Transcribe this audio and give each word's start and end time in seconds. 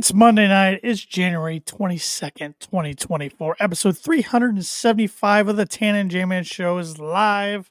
It's 0.00 0.14
Monday 0.14 0.48
night. 0.48 0.80
It's 0.82 1.04
January 1.04 1.60
22nd, 1.60 2.54
2024. 2.58 3.56
Episode 3.60 3.98
375 3.98 5.48
of 5.48 5.56
the 5.58 5.66
Tan 5.66 5.94
and 5.94 6.10
J 6.10 6.24
Man 6.24 6.42
Show 6.42 6.78
is 6.78 6.98
live 6.98 7.70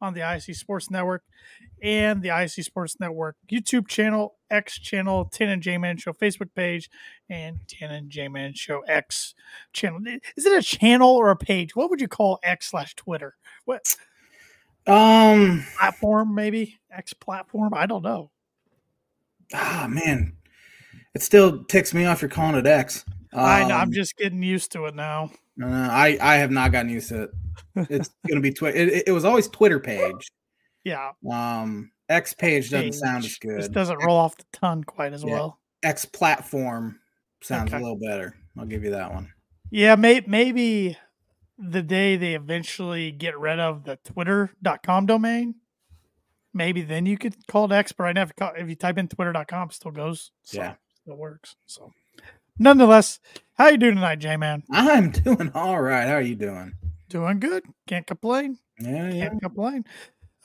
on 0.00 0.14
the 0.14 0.20
ISC 0.20 0.56
Sports 0.56 0.90
Network 0.90 1.22
and 1.82 2.22
the 2.22 2.30
ISC 2.30 2.64
Sports 2.64 2.98
Network 2.98 3.36
YouTube 3.52 3.88
channel, 3.88 4.36
X 4.50 4.78
channel, 4.78 5.26
Tan 5.26 5.50
and 5.50 5.60
J 5.62 5.76
Man 5.76 5.98
Show 5.98 6.14
Facebook 6.14 6.48
page, 6.54 6.88
and 7.28 7.58
Tan 7.68 7.90
and 7.90 8.08
J 8.08 8.28
Man 8.28 8.54
Show 8.54 8.80
X 8.88 9.34
channel. 9.74 10.00
Is 10.34 10.46
it 10.46 10.56
a 10.56 10.62
channel 10.62 11.10
or 11.10 11.28
a 11.28 11.36
page? 11.36 11.76
What 11.76 11.90
would 11.90 12.00
you 12.00 12.08
call 12.08 12.38
X 12.42 12.70
slash 12.70 12.94
Twitter? 12.94 13.34
What 13.66 13.94
Um, 14.86 15.66
platform, 15.76 16.34
maybe? 16.34 16.78
X 16.90 17.12
platform? 17.12 17.74
I 17.74 17.84
don't 17.84 18.02
know. 18.02 18.30
ah, 19.52 19.86
man, 19.90 20.38
it 21.16 21.22
still 21.22 21.64
ticks 21.64 21.94
me 21.94 22.04
off. 22.04 22.20
You're 22.20 22.28
calling 22.28 22.56
it 22.56 22.66
X. 22.66 23.04
I 23.32 23.64
know, 23.66 23.74
I'm 23.74 23.88
Um, 23.88 23.92
just 23.92 24.16
getting 24.16 24.42
used 24.42 24.70
to 24.72 24.84
it 24.84 24.94
now. 24.94 25.30
uh, 25.62 25.66
I 25.66 26.18
I 26.20 26.36
have 26.36 26.50
not 26.50 26.72
gotten 26.72 26.90
used 26.90 27.08
to 27.08 27.22
it. 27.24 27.30
It's 27.90 28.10
gonna 28.28 28.40
be 28.42 28.52
Twitter. 28.52 28.76
It, 28.76 29.04
it 29.08 29.12
was 29.12 29.24
always 29.24 29.48
Twitter 29.48 29.80
page. 29.80 30.30
Yeah. 30.84 31.12
Um, 31.28 31.90
X 32.08 32.34
page 32.34 32.70
doesn't 32.70 32.92
sound 32.92 33.24
as 33.24 33.36
page. 33.38 33.50
This 33.56 33.66
good. 33.68 33.74
doesn't 33.74 33.98
roll 34.04 34.16
off 34.16 34.36
the 34.36 34.44
tongue 34.52 34.84
quite 34.84 35.12
as 35.12 35.24
Yeah. 35.24 35.32
well. 35.32 35.60
X 35.82 36.04
platform 36.04 37.00
sounds 37.42 37.70
Okay. 37.72 37.78
a 37.78 37.82
little 37.82 37.98
better. 37.98 38.36
I'll 38.58 38.66
give 38.66 38.84
you 38.84 38.90
that 38.90 39.12
one. 39.12 39.32
Yeah, 39.70 39.96
may, 39.96 40.22
maybe 40.26 40.96
the 41.58 41.82
day 41.82 42.16
they 42.16 42.34
eventually 42.34 43.10
get 43.10 43.38
rid 43.38 43.58
of 43.58 43.84
the 43.84 43.96
twitter.com 43.96 45.06
domain, 45.06 45.56
maybe 46.54 46.82
then 46.82 47.04
you 47.06 47.18
could 47.18 47.34
call 47.48 47.64
it 47.70 47.72
X, 47.74 47.92
but 47.92 48.04
right 48.04 48.14
now 48.14 48.22
if 48.22 48.28
you, 48.28 48.34
call, 48.38 48.52
if 48.56 48.68
you 48.68 48.76
type 48.76 48.96
in 48.98 49.08
twitter.com, 49.08 49.68
it 49.68 49.74
still 49.74 49.90
goes. 49.90 50.30
So 50.44 50.58
Yeah. 50.58 50.74
It 51.06 51.16
works. 51.16 51.56
So 51.66 51.92
nonetheless, 52.58 53.20
how 53.54 53.68
you 53.68 53.76
doing 53.76 53.94
tonight, 53.94 54.18
J-Man? 54.18 54.64
I'm 54.72 55.10
doing 55.10 55.50
all 55.54 55.80
right. 55.80 56.06
How 56.06 56.14
are 56.14 56.20
you 56.20 56.34
doing? 56.34 56.74
Doing 57.08 57.38
good. 57.38 57.64
Can't 57.86 58.06
complain. 58.06 58.58
Yeah, 58.80 59.10
yeah. 59.12 59.28
Can't 59.28 59.42
complain. 59.42 59.84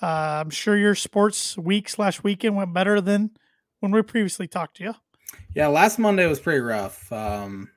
Uh, 0.02 0.42
I'm 0.42 0.50
sure 0.50 0.78
your 0.78 0.96
sports 0.96 1.58
week 1.58 1.90
slash 1.90 2.24
weekend 2.24 2.56
went 2.56 2.74
better 2.74 3.02
than 3.02 3.32
when 3.80 3.92
we 3.92 4.02
previously 4.02 4.48
talked 4.48 4.78
to 4.78 4.84
you. 4.84 4.94
Yeah, 5.56 5.68
last 5.68 6.00
Monday 6.00 6.28
was 6.28 6.40
pretty 6.40 6.62
rough. 6.62 7.12
Um, 7.12 7.70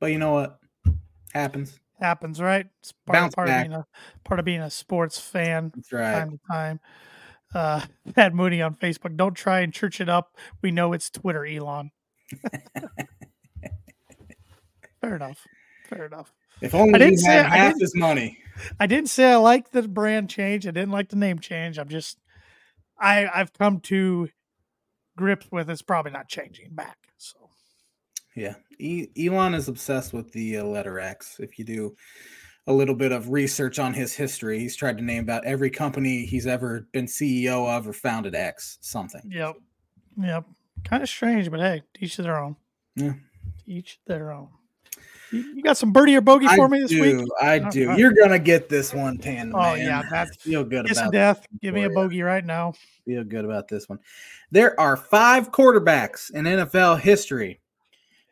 but 0.00 0.12
you 0.12 0.18
know 0.18 0.32
what? 0.32 0.58
Happens. 1.32 1.78
Happens, 2.00 2.40
right? 2.40 2.66
It's 2.80 2.92
part, 3.06 3.14
Bounce 3.14 3.34
part 3.34 3.48
of 3.48 3.52
back. 3.52 3.66
being 3.66 3.74
a 3.74 3.86
part 4.24 4.38
of 4.38 4.46
being 4.46 4.60
a 4.60 4.70
sports 4.70 5.18
fan. 5.18 5.72
That's 5.74 5.92
right. 5.92 6.12
time 6.12 6.30
to 6.30 6.38
time. 6.50 6.80
Uh, 7.54 7.80
Pat 8.14 8.34
Mooney 8.34 8.62
on 8.62 8.74
Facebook. 8.74 9.16
Don't 9.16 9.34
try 9.34 9.60
and 9.60 9.72
church 9.72 10.00
it 10.00 10.08
up. 10.08 10.36
We 10.62 10.70
know 10.70 10.92
it's 10.92 11.10
Twitter, 11.10 11.44
Elon. 11.44 11.90
Fair 15.00 15.16
enough. 15.16 15.46
Fair 15.88 16.06
enough. 16.06 16.32
If 16.60 16.74
only 16.74 16.94
I 16.94 16.98
didn't 16.98 17.12
you 17.12 17.18
say- 17.18 17.32
had 17.32 17.46
I 17.46 17.56
half 17.56 17.68
didn't- 17.74 17.80
his 17.82 17.94
money. 17.96 18.38
I 18.80 18.86
didn't 18.88 19.10
say 19.10 19.30
I 19.32 19.36
like 19.36 19.70
the 19.70 19.86
brand 19.86 20.28
change. 20.28 20.66
I 20.66 20.72
didn't 20.72 20.90
like 20.90 21.08
the 21.10 21.16
name 21.16 21.38
change. 21.38 21.78
I'm 21.78 21.88
just, 21.88 22.18
I 22.98 23.28
I've 23.32 23.52
come 23.52 23.78
to 23.82 24.28
grips 25.16 25.46
with 25.52 25.70
it's 25.70 25.82
probably 25.82 26.10
not 26.12 26.28
changing 26.28 26.70
back. 26.74 26.96
So 27.16 27.48
Yeah, 28.34 28.54
e- 28.78 29.06
Elon 29.16 29.54
is 29.54 29.68
obsessed 29.68 30.12
with 30.12 30.32
the 30.32 30.58
uh, 30.58 30.64
letter 30.64 30.98
X. 30.98 31.36
If 31.38 31.58
you 31.58 31.64
do 31.64 31.94
a 32.66 32.72
little 32.72 32.94
bit 32.96 33.12
of 33.12 33.30
research 33.30 33.78
on 33.78 33.94
his 33.94 34.12
history, 34.14 34.58
he's 34.58 34.74
tried 34.76 34.98
to 34.98 35.04
name 35.04 35.22
about 35.22 35.44
every 35.44 35.70
company 35.70 36.26
he's 36.26 36.46
ever 36.48 36.86
been 36.92 37.06
CEO 37.06 37.66
of 37.68 37.86
or 37.86 37.92
founded 37.92 38.34
X 38.34 38.78
something. 38.80 39.22
yep, 39.30 39.54
yep. 40.20 40.44
Kind 40.84 41.02
of 41.02 41.08
strange, 41.08 41.50
but 41.50 41.60
hey, 41.60 41.82
each 41.98 42.16
to 42.16 42.22
their 42.22 42.38
own. 42.38 42.56
Yeah. 42.96 43.14
Each 43.66 43.98
their 44.06 44.32
own. 44.32 44.48
You, 45.30 45.40
you 45.56 45.62
got 45.62 45.76
some 45.76 45.92
birdie 45.92 46.16
or 46.16 46.22
bogey 46.22 46.46
I 46.48 46.56
for 46.56 46.68
me 46.68 46.80
this 46.80 46.90
do, 46.90 47.18
week? 47.18 47.28
I 47.40 47.58
Oh, 47.60 47.70
do. 47.70 47.94
You're 47.98 48.14
gonna 48.14 48.38
get 48.38 48.68
this 48.70 48.94
one, 48.94 49.18
Tan. 49.18 49.52
Oh 49.54 49.58
man. 49.58 49.78
yeah, 49.78 50.02
that's 50.10 50.36
feel 50.36 50.64
good 50.64 50.86
kiss 50.86 50.98
about. 50.98 51.12
death. 51.12 51.46
Give 51.60 51.74
me 51.74 51.84
a 51.84 51.90
bogey 51.90 52.22
right 52.22 52.44
now. 52.44 52.72
Feel 53.04 53.24
good 53.24 53.44
about 53.44 53.68
this 53.68 53.88
one. 53.88 53.98
There 54.50 54.78
are 54.80 54.96
five 54.96 55.52
quarterbacks 55.52 56.30
in 56.32 56.46
NFL 56.46 57.00
history 57.00 57.60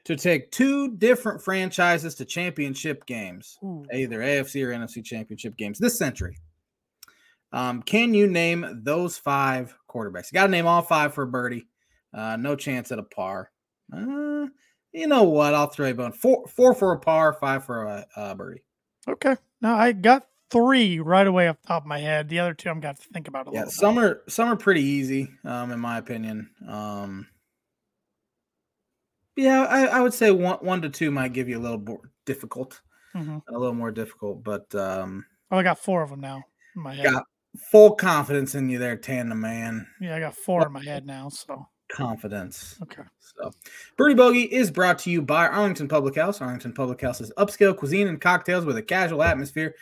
to 0.05 0.17
take 0.17 0.51
two 0.53 0.97
different 0.97 1.43
franchises 1.43 2.15
to 2.15 2.25
championship 2.25 3.05
games. 3.07 3.59
Ooh. 3.63 3.85
either 3.93 4.21
AFC 4.21 4.65
or 4.65 4.71
NFC 4.71 5.05
championship 5.05 5.57
games 5.59 5.79
this 5.79 5.99
century. 5.99 6.39
Um, 7.53 7.83
can 7.83 8.15
you 8.15 8.27
name 8.27 8.81
those 8.85 9.19
five 9.19 9.77
quarterbacks? 9.89 10.33
You 10.33 10.37
got 10.37 10.47
to 10.47 10.51
name 10.53 10.67
all 10.67 10.83
five 10.83 11.13
for 11.13 11.23
a 11.25 11.27
birdie. 11.27 11.67
Uh, 12.17 12.37
no 12.37 12.57
chance 12.57 12.91
at 12.91 12.99
a 12.99 13.03
par. 13.03 13.51
Uh, 13.93 14.47
you 14.93 15.07
know 15.07 15.25
what? 15.25 15.53
I'll 15.55 15.67
throw 15.69 15.91
a 15.91 15.95
bone. 15.95 16.13
Four, 16.13 16.47
four 16.49 16.75
for 16.75 16.93
a 16.93 16.99
par, 16.99 17.35
five 17.35 17.65
for 17.65 17.85
a, 17.85 18.07
a 18.17 18.35
birdie. 18.35 18.65
Okay. 19.07 19.37
No, 19.61 19.75
I 19.75 19.93
got 19.93 20.27
three 20.51 20.99
right 20.99 21.27
away 21.27 21.49
off 21.49 21.61
the 21.61 21.69
top 21.69 21.83
of 21.83 21.87
my 21.87 21.99
head. 21.99 22.29
The 22.31 22.39
other 22.39 22.55
two 22.55 22.71
I'm 22.71 22.81
got 22.81 22.97
to 22.99 23.09
think 23.13 23.29
about 23.29 23.49
a 23.49 23.51
Yeah, 23.53 23.59
little. 23.61 23.73
some 23.73 23.99
are 23.99 24.23
some 24.29 24.49
are 24.49 24.57
pretty 24.57 24.83
easy, 24.83 25.29
um, 25.45 25.71
in 25.73 25.79
my 25.79 25.99
opinion. 25.99 26.49
Um, 26.67 27.27
yeah, 29.37 29.65
I, 29.65 29.87
I 29.87 30.01
would 30.01 30.15
say 30.15 30.31
one 30.31 30.59
one 30.59 30.81
to 30.83 30.89
two 30.89 31.11
might 31.11 31.33
give 31.35 31.49
you 31.49 31.59
a 31.59 31.61
little 31.61 31.79
more 31.81 32.11
difficult. 32.25 32.81
Mhm. 33.15 33.43
a 33.49 33.53
little 33.53 33.75
more 33.75 33.91
difficult, 33.93 34.43
but 34.45 34.75
um, 34.75 35.25
Oh, 35.51 35.57
I 35.59 35.63
got 35.63 35.79
four 35.79 36.03
of 36.03 36.11
them 36.11 36.21
now 36.21 36.43
in 36.75 36.83
my 36.83 36.95
head. 36.95 37.05
got 37.13 37.25
full 37.71 37.95
confidence 37.95 38.55
in 38.55 38.69
you 38.69 38.79
there, 38.79 38.97
Tandem 38.97 39.41
man. 39.41 39.87
Yeah, 40.01 40.17
I 40.17 40.21
got 40.21 40.35
four 40.35 40.67
in 40.67 40.73
my 40.73 40.83
head 40.85 41.07
now. 41.07 41.29
So 41.31 41.67
confidence. 41.89 42.79
okay. 42.83 43.03
So, 43.19 43.51
Birdie 43.97 44.15
Bogey 44.15 44.43
is 44.43 44.71
brought 44.71 44.99
to 45.01 45.11
you 45.11 45.21
by 45.23 45.49
Arlington 45.49 45.89
Public 45.89 46.15
House. 46.15 46.41
Arlington 46.41 46.73
Public 46.73 47.01
House 47.01 47.21
is 47.21 47.33
upscale 47.37 47.77
cuisine 47.77 48.09
and 48.09 48.21
cocktails 48.21 48.65
with 48.65 48.77
a 48.77 48.83
casual 48.83 49.23
atmosphere. 49.23 49.75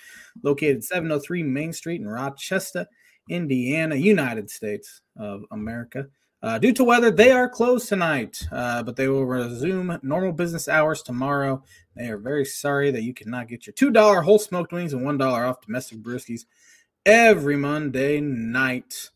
Located 0.43 0.83
703 0.83 1.43
Main 1.43 1.73
Street 1.73 2.01
in 2.01 2.09
Rochester, 2.09 2.87
Indiana, 3.29 3.95
United 3.95 4.51
States 4.51 5.03
of 5.19 5.45
America. 5.51 6.07
Uh, 6.43 6.59
due 6.59 6.75
to 6.75 6.85
weather, 6.85 7.11
they 7.11 7.33
are 7.33 7.49
closed 7.49 7.89
tonight, 7.89 8.47
uh, 8.53 8.83
but 8.83 8.97
they 8.97 9.09
will 9.09 9.25
resume 9.25 9.99
normal 10.03 10.31
business 10.31 10.69
hours 10.69 11.03
tomorrow. 11.03 11.63
They 11.97 12.09
are 12.09 12.19
very 12.19 12.45
sorry 12.45 12.91
that 12.91 13.03
you 13.03 13.15
cannot 13.15 13.49
get 13.49 13.67
your 13.67 13.73
$2 13.73 14.23
whole 14.23 14.39
smoked 14.39 14.71
wings 14.71 14.93
and 14.93 15.07
$1 15.07 15.49
off 15.49 15.63
domestic 15.63 16.03
brewskis 16.03 16.45
every 17.07 17.57
Monday 17.57 18.21
night 18.21 19.11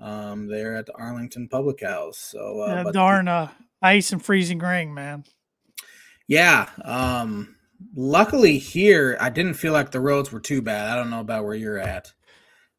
um, 0.00 0.46
there 0.46 0.76
at 0.76 0.86
the 0.86 0.94
Arlington 0.94 1.48
Public 1.48 1.82
House. 1.82 2.18
So, 2.18 2.60
uh, 2.60 2.84
but- 2.84 2.94
darn 2.94 3.28
uh, 3.28 3.50
ice 3.82 4.12
and 4.12 4.24
freezing 4.24 4.58
rain, 4.58 4.92
man. 4.94 5.24
yeah. 6.28 6.68
Um, 6.84 7.56
luckily 7.94 8.58
here, 8.58 9.16
I 9.20 9.30
didn't 9.30 9.54
feel 9.54 9.72
like 9.72 9.90
the 9.90 10.00
roads 10.00 10.32
were 10.32 10.40
too 10.40 10.62
bad. 10.62 10.88
I 10.88 10.96
don't 10.96 11.10
know 11.10 11.20
about 11.20 11.44
where 11.44 11.54
you're 11.54 11.78
at. 11.78 12.12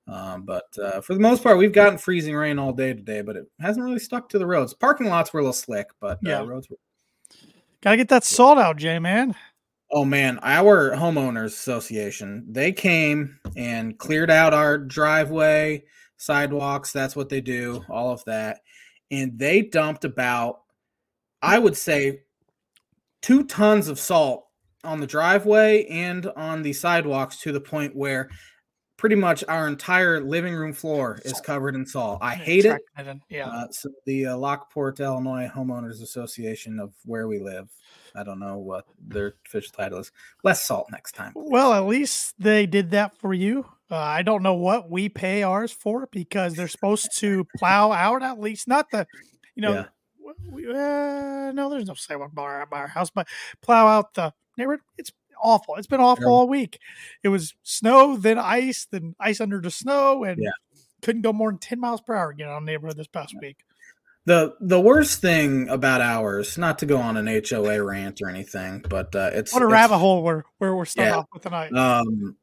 Um, 0.07 0.43
but 0.45 0.63
uh, 0.81 1.01
for 1.01 1.13
the 1.13 1.19
most 1.19 1.43
part, 1.43 1.57
we've 1.57 1.73
gotten 1.73 1.97
freezing 1.97 2.33
rain 2.35 2.59
all 2.59 2.71
day 2.71 2.93
today, 2.93 3.21
but 3.21 3.35
it 3.35 3.45
hasn't 3.59 3.83
really 3.83 3.99
stuck 3.99 4.29
to 4.29 4.39
the 4.39 4.47
roads. 4.47 4.73
Parking 4.73 5.07
lots 5.07 5.33
were 5.33 5.41
a 5.41 5.43
little 5.43 5.51
slick, 5.53 5.87
but 5.99 6.19
Yeah. 6.23 6.39
uh, 6.39 6.45
roads 6.45 6.69
were. 6.69 6.77
Got 7.81 7.91
to 7.91 7.97
get 7.97 8.07
that 8.09 8.23
salt 8.23 8.57
out, 8.57 8.77
Jay, 8.77 8.99
man. 8.99 9.35
Oh 9.91 10.03
man, 10.03 10.39
our 10.41 10.91
homeowners 10.91 11.45
association, 11.47 12.45
they 12.49 12.71
came 12.73 13.39
and 13.55 13.97
cleared 13.97 14.29
out 14.31 14.53
our 14.53 14.77
driveway, 14.77 15.83
sidewalks, 16.17 16.91
that's 16.91 17.15
what 17.15 17.29
they 17.29 17.41
do, 17.41 17.83
all 17.89 18.11
of 18.11 18.23
that. 18.25 18.59
And 19.09 19.37
they 19.37 19.61
dumped 19.61 20.03
about 20.05 20.61
I 21.41 21.59
would 21.59 21.77
say 21.77 22.21
2 23.21 23.45
tons 23.45 23.87
of 23.87 23.99
salt 23.99 24.47
on 24.83 24.99
the 24.99 25.07
driveway 25.07 25.85
and 25.85 26.25
on 26.35 26.63
the 26.63 26.73
sidewalks 26.73 27.39
to 27.41 27.51
the 27.51 27.61
point 27.61 27.95
where 27.95 28.29
pretty 28.97 29.15
much 29.15 29.43
our 29.47 29.67
entire 29.67 30.19
living 30.21 30.55
room 30.55 30.73
floor 30.73 31.19
is 31.23 31.39
covered 31.41 31.75
in 31.75 31.85
salt. 31.85 32.19
I 32.21 32.33
hate 32.33 32.65
it. 32.65 32.81
Yeah. 33.29 33.47
Uh, 33.47 33.67
so 33.69 33.89
the 34.05 34.27
uh, 34.27 34.37
Lockport, 34.37 34.99
Illinois 34.99 35.49
Homeowners 35.53 36.01
Association 36.01 36.79
of 36.79 36.93
where 37.05 37.27
we 37.27 37.39
live. 37.39 37.69
I 38.15 38.23
don't 38.23 38.39
know 38.39 38.57
what 38.57 38.85
their 38.99 39.35
official 39.45 39.73
title 39.77 39.99
is. 39.99 40.11
Less 40.43 40.65
salt 40.65 40.87
next 40.91 41.13
time. 41.13 41.33
Well, 41.35 41.73
at 41.73 41.85
least 41.85 42.33
they 42.39 42.65
did 42.65 42.89
that 42.91 43.15
for 43.17 43.33
you. 43.33 43.65
Uh, 43.89 43.95
I 43.97 44.21
don't 44.21 44.43
know 44.43 44.53
what 44.55 44.89
we 44.89 45.07
pay 45.09 45.43
ours 45.43 45.71
for 45.71 46.07
because 46.11 46.55
they're 46.55 46.67
supposed 46.67 47.17
to 47.19 47.45
plow 47.57 47.91
out 47.93 48.21
at 48.21 48.39
least 48.39 48.67
not 48.67 48.89
the, 48.91 49.07
you 49.55 49.61
know, 49.61 49.73
Yeah. 49.73 49.85
we, 50.51 50.67
uh, 50.69 51.51
no, 51.53 51.69
there's 51.69 51.85
no 51.87 51.93
sidewalk 51.93 52.33
by 52.33 52.41
our, 52.43 52.65
by 52.65 52.79
our 52.79 52.87
house, 52.87 53.09
but 53.09 53.27
plow 53.61 53.87
out 53.87 54.13
the 54.13 54.33
neighborhood. 54.57 54.81
It's 54.97 55.11
awful. 55.41 55.75
It's 55.75 55.87
been 55.87 56.01
awful 56.01 56.25
Yeah. 56.25 56.31
all 56.31 56.49
week. 56.49 56.79
It 57.23 57.29
was 57.29 57.53
snow, 57.63 58.17
then 58.17 58.37
ice, 58.37 58.87
then 58.91 59.15
ice 59.19 59.39
under 59.39 59.61
the 59.61 59.71
snow, 59.71 60.25
and 60.25 60.37
Yeah. 60.41 60.49
couldn't 61.01 61.21
go 61.21 61.31
more 61.31 61.49
than 61.51 61.59
ten 61.59 61.79
miles 61.79 62.01
per 62.01 62.13
hour 62.13 62.33
getting 62.33 62.51
on 62.51 62.65
the 62.65 62.71
neighborhood 62.71 62.97
this 62.97 63.07
past 63.07 63.35
week. 63.41 63.57
The 64.25 64.55
the 64.59 64.81
worst 64.81 65.21
thing 65.21 65.69
about 65.69 66.01
ours, 66.01 66.57
not 66.57 66.79
to 66.79 66.85
go 66.85 66.97
on 66.97 67.15
an 67.15 67.29
HOA 67.29 67.81
rant 67.81 68.21
or 68.21 68.27
anything, 68.27 68.83
but 68.89 69.15
uh, 69.15 69.29
it's 69.31 69.53
What 69.53 69.61
a 69.63 69.65
it's- 69.67 69.71
rabbit 69.71 69.99
hole 69.99 70.21
where 70.23 70.43
where 70.57 70.75
we're 70.75 70.83
starting 70.83 71.13
Yeah. 71.13 71.19
off 71.19 71.27
with 71.31 71.43
tonight. 71.43 71.71
Um, 71.71 72.35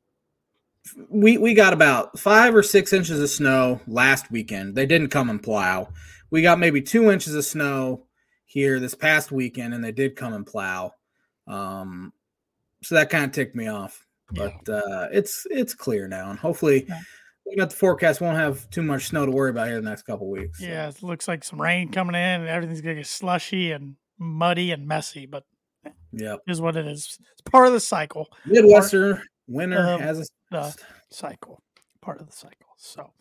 we 1.08 1.38
we 1.38 1.54
got 1.54 1.72
about 1.72 2.18
five 2.18 2.54
or 2.54 2.62
six 2.62 2.92
inches 2.92 3.20
of 3.20 3.30
snow 3.30 3.80
last 3.86 4.30
weekend. 4.30 4.74
They 4.74 4.86
didn't 4.86 5.08
come 5.08 5.30
and 5.30 5.42
plow. 5.42 5.88
We 6.30 6.42
got 6.42 6.58
maybe 6.58 6.82
two 6.82 7.10
inches 7.10 7.34
of 7.34 7.44
snow 7.44 8.06
here 8.46 8.78
this 8.80 8.94
past 8.94 9.32
weekend, 9.32 9.74
and 9.74 9.82
they 9.84 9.92
did 9.92 10.16
come 10.16 10.34
and 10.34 10.46
plow. 10.46 10.92
Um, 11.46 12.12
so 12.82 12.94
that 12.96 13.10
kind 13.10 13.24
of 13.24 13.32
ticked 13.32 13.54
me 13.56 13.68
off. 13.68 14.06
Yeah. 14.32 14.48
But 14.64 14.72
uh, 14.72 15.08
it's 15.12 15.46
it's 15.50 15.74
clear 15.74 16.08
now, 16.08 16.30
and 16.30 16.38
hopefully, 16.38 16.84
Yeah. 16.88 17.00
looking 17.46 17.62
at 17.62 17.70
the 17.70 17.76
forecast, 17.76 18.20
won't 18.20 18.36
have 18.38 18.68
too 18.70 18.82
much 18.82 19.06
snow 19.08 19.24
to 19.26 19.32
worry 19.32 19.50
about 19.50 19.68
here 19.68 19.80
the 19.80 19.88
next 19.88 20.02
couple 20.02 20.28
weeks. 20.30 20.58
so. 20.60 20.66
Yeah, 20.66 20.88
it 20.88 21.02
looks 21.02 21.28
like 21.28 21.44
some 21.44 21.60
rain 21.60 21.90
coming 21.92 22.14
in 22.14 22.40
and 22.40 22.48
everything's 22.48 22.80
gonna 22.80 22.96
get 22.96 23.06
slushy 23.06 23.72
and 23.72 23.96
muddy 24.18 24.70
and 24.72 24.86
messy, 24.86 25.26
but 25.26 25.44
yeah, 26.12 26.36
is 26.46 26.60
what 26.60 26.76
it 26.76 26.86
is. 26.86 27.18
It's 27.32 27.42
part 27.50 27.66
of 27.66 27.72
the 27.74 27.80
cycle. 27.80 28.28
Midwestern 28.46 29.20
winter 29.46 29.78
Um, 29.86 30.00
has 30.00 30.20
a 30.20 30.24
uh, 30.54 30.72
cycle, 31.10 31.62
part 32.00 32.20
of 32.20 32.26
the 32.26 32.32
cycle. 32.32 32.74
So, 32.76 33.12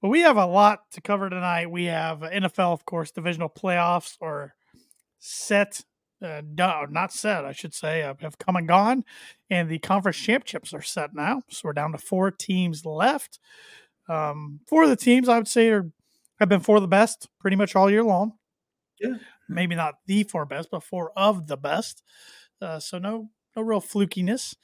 but 0.00 0.08
we 0.08 0.20
have 0.20 0.36
a 0.36 0.46
lot 0.46 0.90
to 0.92 1.00
cover 1.00 1.28
tonight. 1.28 1.70
We 1.70 1.86
have 1.86 2.20
NFL, 2.20 2.72
of 2.72 2.84
course, 2.84 3.10
divisional 3.10 3.48
playoffs 3.48 4.16
are 4.20 4.54
set, 5.18 5.82
uh, 6.22 6.42
done, 6.54 6.92
not 6.92 7.12
set, 7.12 7.44
I 7.44 7.52
should 7.52 7.74
say, 7.74 8.02
uh, 8.02 8.14
have 8.20 8.38
come 8.38 8.56
and 8.56 8.68
gone, 8.68 9.04
and 9.50 9.68
the 9.68 9.78
conference 9.78 10.18
championships 10.18 10.72
are 10.72 10.82
set 10.82 11.14
now. 11.14 11.42
So 11.50 11.62
we're 11.64 11.72
down 11.72 11.92
to 11.92 11.98
four 11.98 12.30
teams 12.30 12.84
left. 12.86 13.38
Um, 14.08 14.60
four 14.66 14.84
of 14.84 14.88
the 14.88 14.96
teams, 14.96 15.28
I 15.28 15.36
would 15.36 15.48
say, 15.48 15.68
are 15.70 15.90
have 16.38 16.48
been 16.48 16.60
four 16.60 16.76
of 16.76 16.82
the 16.82 16.88
best 16.88 17.28
pretty 17.40 17.56
much 17.56 17.74
all 17.74 17.90
year 17.90 18.04
long. 18.04 18.34
Yeah. 19.00 19.14
maybe 19.48 19.76
not 19.76 19.94
the 20.06 20.24
four 20.24 20.44
best, 20.44 20.70
but 20.70 20.82
four 20.82 21.12
of 21.16 21.46
the 21.46 21.56
best. 21.56 22.02
Uh, 22.60 22.80
so 22.80 22.98
no, 22.98 23.30
no 23.54 23.62
real 23.62 23.80
flukiness 23.80 24.56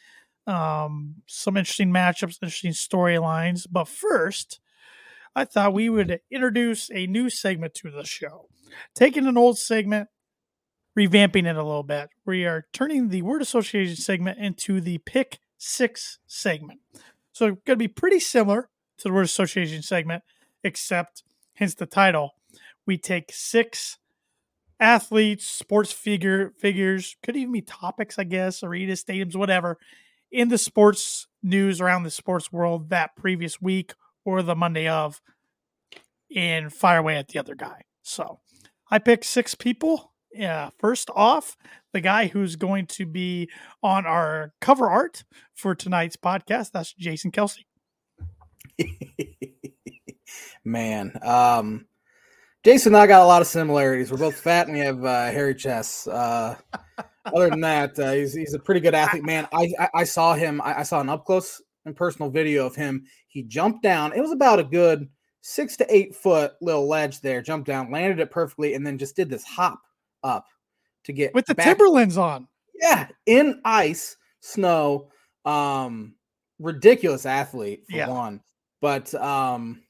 um, 0.47 1.17
some 1.27 1.57
interesting 1.57 1.91
matchups, 1.91 2.39
interesting 2.43 2.73
storylines. 2.73 3.67
But 3.71 3.89
first, 3.89 4.61
I 5.35 5.45
thought 5.45 5.75
we 5.75 5.89
would 5.89 6.21
introduce 6.31 6.91
a 6.91 7.07
new 7.07 7.31
segment 7.31 7.75
to 7.75 7.91
the 7.91 8.05
show. 8.05 8.49
Taking 8.95 9.27
an 9.27 9.37
old 9.37 9.59
segment, 9.59 10.09
revamping 10.99 11.47
it 11.47 11.57
a 11.57 11.65
little 11.65 11.83
bit. 11.83 12.09
We 12.25 12.45
are 12.45 12.67
turning 12.73 13.09
the 13.09 13.23
word 13.23 13.43
association 13.43 13.97
segment 13.97 14.39
into 14.39 14.81
the 14.81 14.99
pick 14.99 15.39
six 15.59 16.19
segment. 16.27 16.81
So 17.33 17.47
it's 17.47 17.63
going 17.65 17.77
to 17.79 17.83
be 17.83 17.89
pretty 17.89 18.21
similar 18.21 18.69
to 18.99 19.09
the 19.09 19.13
word 19.13 19.25
association 19.25 19.83
segment, 19.83 20.23
except 20.63 21.25
hence 21.55 21.75
the 21.75 21.87
title. 21.87 22.33
We 22.87 22.99
take 22.99 23.33
six 23.33 23.99
athletes, 24.79 25.47
sports 25.47 25.93
figure 25.93 26.53
figures, 26.59 27.17
could 27.23 27.37
even 27.37 27.53
be 27.53 27.63
topics, 27.63 28.19
I 28.19 28.25
guess, 28.25 28.63
arenas, 28.63 29.03
stadiums, 29.03 29.35
whatever, 29.35 29.79
in 30.35 30.49
the 30.49 30.59
sports 30.59 31.29
news 31.45 31.81
around 31.81 32.03
the 32.03 32.11
sports 32.11 32.53
world 32.53 32.91
that 32.91 33.15
previous 33.15 33.63
week 33.63 33.95
or 34.25 34.43
the 34.43 34.57
Monday 34.57 34.89
of, 34.89 35.21
and 36.35 36.73
fire 36.73 36.99
away 36.99 37.17
at 37.17 37.29
the 37.29 37.39
other 37.39 37.55
guy. 37.55 37.83
So 38.03 38.41
I 38.91 38.99
picked 38.99 39.25
six 39.25 39.55
people. 39.55 40.13
Yeah, 40.33 40.71
first 40.81 41.09
off, 41.15 41.57
the 41.93 42.01
guy 42.01 42.27
who's 42.27 42.57
going 42.57 42.87
to 42.87 43.07
be 43.07 43.49
on 43.81 44.07
our 44.07 44.53
cover 44.61 44.91
art 44.91 45.23
for 45.55 45.77
tonight's 45.77 46.17
podcast. 46.17 46.73
That's 46.73 46.93
Jason 46.93 47.31
Kelce. 47.31 47.65
Man, 50.65 51.17
um, 51.23 51.87
Jason 52.65 52.95
and 52.95 53.01
I 53.01 53.07
got 53.07 53.23
a 53.23 53.27
lot 53.27 53.41
of 53.41 53.47
similarities. 53.47 54.11
We're 54.11 54.19
both 54.19 54.41
fat 54.41 54.67
and 54.67 54.77
we 54.77 54.83
have 54.83 55.05
uh, 55.05 55.27
hairy 55.27 55.55
chests. 55.55 56.09
Uh, 56.09 56.57
other 57.27 57.51
than 57.51 57.61
that, 57.61 57.99
uh, 57.99 58.13
he's 58.13 58.35
he's 58.35 58.55
a 58.55 58.59
pretty 58.59 58.81
good 58.81 58.95
athlete. 58.95 59.25
Man, 59.25 59.47
I 59.53 59.73
I, 59.79 59.89
I 59.95 60.05
saw 60.05 60.35
him. 60.35 60.61
I, 60.61 60.81
I 60.81 60.83
saw 60.83 61.01
an 61.01 61.09
up 61.09 61.25
close 61.25 61.63
and 61.87 61.95
personal 61.97 62.31
video 62.31 62.67
of 62.67 62.75
him. 62.77 63.05
He 63.29 63.43
jumped 63.43 63.83
down. 63.83 64.13
It 64.15 64.21
was 64.21 64.33
about 64.33 64.59
a 64.59 64.65
good 64.65 65.09
six 65.43 65.77
to 65.77 65.95
eight 65.95 66.15
foot 66.15 66.53
little 66.61 66.89
ledge 66.89 67.21
there. 67.21 67.43
Jumped 67.43 67.67
down, 67.67 67.91
landed 67.91 68.21
it 68.21 68.31
perfectly, 68.31 68.75
and 68.75 68.87
then 68.87 68.99
just 68.99 69.17
did 69.17 69.29
this 69.31 69.45
hop 69.45 69.81
up 70.23 70.47
to 71.05 71.13
get 71.13 71.35
With 71.35 71.47
the 71.47 71.55
back 71.55 71.67
Timberlands 71.67 72.17
on. 72.17 72.49
yeah, 72.81 73.09
in 73.27 73.61
ice, 73.65 74.17
snow. 74.41 75.11
Um, 75.45 76.15
ridiculous 76.59 77.27
athlete 77.27 77.85
for 77.91 77.97
Yeah. 77.97 78.09
one. 78.09 78.41
But 78.81 79.15
um, 79.15 79.83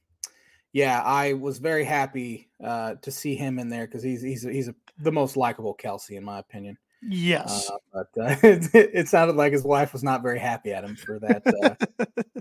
yeah, 0.73 1.01
I 1.03 1.35
was 1.35 1.59
very 1.59 1.85
happy 1.85 2.49
uh 2.63 2.95
to 3.03 3.11
see 3.11 3.35
him 3.37 3.59
in 3.61 3.69
there 3.69 3.87
because 3.87 4.03
he's 4.03 4.23
he's 4.23 4.43
he's 4.43 4.69
a, 4.69 4.75
the 4.99 5.13
most 5.13 5.37
likable 5.37 5.77
Kelce 5.77 6.11
in 6.17 6.25
my 6.25 6.39
opinion. 6.41 6.77
Yes. 7.09 7.69
Uh, 7.71 7.77
but 7.93 8.23
uh, 8.23 8.37
it, 8.43 8.71
it 8.95 9.09
sounded 9.09 9.37
like 9.37 9.53
his 9.53 9.65
wife 9.65 9.93
was 9.93 10.03
not 10.03 10.23
very 10.23 10.39
happy 10.39 10.73
at 10.73 10.85
him 10.85 10.97
for 10.97 11.19
that 11.21 11.43
uh, 11.47 11.75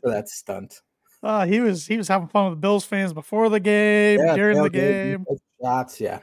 for 0.01 0.09
that 0.11 0.29
stunt. 0.29 0.81
Uh, 1.21 1.45
he 1.45 1.59
was 1.61 1.87
he 1.87 1.97
was 1.97 2.07
having 2.07 2.27
fun 2.27 2.49
with 2.49 2.61
Bills 2.61 2.85
fans 2.85 3.13
before 3.13 3.49
the 3.49 3.59
game, 3.59 4.19
during 4.35 4.61
the 4.61 4.69
game. 4.69 5.25
shots, 5.61 6.01
yeah. 6.01 6.19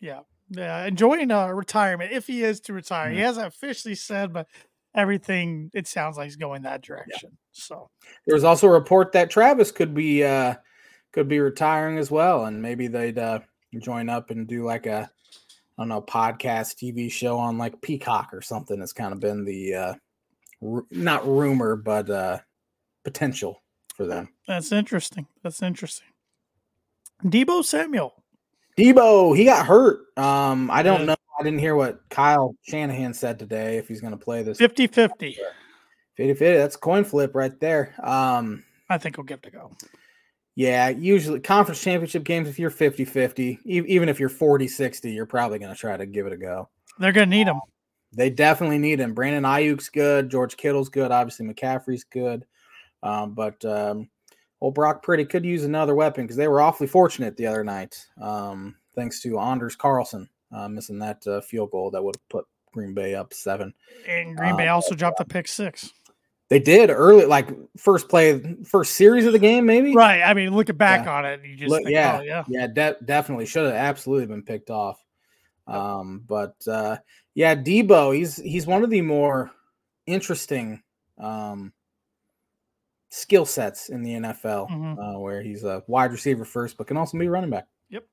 Yeah, 0.00 0.20
yeah, 0.48 0.86
enjoying 0.86 1.30
uh, 1.30 1.48
retirement 1.48 2.12
if 2.12 2.26
he 2.26 2.42
is 2.42 2.60
to 2.62 2.72
retire. 2.72 3.10
He 3.10 3.18
Mhm. 3.18 3.22
hasn't 3.22 3.46
officially 3.46 3.94
said, 3.94 4.32
but 4.32 4.48
everything 4.94 5.70
it 5.72 5.86
sounds 5.86 6.16
like 6.16 6.24
he's 6.24 6.36
going 6.36 6.62
that 6.62 6.82
direction. 6.82 7.36
So 7.52 7.90
There 8.26 8.34
was 8.34 8.42
also 8.44 8.66
a 8.66 8.72
report 8.72 9.12
that 9.12 9.30
Travis 9.30 9.70
could 9.70 9.94
be 9.94 10.24
uh 10.24 10.54
could 11.12 11.28
be 11.28 11.38
retiring 11.40 11.98
as 11.98 12.10
well, 12.10 12.46
and 12.46 12.60
maybe 12.62 12.88
they'd 12.88 13.18
uh 13.18 13.40
join 13.78 14.08
up 14.08 14.30
and 14.30 14.48
do 14.48 14.64
like 14.64 14.86
a 14.86 15.10
I 15.80 15.84
don't 15.84 15.88
know 15.88 16.02
podcast 16.02 16.74
TV 16.76 17.10
show 17.10 17.38
on 17.38 17.56
like 17.56 17.80
Peacock 17.80 18.34
or 18.34 18.42
something. 18.42 18.78
That's 18.78 18.92
kind 18.92 19.14
of 19.14 19.20
been 19.20 19.46
the 19.46 19.74
uh 19.74 19.94
ru- 20.60 20.86
not 20.90 21.26
rumor 21.26 21.74
but 21.74 22.10
uh 22.10 22.38
potential 23.02 23.62
for 23.96 24.04
them. 24.04 24.28
that's 24.46 24.72
interesting. 24.72 25.26
That's 25.42 25.62
interesting. 25.62 26.06
Deebo 27.24 27.64
Samuel. 27.64 28.12
Deebo, 28.78 29.34
he 29.34 29.44
got 29.46 29.66
hurt. 29.66 30.00
Um, 30.18 30.70
I 30.70 30.82
don't 30.82 31.00
Yeah. 31.00 31.06
know. 31.06 31.16
I 31.38 31.42
didn't 31.42 31.60
hear 31.60 31.74
what 31.76 32.00
Kyle 32.10 32.54
Shanahan 32.68 33.14
said 33.14 33.38
today 33.38 33.78
if 33.78 33.88
he's 33.88 34.02
going 34.02 34.12
to 34.12 34.22
play 34.22 34.42
this 34.42 34.58
50 34.58 34.86
50. 34.86 35.38
50 36.16 36.34
50. 36.34 36.56
That's 36.58 36.76
coin 36.76 37.04
flip 37.04 37.34
right 37.34 37.58
there. 37.58 37.94
Um, 38.02 38.64
I 38.90 38.98
think 38.98 39.16
he'll 39.16 39.24
give 39.24 39.40
it 39.42 39.48
a 39.48 39.50
go. 39.50 39.72
Yeah, 40.56 40.88
usually 40.88 41.40
conference 41.40 41.82
championship 41.82 42.24
games, 42.24 42.48
if 42.48 42.58
you're 42.58 42.70
50 42.70 43.04
50, 43.04 43.60
even 43.64 44.08
if 44.08 44.18
you're 44.20 44.28
40 44.28 44.68
60, 44.68 45.10
you're 45.10 45.26
probably 45.26 45.58
going 45.58 45.72
to 45.72 45.78
try 45.78 45.96
to 45.96 46.06
give 46.06 46.26
it 46.26 46.32
a 46.32 46.36
go. 46.36 46.68
They're 46.98 47.12
going 47.12 47.30
to 47.30 47.36
need 47.36 47.46
him. 47.46 47.60
They 48.12 48.28
definitely 48.28 48.78
need 48.78 49.00
him. 49.00 49.14
Brandon 49.14 49.44
Aiyuk's 49.44 49.88
good. 49.88 50.28
George 50.28 50.56
Kittle's 50.56 50.88
good. 50.88 51.12
Obviously, 51.12 51.46
McCaffrey's 51.46 52.04
good. 52.04 52.44
Um, 53.02 53.32
but 53.34 53.64
um, 53.64 54.08
old 54.60 54.74
Brock 54.74 55.02
Purdy 55.02 55.24
could 55.24 55.44
use 55.44 55.64
another 55.64 55.94
weapon 55.94 56.24
because 56.24 56.36
they 56.36 56.48
were 56.48 56.60
awfully 56.60 56.88
fortunate 56.88 57.36
the 57.36 57.46
other 57.46 57.64
night, 57.64 58.04
um, 58.20 58.74
thanks 58.94 59.22
to 59.22 59.38
Anders 59.38 59.76
Carlson 59.76 60.28
uh, 60.52 60.68
missing 60.68 60.98
that 60.98 61.26
uh, 61.26 61.40
field 61.40 61.70
goal 61.70 61.90
that 61.90 62.02
would 62.02 62.16
have 62.16 62.28
put 62.28 62.46
Green 62.72 62.94
Bay 62.94 63.14
up 63.14 63.32
seven. 63.32 63.72
And 64.08 64.36
Green 64.36 64.54
Uh, 64.54 64.56
Bay 64.56 64.68
also 64.68 64.94
dropped 64.94 65.18
the 65.18 65.24
pick 65.24 65.48
six. 65.48 65.92
They 66.50 66.58
did 66.58 66.90
early, 66.90 67.26
like 67.26 67.48
first 67.76 68.08
play, 68.08 68.56
first 68.64 68.94
series 68.96 69.24
of 69.24 69.32
the 69.32 69.38
game, 69.38 69.64
maybe. 69.64 69.94
Right. 69.94 70.20
I 70.20 70.34
mean, 70.34 70.52
looking 70.54 70.76
back 70.76 71.06
on 71.06 71.24
it, 71.24 71.40
you 71.44 71.56
just 71.56 71.70
Look, 71.70 71.84
think, 71.84 71.94
yeah, 71.94 72.18
oh, 72.18 72.22
yeah. 72.22 72.44
yeah, 72.48 72.66
de- 72.66 72.96
definitely 73.04 73.46
should 73.46 73.66
have 73.66 73.74
absolutely 73.76 74.26
been 74.26 74.42
picked 74.42 74.68
off. 74.68 74.98
Um, 75.68 76.24
but 76.26 76.56
uh, 76.66 76.96
yeah, 77.34 77.54
Deebo, 77.54 78.14
he's 78.16 78.36
he's 78.36 78.66
one 78.66 78.82
of 78.82 78.90
the 78.90 79.00
more 79.00 79.52
interesting 80.06 80.82
um, 81.18 81.72
skill 83.10 83.46
sets 83.46 83.88
in 83.88 84.02
the 84.02 84.14
NFL, 84.14 84.68
Mhm. 84.70 84.98
uh, 84.98 85.18
where 85.20 85.42
he's 85.42 85.62
a 85.62 85.84
wide 85.86 86.10
receiver 86.10 86.44
first, 86.44 86.76
but 86.76 86.88
can 86.88 86.96
also 86.96 87.16
be 87.16 87.26
a 87.26 87.30
running 87.30 87.50
back. 87.50 87.68
Yep. 87.90 88.04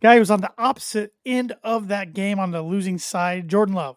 Guy 0.00 0.14
who 0.14 0.18
was 0.18 0.32
on 0.32 0.40
the 0.40 0.52
opposite 0.58 1.14
end 1.24 1.54
of 1.62 1.86
that 1.86 2.14
game 2.14 2.40
on 2.40 2.50
the 2.50 2.62
losing 2.62 2.98
side, 2.98 3.46
Jordan 3.46 3.76
Love. 3.76 3.96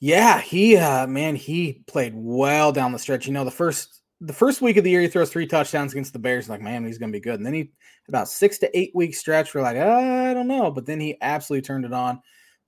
Yeah, 0.00 0.40
he 0.40 0.76
uh, 0.76 1.06
man, 1.06 1.36
he 1.36 1.82
played 1.86 2.12
well 2.14 2.72
down 2.72 2.92
the 2.92 2.98
stretch. 2.98 3.26
You 3.26 3.32
know, 3.32 3.44
the 3.44 3.50
first 3.50 4.02
the 4.20 4.32
first 4.32 4.62
week 4.62 4.76
of 4.76 4.84
the 4.84 4.90
year, 4.90 5.00
he 5.00 5.08
throws 5.08 5.30
three 5.30 5.46
touchdowns 5.46 5.92
against 5.92 6.12
the 6.12 6.18
Bears. 6.18 6.48
Like, 6.48 6.60
man, 6.60 6.84
he's 6.84 6.98
gonna 6.98 7.12
be 7.12 7.20
good. 7.20 7.34
And 7.34 7.46
then 7.46 7.54
he 7.54 7.72
about 8.08 8.28
six 8.28 8.58
to 8.58 8.78
eight 8.78 8.92
week 8.94 9.14
stretch. 9.14 9.54
We're 9.54 9.62
like, 9.62 9.76
"Uh, 9.76 10.26
I 10.30 10.34
don't 10.34 10.48
know, 10.48 10.70
but 10.70 10.86
then 10.86 11.00
he 11.00 11.16
absolutely 11.20 11.62
turned 11.62 11.84
it 11.84 11.92
on. 11.92 12.20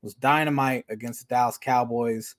Was 0.02 0.14
dynamite 0.14 0.84
against 0.88 1.20
the 1.20 1.34
Dallas 1.34 1.58
Cowboys. 1.58 2.34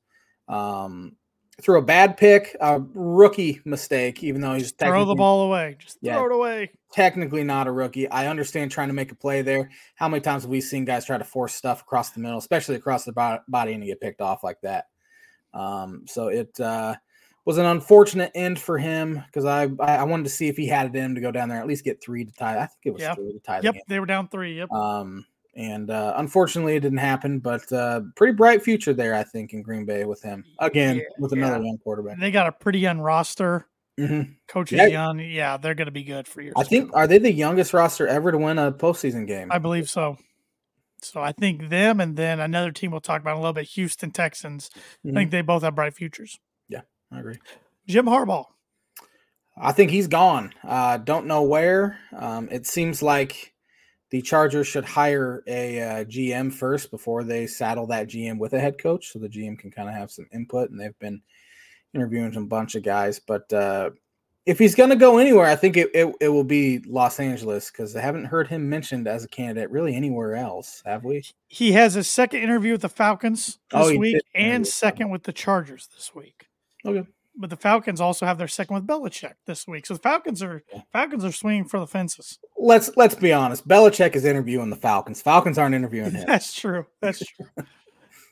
Um, 0.47 1.15
threw 1.61 1.79
a 1.79 1.81
bad 1.81 2.17
pick, 2.17 2.55
a 2.59 2.81
rookie 2.93 3.61
mistake, 3.65 4.23
even 4.23 4.41
though 4.41 4.53
he's 4.55 4.71
Throw 4.71 5.05
the 5.05 5.15
ball 5.15 5.43
away. 5.43 5.77
Just 5.79 5.97
Yeah. 6.01 6.15
throw 6.15 6.25
it 6.25 6.31
away. 6.31 6.71
technically 6.91 7.43
not 7.43 7.67
a 7.67 7.71
rookie. 7.71 8.09
I 8.09 8.27
understand 8.27 8.71
trying 8.71 8.87
to 8.87 8.93
make 8.93 9.11
a 9.11 9.15
play 9.15 9.41
there. 9.41 9.69
How 9.95 10.07
many 10.07 10.21
times 10.21 10.43
have 10.43 10.49
we 10.49 10.61
seen 10.61 10.85
guys 10.85 11.05
try 11.05 11.17
to 11.17 11.23
force 11.23 11.53
stuff 11.53 11.81
across 11.81 12.11
the 12.11 12.19
middle, 12.21 12.37
especially 12.37 12.75
across 12.75 13.03
the 13.05 13.41
body, 13.47 13.73
and 13.73 13.83
get 13.83 13.99
picked 14.01 14.21
off 14.21 14.43
like 14.43 14.61
that? 14.61 14.85
Um, 15.53 16.03
so 16.07 16.27
it 16.27 16.57
uh, 16.59 16.95
was 17.45 17.57
an 17.57 17.65
unfortunate 17.65 18.31
end 18.35 18.59
for 18.59 18.77
him 18.77 19.21
because 19.25 19.45
I, 19.45 19.69
I 19.79 20.03
wanted 20.03 20.23
to 20.23 20.29
see 20.29 20.47
if 20.47 20.57
he 20.57 20.67
had 20.67 20.87
it 20.87 20.95
in 20.97 21.05
him 21.05 21.15
to 21.15 21.21
go 21.21 21.31
down 21.31 21.47
there 21.49 21.59
at 21.59 21.67
least 21.67 21.83
get 21.85 22.01
three 22.01 22.25
to 22.25 22.31
tie. 22.33 22.55
I 22.57 22.65
think 22.67 22.79
it 22.85 22.91
was 22.91 23.01
Yep. 23.01 23.15
three 23.15 23.33
to 23.33 23.39
tie 23.39 23.59
the 23.59 23.65
Yep. 23.65 23.73
game. 23.75 23.83
They 23.87 23.99
were 23.99 24.05
down 24.05 24.27
three. 24.29 24.57
Yep. 24.57 24.71
Um, 24.71 25.25
and 25.55 25.89
uh, 25.89 26.13
unfortunately, 26.17 26.75
it 26.75 26.81
didn't 26.81 26.97
happen. 26.99 27.39
But 27.39 27.71
uh, 27.71 28.01
pretty 28.15 28.33
bright 28.33 28.63
future 28.63 28.93
there, 28.93 29.15
I 29.15 29.23
think, 29.23 29.53
in 29.53 29.61
Green 29.61 29.85
Bay 29.85 30.05
with 30.05 30.21
him 30.21 30.43
again 30.59 30.97
Yeah, 30.97 31.03
with 31.19 31.31
another 31.33 31.57
yeah. 31.57 31.63
young 31.65 31.77
quarterback. 31.77 32.19
They 32.19 32.31
got 32.31 32.47
a 32.47 32.51
pretty 32.51 32.79
young 32.79 32.99
roster. 32.99 33.67
Mhm. 33.99 34.35
Coaches 34.49 34.77
Yeah. 34.77 34.87
young. 34.87 35.19
Yeah, 35.19 35.55
they're 35.57 35.73
going 35.73 35.85
to 35.85 35.91
be 35.91 36.03
good 36.03 36.27
for 36.27 36.41
years. 36.41 36.53
I 36.57 36.63
think 36.63 36.91
are 36.93 37.07
they 37.07 37.17
the 37.17 37.31
youngest 37.31 37.73
roster 37.73 38.05
ever 38.05 38.29
to 38.31 38.37
win 38.37 38.57
a 38.59 38.71
postseason 38.71 39.25
game? 39.25 39.49
I 39.51 39.57
believe 39.57 39.89
so. 39.89 40.17
So 41.01 41.21
I 41.21 41.31
think 41.31 41.69
them 41.69 42.01
and 42.01 42.17
then 42.17 42.39
another 42.41 42.71
team 42.71 42.91
we'll 42.91 42.99
talk 42.99 43.21
about 43.21 43.35
a 43.35 43.39
little 43.39 43.53
bit, 43.53 43.67
Houston 43.69 44.11
Texans. 44.11 44.69
I 45.05 45.09
Mhm. 45.09 45.13
think 45.13 45.31
they 45.31 45.41
both 45.41 45.63
have 45.63 45.75
bright 45.75 45.93
futures. 45.93 46.39
Yeah, 46.67 46.81
I 47.11 47.19
agree. 47.19 47.37
Jim 47.87 48.05
Harbaugh. 48.07 48.45
I 49.57 49.71
think 49.71 49.91
he's 49.91 50.07
gone. 50.09 50.53
Uh, 50.65 50.97
don't 50.97 51.27
know 51.27 51.43
where. 51.43 51.97
Um, 52.13 52.49
it 52.51 52.67
seems 52.67 53.01
like 53.01 53.53
the 54.15 54.21
Chargers 54.21 54.65
should 54.65 54.85
hire 54.85 55.43
a 55.45 55.81
uh, 55.81 56.05
GM 56.05 56.53
first 56.53 56.89
before 56.89 57.25
they 57.25 57.45
saddle 57.45 57.85
that 57.87 58.07
GM 58.07 58.37
with 58.37 58.53
a 58.53 58.59
head 58.61 58.77
coach, 58.77 59.11
so 59.11 59.19
the 59.19 59.27
GM 59.27 59.59
can 59.59 59.71
kind 59.71 59.89
of 59.89 59.93
have 59.93 60.09
some 60.09 60.25
input. 60.33 60.69
And 60.69 60.79
they've 60.79 60.97
been 60.99 61.21
interviewing 61.93 62.33
a 62.33 62.39
bunch 62.39 62.75
of 62.75 62.83
guys, 62.83 63.19
but 63.19 63.51
uh, 63.51 63.89
if 64.45 64.57
he's 64.57 64.73
going 64.73 64.89
to 64.89 64.95
go 64.95 65.17
anywhere, 65.17 65.47
I 65.47 65.57
think 65.57 65.75
it, 65.75 65.89
it, 65.93 66.15
it 66.21 66.29
will 66.29 66.45
be 66.45 66.79
Los 66.87 67.19
Angeles 67.19 67.69
because 67.69 67.93
I 67.93 67.99
haven't 67.99 68.23
heard 68.23 68.47
him 68.47 68.69
mentioned 68.69 69.05
as 69.05 69.25
a 69.25 69.27
candidate 69.27 69.69
really 69.69 69.93
anywhere 69.97 70.37
else, 70.37 70.81
have 70.85 71.03
we? 71.03 71.25
He 71.49 71.73
has 71.73 71.95
his 71.95 72.07
second 72.07 72.39
interview 72.39 72.71
with 72.71 72.83
the 72.83 72.89
Falcons 72.89 73.59
this 73.69 73.87
Oh, 73.87 73.97
week 73.97 74.21
and 74.33 74.65
second 74.65 75.09
with 75.09 75.23
the 75.23 75.33
Chargers 75.33 75.89
this 75.93 76.15
week. 76.15 76.47
Okay. 76.85 77.05
But 77.37 77.49
the 77.49 77.57
Falcons 77.57 77.99
also 77.99 78.25
have 78.25 78.37
their 78.37 78.47
second 78.47 78.75
with 78.75 78.87
Belichick 78.87 79.33
this 79.45 79.67
week. 79.67 79.85
So 79.85 79.95
the 79.95 79.99
Falcons 79.99 80.41
are. 80.41 80.63
Falcons 80.93 81.25
are 81.25 81.31
swinging 81.31 81.65
for 81.65 81.79
the 81.79 81.87
fences. 81.87 82.39
Let's 82.57 82.95
let's 82.95 83.15
be 83.15 83.33
honest. 83.33 83.67
Belichick 83.67 84.15
is 84.15 84.23
interviewing 84.25 84.69
the 84.69 84.75
Falcons. 84.77 85.21
Falcons 85.21 85.57
aren't 85.57 85.75
interviewing 85.75 86.11
him. 86.15 86.25
That's 86.25 86.53
true. 86.53 86.85
That's 87.01 87.19
true. 87.19 87.65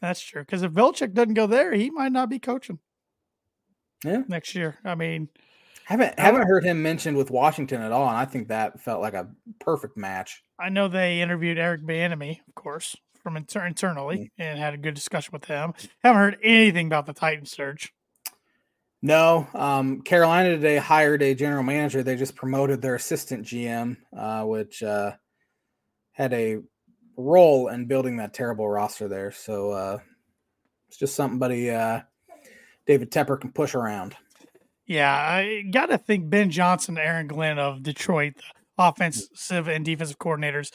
That's 0.02 0.22
true. 0.22 0.42
Because 0.42 0.64
if 0.64 0.72
Belichick 0.72 1.14
doesn't 1.14 1.34
go 1.34 1.48
there, 1.48 1.74
he 1.74 1.90
might 1.90 2.12
not 2.12 2.30
be 2.30 2.40
coaching. 2.40 2.80
Yeah. 4.06 4.24
Next 4.28 4.54
year. 4.56 4.78
I 4.84 4.96
mean, 4.96 5.30
Haven't 5.86 6.18
haven't 6.20 6.48
heard 6.48 6.64
him 6.64 6.82
mentioned 6.82 7.18
with 7.18 7.30
Washington 7.32 7.82
at 7.82 7.92
all, 7.92 8.08
and 8.08 8.18
I 8.18 8.26
think 8.26 8.48
that 8.48 8.80
felt 8.82 9.02
like 9.02 9.14
a 9.14 9.30
perfect 9.60 9.98
match. 9.98 10.44
I 10.60 10.70
know 10.70 10.88
they 10.88 11.22
interviewed 11.22 11.58
Eric 11.58 11.84
Bieniemy, 11.84 12.40
of 12.48 12.56
course, 12.56 12.96
from 13.22 13.36
inter- 13.38 13.66
internally, 13.66 14.32
and 14.38 14.58
had 14.60 14.74
a 14.74 14.78
good 14.78 14.94
discussion 14.94 15.32
with 15.34 15.46
him. 15.46 15.74
Haven't 16.04 16.20
heard 16.22 16.38
anything 16.44 16.88
about 16.88 17.06
the 17.06 17.14
Titan 17.14 17.46
search. 17.46 17.94
No, 19.06 19.46
um, 19.54 20.02
Carolina 20.02 20.52
today 20.52 20.78
hired 20.78 21.22
a 21.22 21.36
general 21.36 21.62
manager. 21.62 22.04
They 22.04 22.16
just 22.16 22.38
promoted 22.38 22.82
their 22.82 22.96
assistant 22.96 23.46
GM, 23.46 23.98
uh, 24.18 24.46
which 24.46 24.82
uh, 24.82 25.12
had 26.14 26.32
a 26.32 26.60
role 27.18 27.68
in 27.68 27.86
building 27.86 28.16
that 28.18 28.34
terrible 28.34 28.66
roster 28.66 29.10
there. 29.10 29.34
So 29.34 29.72
uh, 29.72 30.00
it's 30.88 30.96
just 30.96 31.16
somebody 31.16 31.70
uh, 31.70 32.00
David 32.86 33.12
Tepper 33.12 33.42
can 33.42 33.52
push 33.52 33.76
around. 33.76 34.16
Yeah, 34.86 35.14
I 35.14 35.64
got 35.70 35.88
to 35.88 35.98
think 35.98 36.30
Ben 36.30 36.50
Johnson, 36.50 36.98
Aaron 36.98 37.28
Glenn 37.28 37.60
of 37.60 37.84
Detroit, 37.84 38.36
the 38.78 38.88
offensive 38.88 39.68
and 39.68 39.84
defensive 39.84 40.18
coordinators, 40.18 40.72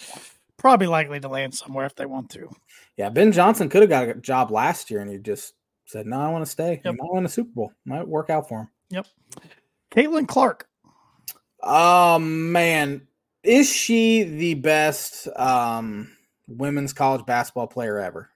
probably 0.59 0.87
likely 0.87 1.19
to 1.21 1.29
land 1.29 1.55
somewhere 1.55 1.87
if 1.87 1.95
they 1.95 2.05
want 2.05 2.29
to. 2.33 2.51
Yeah, 2.99 3.09
Ben 3.09 3.33
Johnson 3.33 3.71
could 3.71 3.81
have 3.81 3.89
got 3.89 4.07
a 4.07 4.15
job 4.21 4.51
last 4.51 4.91
year, 4.91 5.01
and 5.01 5.11
he 5.11 5.17
just 5.17 5.55
said, 5.89 6.07
"No, 6.07 6.21
I 6.21 6.29
want 6.31 6.45
to 6.45 6.51
stay. 6.51 6.81
Yep. 6.85 6.95
I 7.01 7.05
want 7.07 7.27
a 7.27 7.29
Super 7.29 7.51
Bowl. 7.55 7.73
Might 7.85 8.07
work 8.07 8.31
out 8.31 8.49
for 8.49 8.61
him." 8.61 8.69
Yep. 8.91 9.07
Caitlin 9.91 10.29
Clark. 10.29 10.69
Oh 11.63 12.19
man, 12.19 13.07
is 13.43 13.69
she 13.73 14.23
the 14.23 14.55
best 14.55 15.27
um, 15.37 16.11
women's 16.47 16.93
college 16.93 17.25
basketball 17.27 17.67
player 17.67 17.99
ever 17.99 18.31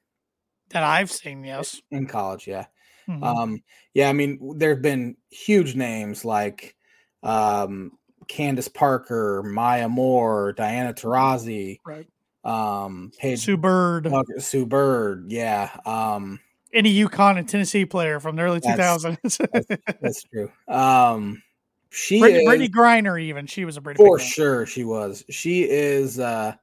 That 0.70 0.82
I've 0.82 1.10
seen, 1.10 1.44
yes. 1.44 1.80
in 1.90 2.06
college? 2.06 2.48
Yeah, 2.48 2.66
Mhm. 3.08 3.22
um, 3.22 3.62
yeah. 3.94 4.08
I 4.08 4.12
mean, 4.12 4.58
there 4.58 4.70
have 4.70 4.82
been 4.82 5.16
huge 5.30 5.76
names 5.76 6.24
like 6.24 6.74
um, 7.22 7.92
Candace 8.26 8.68
Parker, 8.68 9.42
Maya 9.44 9.88
Moore, 9.88 10.52
Diana 10.54 10.92
Taurasi, 10.92 11.78
right. 11.86 12.08
um, 12.44 13.12
Paige 13.18 13.38
Sue 13.38 13.56
Bird, 13.56 14.08
Sue 14.38 14.66
Bird. 14.66 15.26
Yeah, 15.30 15.70
um, 15.86 16.40
any 16.72 16.92
UConn 17.04 17.38
and 17.38 17.48
Tennessee 17.48 17.84
player 17.84 18.20
from 18.20 18.36
the 18.36 18.42
early 18.42 18.60
That's- 18.60 19.04
2000s. 19.04 19.78
that's 20.00 20.22
true. 20.24 20.50
Um, 20.68 21.42
she 21.90 22.20
Brittany, 22.20 22.44
is, 22.44 22.48
Brittney 22.48 22.70
Griner, 22.70 23.20
even 23.20 23.46
she 23.46 23.64
was 23.64 23.76
a 23.76 23.80
Brady 23.80 23.98
for 23.98 24.18
sure 24.18 24.64
she 24.64 24.82
was 24.84 25.24
she 25.28 25.64
is 25.68 26.18
uh 26.18 26.54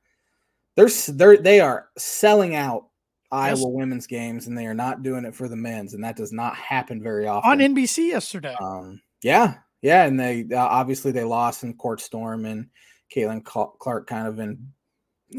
they're 0.75 0.89
they're 1.09 1.37
they 1.37 1.59
are 1.59 1.89
selling 1.97 2.55
out 2.55 2.85
Yes. 3.31 3.59
iowa 3.59 3.69
women's 3.69 4.07
games 4.07 4.47
and 4.47 4.57
they 4.57 4.65
are 4.65 4.73
not 4.73 5.03
doing 5.03 5.23
it 5.23 5.35
for 5.35 5.47
the 5.47 5.55
men's 5.55 5.93
and 5.93 6.03
that 6.03 6.15
does 6.15 6.31
not 6.33 6.55
happen 6.55 6.99
very 7.03 7.27
often 7.27 7.51
on 7.51 7.59
NBC 7.59 8.07
yesterday. 8.07 8.55
um 8.59 8.99
yeah 9.21 9.57
yeah 9.83 10.05
and 10.05 10.19
they 10.19 10.47
uh, 10.51 10.57
obviously 10.57 11.11
they 11.11 11.23
lost 11.23 11.63
in 11.63 11.75
court 11.75 12.01
storm 12.01 12.45
and 12.45 12.67
caitlin 13.15 13.43
clark 13.45 14.07
kind 14.07 14.27
of 14.27 14.39
in 14.39 14.57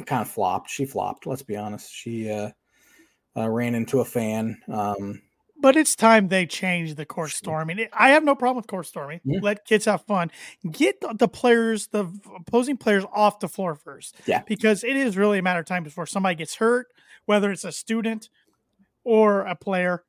kind 0.06 0.22
of 0.22 0.28
flopped 0.28 0.70
she 0.70 0.84
flopped 0.84 1.26
let's 1.26 1.42
be 1.42 1.56
honest 1.56 1.92
she 1.92 2.30
uh, 2.30 2.50
uh 3.36 3.48
ran 3.48 3.74
into 3.74 4.00
a 4.00 4.04
fan 4.04 4.60
um 4.68 5.20
but 5.62 5.76
it's 5.76 5.94
time 5.94 6.28
they 6.28 6.46
change 6.46 6.94
the 6.94 7.04
court 7.04 7.28
Sure. 7.28 7.36
storming. 7.36 7.86
I 7.92 8.10
have 8.10 8.24
no 8.24 8.34
problem 8.34 8.56
with 8.56 8.66
court 8.66 8.86
storming. 8.86 9.20
Yeah. 9.24 9.40
Let 9.42 9.66
kids 9.66 9.84
have 9.84 10.02
fun. 10.06 10.30
Get 10.70 10.96
the- 11.18 11.28
players, 11.28 11.88
the 11.88 12.06
opposing 12.34 12.78
players, 12.78 13.04
off 13.12 13.40
the 13.40 13.48
floor 13.48 13.74
first. 13.74 14.16
Yeah. 14.24 14.40
because 14.46 14.82
it 14.84 14.96
is 14.96 15.18
really 15.18 15.38
a 15.38 15.42
matter 15.42 15.60
of 15.60 15.66
time 15.66 15.84
before 15.84 16.06
somebody 16.06 16.34
gets 16.36 16.54
hurt, 16.54 16.86
whether 17.26 17.50
it's 17.52 17.64
a 17.64 17.72
student 17.72 18.30
or 19.04 19.42
a 19.42 19.54
player, 19.54 20.02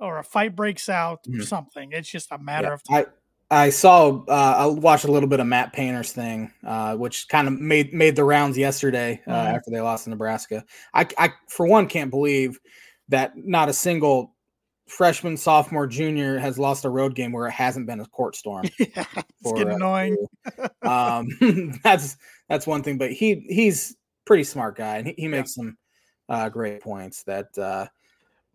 or 0.00 0.18
a 0.18 0.24
fight 0.24 0.56
breaks 0.56 0.88
out 0.88 1.20
or 1.28 1.40
Mhm. 1.40 1.44
something. 1.44 1.92
It's 1.92 2.08
just 2.10 2.32
a 2.32 2.38
matter 2.38 2.68
Yeah, 2.68 2.72
of 2.74 2.82
time. 2.84 2.96
I 2.96 3.06
I 3.50 3.70
saw 3.70 4.24
uh, 4.26 4.54
I 4.58 4.66
watched 4.66 5.04
a 5.04 5.12
little 5.12 5.28
bit 5.28 5.40
of 5.40 5.46
Matt 5.46 5.72
Painter's 5.72 6.12
thing, 6.12 6.52
uh, 6.66 6.96
which 6.96 7.28
kind 7.28 7.46
of 7.46 7.60
made 7.60 7.92
made 7.92 8.16
the 8.16 8.24
rounds 8.24 8.56
yesterday 8.56 9.20
uh, 9.26 9.30
Mhm. 9.30 9.54
after 9.56 9.70
they 9.70 9.80
lost 9.80 10.04
to 10.04 10.10
Nebraska. 10.10 10.64
I, 10.92 11.06
I 11.18 11.30
for 11.48 11.66
one 11.66 11.86
can't 11.86 12.10
believe 12.10 12.58
that 13.08 13.36
not 13.36 13.68
a 13.68 13.72
single 13.72 14.34
freshman, 14.86 15.36
sophomore, 15.36 15.86
junior 15.86 16.38
has 16.38 16.58
lost 16.58 16.84
a 16.84 16.90
road 16.90 17.14
game 17.14 17.32
where 17.32 17.46
it 17.46 17.52
hasn't 17.52 17.86
been 17.86 18.00
a 18.00 18.06
court 18.06 18.36
storm. 18.36 18.64
yeah, 18.78 19.04
it's 19.16 19.26
for, 19.42 19.56
getting 19.56 19.72
uh, 19.72 19.76
annoying. 19.76 20.26
um, 20.82 21.78
that's 21.84 22.16
that's 22.48 22.66
one 22.66 22.82
thing, 22.82 22.98
but 22.98 23.12
he 23.12 23.44
he's 23.48 23.96
pretty 24.24 24.44
smart 24.44 24.76
guy 24.76 24.96
and 24.96 25.08
he, 25.08 25.14
he 25.18 25.28
makes 25.28 25.54
some 25.54 25.76
uh, 26.28 26.48
great 26.48 26.80
points. 26.80 27.22
That 27.24 27.56
uh, 27.58 27.86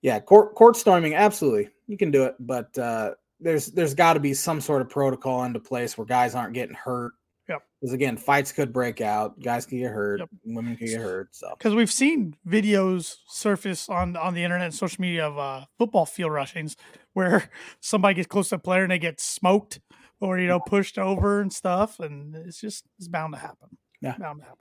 yeah, 0.02 0.20
court 0.20 0.56
court 0.56 0.76
storming, 0.76 1.14
absolutely, 1.14 1.70
you 1.88 1.98
can 1.98 2.12
do 2.12 2.24
it, 2.24 2.36
but 2.40 2.76
uh, 2.78 3.12
there's 3.40 3.68
there's 3.68 3.94
got 3.94 4.14
to 4.14 4.20
be 4.20 4.34
some 4.34 4.60
sort 4.62 4.82
of 4.82 4.90
protocol 4.90 5.44
into 5.44 5.60
place 5.60 5.98
where 5.98 6.06
guys 6.06 6.36
aren't 6.36 6.54
getting 6.54 6.76
hurt. 6.76 7.14
Yep. 7.48 7.64
Because 7.82 7.94
again, 7.94 8.16
fights 8.18 8.52
could 8.52 8.72
break 8.72 9.02
out, 9.02 9.40
guys 9.42 9.66
can 9.66 9.80
get 9.80 9.92
hurt, 9.92 10.20
Yep. 10.20 10.30
women 10.46 10.76
can 10.78 10.86
get 10.88 11.02
hurt. 11.02 11.30
So 11.32 11.50
because 11.58 11.74
we've 11.74 11.92
seen 11.92 12.36
videos 12.48 13.16
surface 13.28 13.90
on 13.90 14.16
on 14.16 14.34
the 14.36 14.44
internet 14.44 14.66
and 14.66 14.74
social 14.74 15.02
media 15.02 15.26
of 15.28 15.38
uh, 15.38 15.66
football 15.78 16.06
field 16.06 16.32
rushings 16.32 16.76
where 17.14 17.50
somebody 17.80 18.16
gets 18.16 18.28
close 18.28 18.50
to 18.50 18.56
a 18.56 18.60
player 18.60 18.84
and 18.84 18.92
they 18.92 19.00
get 19.00 19.20
smoked 19.20 19.80
or 20.20 20.38
you 20.38 20.48
know 20.48 20.60
pushed 20.60 20.98
over 21.00 21.42
and 21.42 21.52
stuff, 21.54 22.00
and 22.00 22.36
it's 22.36 22.60
just 22.62 22.86
it's 22.98 23.08
bound 23.08 23.34
to 23.34 23.40
happen. 23.40 23.70
Yeah. 24.02 24.16
bound 24.18 24.40
to 24.42 24.44
happen. 24.46 24.58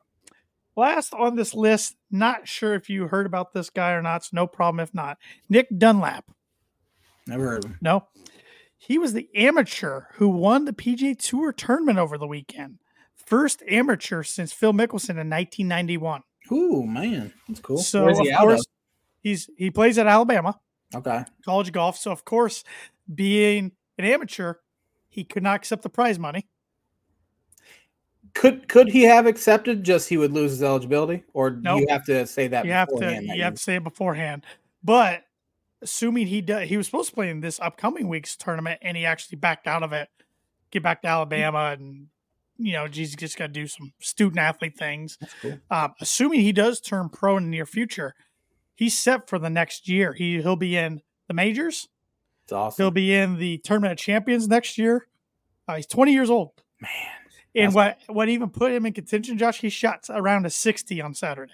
Last 0.76 1.12
on 1.12 1.34
this 1.34 1.54
list, 1.54 1.96
not 2.10 2.46
sure 2.46 2.74
if 2.74 2.88
you 2.88 3.08
heard 3.08 3.26
about 3.26 3.52
this 3.52 3.68
guy 3.68 3.90
or 3.92 4.00
not. 4.02 4.24
So 4.24 4.30
no 4.34 4.46
problem 4.46 4.78
if 4.80 4.94
not. 4.94 5.18
Nick 5.48 5.66
Dunlap. 5.76 6.24
never 7.26 7.44
heard 7.48 7.64
of 7.64 7.70
him. 7.72 7.78
No, 7.82 8.06
he 8.78 8.96
was 8.96 9.12
the 9.12 9.28
amateur 9.34 10.02
who 10.14 10.28
won 10.28 10.64
the 10.64 10.72
PGA 10.72 11.18
Tour 11.18 11.52
tournament 11.52 11.98
over 11.98 12.16
the 12.16 12.26
weekend. 12.28 12.78
First 13.14 13.62
amateur 13.68 14.22
since 14.22 14.52
Phil 14.52 14.72
Mickelson 14.72 15.18
in 15.20 15.28
1991. 15.28 16.22
Ooh 16.50 16.84
man, 16.84 17.32
that's 17.46 17.60
cool. 17.60 17.78
So 17.78 18.04
Where's 18.04 18.18
of 18.18 18.24
he 18.24 18.32
out 18.32 18.40
course 18.40 18.64
he's 19.20 19.50
he 19.58 19.70
plays 19.70 19.98
at 19.98 20.06
Alabama? 20.06 20.58
Okay. 20.94 21.24
college 21.44 21.72
golf. 21.72 21.98
So 21.98 22.10
of 22.12 22.24
course, 22.24 22.64
being 23.14 23.72
an 23.98 24.06
amateur, 24.06 24.54
he 25.08 25.24
could 25.24 25.42
not 25.42 25.56
accept 25.56 25.82
the 25.82 25.90
prize 25.90 26.18
money. 26.18 26.46
Could 28.34 28.68
could 28.68 28.88
he 28.88 29.02
have 29.02 29.26
accepted? 29.26 29.84
Just 29.84 30.08
he 30.08 30.16
would 30.16 30.32
lose 30.32 30.52
his 30.52 30.62
eligibility, 30.62 31.24
or 31.34 31.50
do 31.50 31.60
Nope. 31.60 31.80
you 31.80 31.86
have 31.90 32.04
to 32.04 32.26
say 32.26 32.46
that 32.48 32.64
You 32.64 32.72
have 32.72 32.88
to 32.88 32.98
that 32.98 33.24
you 33.24 33.42
have 33.42 33.54
to 33.54 33.62
say 33.62 33.76
it 33.76 33.84
beforehand. 33.84 34.44
But 34.84 35.24
assuming 35.82 36.26
he 36.26 36.40
does, 36.40 36.68
he 36.68 36.76
was 36.76 36.86
supposed 36.86 37.08
to 37.10 37.14
play 37.14 37.30
in 37.30 37.40
this 37.40 37.58
upcoming 37.60 38.08
week's 38.08 38.36
tournament, 38.36 38.80
and 38.82 38.96
he 38.96 39.04
actually 39.04 39.36
backed 39.36 39.66
out 39.66 39.82
of 39.82 39.92
it. 39.92 40.08
Get 40.70 40.82
back 40.82 41.02
to 41.02 41.08
Alabama, 41.08 41.74
and 41.78 42.08
you 42.58 42.72
know, 42.72 42.86
he's 42.90 43.14
just 43.14 43.38
got 43.38 43.46
to 43.46 43.52
do 43.52 43.66
some 43.66 43.92
student 44.00 44.38
athlete 44.40 44.76
things. 44.76 45.16
Cool. 45.40 45.58
Um, 45.70 45.94
assuming 46.00 46.40
he 46.40 46.52
does 46.52 46.80
turn 46.80 47.08
pro 47.08 47.36
in 47.36 47.44
the 47.44 47.50
near 47.50 47.66
future, 47.66 48.14
he's 48.74 48.98
set 48.98 49.28
for 49.28 49.38
the 49.38 49.48
next 49.50 49.88
year. 49.88 50.12
He 50.12 50.42
he'll 50.42 50.56
be 50.56 50.76
in 50.76 51.00
the 51.28 51.34
majors. 51.34 51.88
It's 52.44 52.52
awesome. 52.52 52.82
He'll 52.82 52.90
be 52.90 53.14
in 53.14 53.38
the 53.38 53.58
tournament 53.58 53.92
of 53.92 53.98
champions 53.98 54.48
next 54.48 54.78
year. 54.78 55.06
Uh, 55.68 55.76
he's 55.76 55.86
20 55.86 56.12
years 56.12 56.30
old. 56.30 56.52
Man, 56.80 56.90
And 57.54 57.74
what 57.74 57.98
what 58.08 58.28
even 58.28 58.48
put 58.50 58.72
him 58.72 58.86
in 58.86 58.92
contention, 58.94 59.36
Josh? 59.38 59.60
He 59.60 59.68
shot 59.68 60.06
around 60.08 60.46
a 60.46 60.50
60 60.50 61.00
on 61.02 61.12
Saturday. 61.14 61.52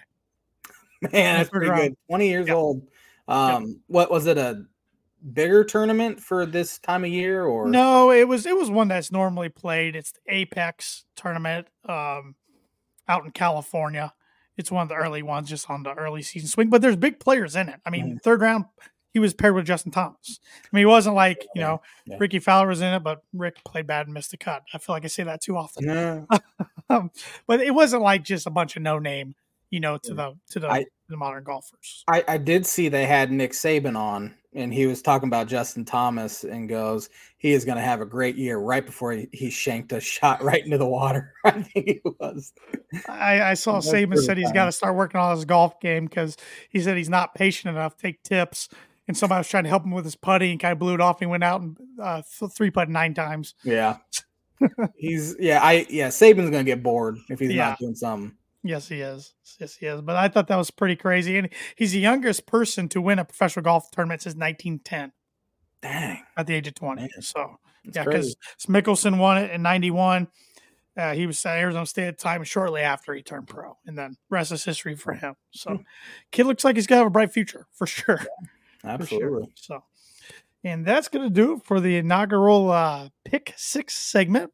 man, 1.00 1.38
that's 1.38 1.50
pretty 1.50 1.68
round. 1.68 1.82
good. 1.82 1.96
Twenty 2.08 2.28
years 2.28 2.46
Yep. 2.48 2.56
old. 2.56 2.86
Um, 3.28 3.80
what 3.86 4.10
was 4.10 4.26
it? 4.26 4.38
A 4.38 4.64
bigger 5.32 5.64
tournament 5.64 6.20
for 6.20 6.44
this 6.46 6.78
time 6.78 7.04
of 7.04 7.10
year, 7.10 7.44
or 7.44 7.68
No, 7.68 8.10
it 8.10 8.28
was 8.28 8.44
it 8.46 8.56
was 8.56 8.70
one 8.70 8.88
that's 8.88 9.10
normally 9.10 9.48
played. 9.48 9.96
It's 9.96 10.12
the 10.12 10.44
AmEx 10.46 11.04
tournament 11.16 11.66
um, 11.88 12.34
out 13.08 13.24
in 13.24 13.30
California, 13.30 14.12
it's 14.56 14.70
one 14.70 14.82
of 14.82 14.88
the 14.88 14.94
early 14.94 15.22
ones, 15.22 15.48
just 15.48 15.68
on 15.70 15.82
the 15.82 15.94
early 15.94 16.22
season 16.22 16.48
swing. 16.48 16.70
But 16.70 16.80
there's 16.82 16.96
big 16.96 17.18
players 17.20 17.56
in 17.56 17.68
it. 17.68 17.80
I 17.86 17.90
mean, 17.90 18.16
Mhm. 18.16 18.22
third 18.22 18.40
round, 18.40 18.66
he 19.12 19.18
was 19.18 19.32
paired 19.34 19.54
with 19.54 19.66
Justin 19.66 19.92
Thomas. 19.92 20.40
I 20.64 20.68
mean, 20.72 20.82
he 20.82 20.86
wasn't 20.86 21.14
like 21.16 21.42
you 21.54 21.60
Yeah, 21.60 21.62
know 21.66 21.82
yeah. 22.06 22.16
Rickie 22.20 22.38
Fowler 22.40 22.68
was 22.68 22.80
in 22.82 22.92
it, 22.92 23.02
but 23.02 23.22
Rick 23.32 23.62
played 23.64 23.86
bad 23.86 24.06
and 24.06 24.14
missed 24.14 24.30
the 24.32 24.36
cut. 24.36 24.62
I 24.74 24.78
feel 24.78 24.94
like 24.94 25.04
I 25.04 25.08
say 25.08 25.22
that 25.24 25.40
too 25.40 25.56
often. 25.56 25.86
No, 25.86 26.26
Um, 26.90 27.10
but 27.46 27.60
it 27.60 27.70
wasn't 27.74 28.02
like 28.02 28.22
just 28.24 28.46
a 28.46 28.50
bunch 28.50 28.76
of 28.76 28.82
no 28.82 28.98
name, 28.98 29.34
you 29.70 29.80
know, 29.80 29.96
to 29.98 30.12
the 30.14 30.34
to 30.50 30.60
the, 30.60 30.68
I- 30.70 30.84
the 31.08 31.16
modern 31.16 31.44
golfers. 31.44 32.04
I, 32.08 32.24
I 32.26 32.38
did 32.38 32.66
see 32.66 32.88
they 32.88 33.06
had 33.06 33.30
Nick 33.30 33.52
Saban 33.52 33.96
on, 33.96 34.34
and 34.54 34.72
he 34.72 34.86
was 34.86 35.02
talking 35.02 35.28
about 35.28 35.48
Justin 35.48 35.84
Thomas 35.84 36.44
and 36.44 36.68
goes, 36.68 37.08
he 37.38 37.52
is 37.52 37.64
going 37.64 37.76
to 37.76 37.82
have 37.82 38.00
a 38.00 38.06
great 38.06 38.36
year 38.36 38.58
right 38.58 38.84
before 38.84 39.12
he, 39.12 39.28
he 39.32 39.50
shanked 39.50 39.92
a 39.92 40.00
shot 40.00 40.42
right 40.42 40.64
into 40.64 40.78
the 40.78 40.86
water. 40.86 41.32
I 41.44 41.62
think 41.62 41.88
it 41.88 42.02
was. 42.18 42.52
I, 43.08 43.42
I 43.42 43.54
saw 43.54 43.80
Saban 43.80 44.18
said 44.18 44.38
he's 44.38 44.52
got 44.52 44.66
to 44.66 44.72
start 44.72 44.94
working 44.94 45.20
on 45.20 45.36
his 45.36 45.44
golf 45.44 45.78
game 45.80 46.06
because 46.06 46.36
he 46.70 46.80
said 46.80 46.96
he's 46.96 47.10
not 47.10 47.34
patient 47.34 47.76
enough 47.76 47.96
take 47.96 48.22
tips. 48.22 48.68
And 49.06 49.14
somebody 49.14 49.40
was 49.40 49.48
trying 49.48 49.64
to 49.64 49.68
help 49.68 49.84
him 49.84 49.90
with 49.90 50.06
his 50.06 50.16
putting 50.16 50.52
and 50.52 50.60
kind 50.60 50.72
of 50.72 50.78
blew 50.78 50.94
it 50.94 51.00
off. 51.02 51.16
And 51.20 51.28
he 51.28 51.30
went 51.30 51.44
out 51.44 51.60
and 51.60 51.76
uh, 52.02 52.22
three 52.56 52.70
putt 52.70 52.88
nine 52.88 53.12
times. 53.12 53.54
Yeah. 53.62 53.98
he's, 54.96 55.36
yeah, 55.38 55.60
I, 55.62 55.84
yeah, 55.90 56.08
Saban's 56.08 56.50
going 56.50 56.64
to 56.64 56.70
get 56.70 56.82
bored 56.82 57.18
if 57.28 57.38
he's 57.38 57.52
Yeah. 57.52 57.70
not 57.70 57.78
doing 57.78 57.94
something. 57.94 58.34
Yes, 58.66 58.88
he 58.88 59.02
is. 59.02 59.34
Yes, 59.60 59.76
he 59.76 59.86
is. 59.86 60.00
But 60.00 60.16
I 60.16 60.28
thought 60.28 60.48
that 60.48 60.56
was 60.56 60.70
pretty 60.70 60.96
crazy. 60.96 61.36
And 61.36 61.50
he's 61.76 61.92
the 61.92 61.98
youngest 62.00 62.46
person 62.46 62.88
to 62.88 63.00
win 63.00 63.18
a 63.18 63.24
professional 63.24 63.62
golf 63.62 63.90
tournament 63.90 64.22
since 64.22 64.34
1910 64.34 65.12
Dang. 65.82 66.22
at 66.36 66.46
the 66.46 66.54
age 66.54 66.66
of 66.66 66.74
20. 66.74 67.02
Man, 67.02 67.10
So, 67.20 67.56
That's 67.84 67.96
yeah, 67.98 68.04
because 68.04 68.36
Mickelson 68.66 69.18
won 69.18 69.36
it 69.36 69.50
in 69.50 69.60
91. 69.62 70.28
Uh, 70.96 71.12
he 71.12 71.26
was 71.26 71.44
at 71.44 71.58
Arizona 71.58 71.84
State 71.84 72.06
at 72.08 72.16
the 72.18 72.22
time 72.22 72.42
shortly 72.44 72.80
after 72.80 73.12
he 73.12 73.22
turned 73.22 73.48
pro. 73.48 73.76
And 73.84 73.98
then 73.98 74.16
rest 74.30 74.50
is 74.50 74.64
history 74.64 74.94
for 74.96 75.12
him. 75.12 75.34
So, 75.50 75.70
Hmm. 75.76 75.82
kid 76.30 76.46
looks 76.46 76.64
like 76.64 76.76
he's 76.76 76.86
going 76.86 76.96
to 76.98 77.00
have 77.00 77.08
a 77.08 77.10
bright 77.10 77.32
future 77.32 77.66
for 77.72 77.86
sure. 77.86 78.16
for 78.80 78.88
Absolutely. 78.88 79.18
sure. 79.28 79.48
So, 79.56 79.84
and 80.62 80.86
that's 80.86 81.08
going 81.08 81.26
to 81.26 81.30
do 81.34 81.54
it 81.56 81.64
for 81.64 81.80
the 81.80 81.96
inaugural 81.98 82.70
uh, 82.70 83.10
Pick 83.26 83.52
Six 83.56 83.94
segment. 83.94 84.52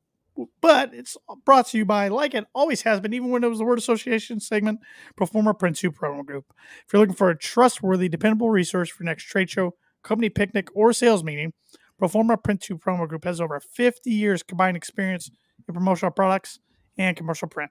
But 0.60 0.94
it's 0.94 1.16
brought 1.44 1.68
to 1.68 1.78
you 1.78 1.84
by, 1.84 2.08
like 2.08 2.34
it 2.34 2.46
always 2.54 2.82
has 2.82 3.00
been, 3.00 3.14
even 3.14 3.30
when 3.30 3.44
it 3.44 3.48
was 3.48 3.58
the 3.58 3.64
word 3.64 3.78
association 3.78 4.40
segment, 4.40 4.80
Proforma 5.18 5.58
Print 5.58 5.76
2 5.76 5.92
Promo 5.92 6.24
Group. 6.24 6.52
If 6.86 6.92
you're 6.92 7.00
looking 7.00 7.14
for 7.14 7.30
a 7.30 7.38
trustworthy, 7.38 8.08
dependable 8.08 8.50
resource 8.50 8.90
for 8.90 9.04
next 9.04 9.24
trade 9.24 9.50
show, 9.50 9.74
company 10.02 10.28
picnic, 10.28 10.68
or 10.74 10.92
sales 10.92 11.24
meeting, 11.24 11.52
Proforma 12.00 12.42
Print 12.42 12.60
2 12.60 12.78
Promo 12.78 13.08
Group 13.08 13.24
has 13.24 13.40
over 13.40 13.60
50 13.60 14.10
years 14.10 14.42
combined 14.42 14.76
experience 14.76 15.30
in 15.68 15.74
promotional 15.74 16.10
products 16.10 16.58
and 16.96 17.16
commercial 17.16 17.48
print. 17.48 17.70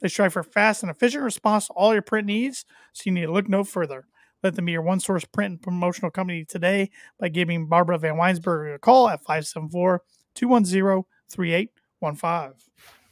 They 0.00 0.08
strive 0.08 0.32
for 0.32 0.42
fast 0.42 0.82
and 0.82 0.90
efficient 0.90 1.24
response 1.24 1.66
to 1.66 1.72
all 1.72 1.92
your 1.92 2.02
print 2.02 2.26
needs, 2.26 2.64
so 2.92 3.02
you 3.06 3.12
need 3.12 3.26
to 3.26 3.32
look 3.32 3.48
no 3.48 3.64
further. 3.64 4.06
Let 4.42 4.54
them 4.54 4.66
be 4.66 4.72
your 4.72 4.82
one 4.82 5.00
source 5.00 5.24
print 5.24 5.52
and 5.52 5.62
promotional 5.62 6.10
company 6.10 6.44
today 6.44 6.90
by 7.18 7.28
giving 7.28 7.66
Barbara 7.66 7.98
VanWynsberghe 7.98 8.74
a 8.74 8.78
call 8.78 9.08
at 9.08 9.24
574 9.24 10.02
210 10.34 11.04
3815. 12.00 12.52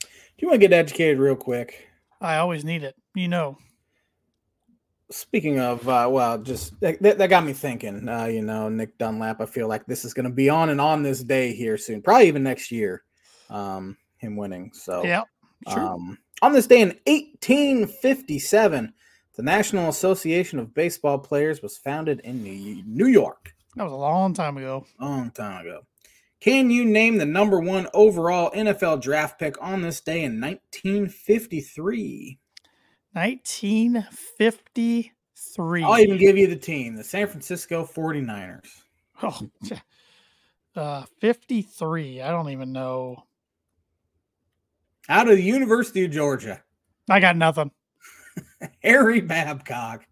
Do 0.01 0.09
you 0.39 0.49
want 0.49 0.61
to 0.61 0.69
get 0.69 0.77
educated 0.77 1.19
real 1.19 1.37
quick? 1.37 1.89
I 2.21 2.37
always 2.37 2.65
need 2.65 2.83
it. 2.83 2.95
You 3.15 3.29
know. 3.29 3.59
Speaking 5.11 5.61
of, 5.61 5.87
uh, 5.89 6.09
well, 6.11 6.39
just 6.39 6.79
that, 6.81 7.01
that 7.03 7.29
got 7.29 7.45
me 7.45 7.53
thinking. 7.53 8.09
Uh, 8.09 8.25
you 8.25 8.43
know, 8.43 8.69
Nick 8.69 8.97
Dunlap. 8.99 9.41
I 9.41 9.47
feel 9.47 9.69
like 9.69 9.87
this 9.87 10.05
is 10.05 10.15
going 10.15 10.25
to 10.25 10.33
be 10.33 10.49
on 10.49 10.71
and 10.71 10.81
on 10.81 11.03
this 11.03 11.23
day 11.23 11.53
here 11.53 11.77
soon, 11.77 12.03
probably 12.03 12.27
even 12.29 12.43
next 12.43 12.73
year. 12.73 13.03
Um, 13.51 13.97
him 14.17 14.37
winning. 14.37 14.71
So, 14.73 15.05
Yeah. 15.05 15.23
Sure. 15.69 15.81
um, 15.81 16.19
on 16.43 16.53
this 16.53 16.67
day 16.67 16.81
in 16.81 16.89
1857, 17.07 18.93
the 19.37 19.43
National 19.43 19.89
Association 19.89 20.59
of 20.59 20.75
Baseball 20.75 21.19
Players 21.19 21.63
was 21.63 21.77
founded 21.77 22.21
in 22.21 22.43
New 22.43 22.83
New 22.87 23.07
York. 23.07 23.55
that 23.77 23.85
was 23.85 23.93
a 23.93 23.97
long 23.97 24.33
time 24.35 24.57
ago. 24.57 24.85
Long 25.01 25.31
time 25.31 25.67
ago. 25.67 25.81
Can 26.45 26.71
you 26.71 26.85
name 26.85 27.17
the 27.17 27.25
number 27.25 27.59
one 27.59 27.89
overall 27.95 28.51
NFL 28.51 29.01
draft 29.01 29.39
pick 29.39 29.57
on 29.63 29.81
this 29.81 30.03
day 30.03 30.25
in 30.25 30.43
1953? 30.43 32.39
1953. 33.13 35.83
I'll 35.83 35.99
even 35.99 36.19
give 36.19 36.37
you 36.37 36.47
the 36.47 36.57
team, 36.57 36.97
the 36.97 37.05
San 37.05 37.29
Francisco 37.29 37.89
49ers. 37.91 38.69
Oh, 39.23 39.41
uh, 40.77 41.05
53. 41.19 42.21
I 42.21 42.31
don't 42.31 42.51
even 42.51 42.73
know. 42.73 43.25
Out 45.09 45.31
of 45.31 45.39
the 45.39 45.43
University 45.43 46.05
of 46.05 46.11
Georgia, 46.11 46.63
I 47.09 47.21
got 47.21 47.39
nothing. 47.39 47.71
Harry 48.83 49.23
Babcock 49.23 50.05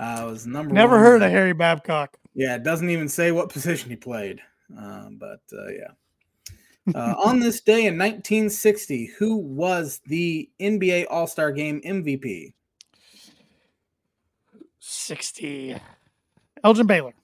uh, 0.00 0.26
was 0.28 0.48
number 0.48 0.74
Never 0.74 0.96
one. 0.96 1.04
heard 1.04 1.22
of 1.22 1.30
Harry 1.30 1.52
Babcock. 1.52 2.16
Yeah, 2.34 2.56
it 2.56 2.64
doesn't 2.64 2.90
even 2.90 3.08
say 3.08 3.30
what 3.30 3.50
position 3.50 3.90
he 3.90 3.94
played. 3.94 4.40
Um, 4.76 5.18
but 5.18 5.40
uh, 5.52 5.68
yeah. 5.68 6.94
Uh, 6.94 7.14
on 7.24 7.40
this 7.40 7.60
day 7.60 7.86
in 7.86 7.98
1960, 7.98 9.06
who 9.18 9.36
was 9.36 10.00
the 10.06 10.48
NBA 10.60 11.06
All 11.10 11.26
Star 11.26 11.52
Game 11.52 11.80
MVP? 11.82 12.52
60. 14.78 15.76
Elgin 16.64 16.86
Baylor. 16.86 17.14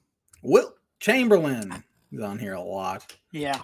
Wilt 0.41 0.75
Chamberlain. 0.99 1.83
He's 2.11 2.21
on 2.21 2.37
here 2.37 2.53
a 2.53 2.61
lot. 2.61 3.15
Yeah. 3.31 3.55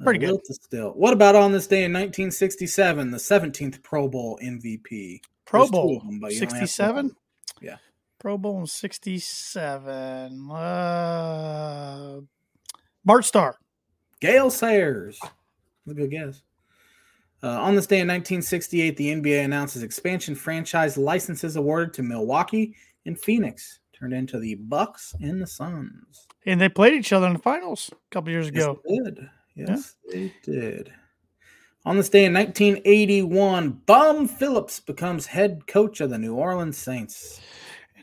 Uh, 0.00 0.04
Pretty 0.04 0.20
good. 0.20 0.30
Wilt 0.30 0.46
still. 0.46 0.90
What 0.92 1.12
about 1.12 1.34
on 1.34 1.52
this 1.52 1.66
day 1.66 1.84
in 1.84 1.92
1967, 1.92 3.10
the 3.10 3.18
17th 3.18 3.82
Pro 3.82 4.08
Bowl 4.08 4.38
MVP? 4.42 5.20
Pro 5.44 5.60
There's 5.60 5.70
Bowl. 5.70 6.00
them, 6.00 6.20
but 6.20 6.32
you 6.32 6.36
only 6.42 6.58
have 6.58 6.68
67? 6.70 7.16
Yeah. 7.60 7.76
Pro 8.18 8.38
Bowl 8.38 8.60
in 8.60 8.66
67. 8.66 10.50
Uh, 10.50 12.20
Bart 13.08 13.24
Starr. 13.24 13.56
Gale 14.20 14.50
Sayers. 14.50 15.18
That's 15.22 15.92
a 15.92 15.94
good 15.94 16.10
guess. 16.10 16.42
Uh, 17.42 17.58
on 17.58 17.74
this 17.74 17.86
day 17.86 18.00
in 18.00 18.06
1968, 18.06 18.98
the 18.98 19.14
NBA 19.14 19.46
announces 19.46 19.82
expansion 19.82 20.34
franchise 20.34 20.98
licenses 20.98 21.56
awarded 21.56 21.94
to 21.94 22.02
Milwaukee 22.02 22.74
and 23.06 23.18
Phoenix, 23.18 23.78
turned 23.98 24.12
into 24.12 24.38
the 24.38 24.56
Bucks 24.56 25.14
and 25.22 25.40
the 25.40 25.46
Suns. 25.46 26.26
And 26.44 26.60
they 26.60 26.68
played 26.68 26.92
each 26.92 27.14
other 27.14 27.28
in 27.28 27.32
the 27.32 27.38
finals 27.38 27.88
a 27.90 27.96
couple 28.10 28.30
years 28.30 28.50
Yes, 28.52 28.64
ago. 28.64 28.82
they 28.86 28.96
did. 28.98 29.30
Yes, 29.54 29.94
they 30.12 30.34
did. 30.42 30.92
On 31.86 31.96
this 31.96 32.10
day 32.10 32.26
in 32.26 32.34
1981, 32.34 33.70
Bum 33.86 34.28
Phillips 34.28 34.80
becomes 34.80 35.24
head 35.24 35.66
coach 35.66 36.02
of 36.02 36.10
the 36.10 36.18
New 36.18 36.34
Orleans 36.34 36.76
Saints. 36.76 37.40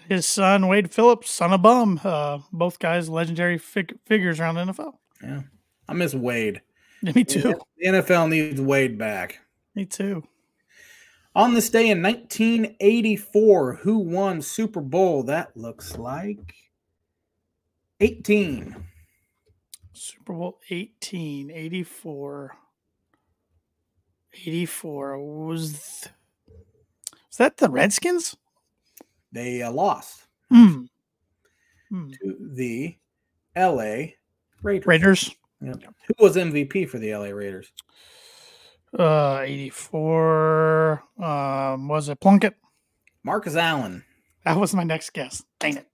His 0.07 0.25
son, 0.25 0.67
Wade 0.67 0.93
Phillips, 0.93 1.29
son 1.29 1.53
of 1.53 1.61
Bum. 1.61 1.99
Uh, 2.03 2.39
both 2.51 2.79
guys, 2.79 3.09
legendary 3.09 3.57
fig- 3.57 3.97
figures 4.05 4.39
around 4.39 4.55
the 4.55 4.65
NFL. 4.73 4.93
Yeah, 5.23 5.41
I 5.87 5.93
miss 5.93 6.13
Wade. 6.13 6.61
Me 7.01 7.23
too. 7.23 7.55
The 7.77 7.87
NFL 7.87 8.29
needs 8.29 8.61
Wade 8.61 8.97
back. 8.97 9.39
Me 9.73 9.85
too. 9.85 10.23
On 11.35 11.53
this 11.53 11.69
day 11.69 11.89
in 11.89 12.01
1984, 12.01 13.75
who 13.75 13.97
won 13.97 14.41
Super 14.41 14.79
Bowl? 14.79 15.23
That 15.23 15.55
looks 15.57 15.97
like 15.97 16.53
18. 17.99 18.75
Super 19.91 20.33
Bowl 20.33 20.59
18, 20.69 21.51
84. 21.51 22.55
84 24.45 25.19
was 25.19 25.71
th- 25.71 26.13
was 27.29 27.37
that 27.37 27.57
the 27.57 27.69
Redskins? 27.69 28.35
They 29.35 29.61
uh, 29.61 29.71
lost. 29.71 30.21
Hmm. 30.49 30.85
to 31.91 32.37
the 32.53 32.95
LA 33.55 34.13
Raiders. 34.63 34.85
Raiders. 34.87 35.35
Yep. 35.61 35.83
Who 36.07 36.23
was 36.23 36.35
MVP 36.35 36.87
for 36.89 36.97
the 36.99 37.13
LA 37.15 37.25
Raiders? 37.29 37.71
Uh 38.97 39.41
84 39.43 41.03
um 41.21 41.87
was 41.89 42.07
it 42.09 42.19
Plunkett? 42.21 42.55
Marcus 43.23 43.55
Allen. 43.55 44.03
That 44.45 44.57
was 44.57 44.73
my 44.73 44.83
next 44.83 45.11
guess. 45.13 45.43
Dang 45.59 45.77
it. 45.77 45.87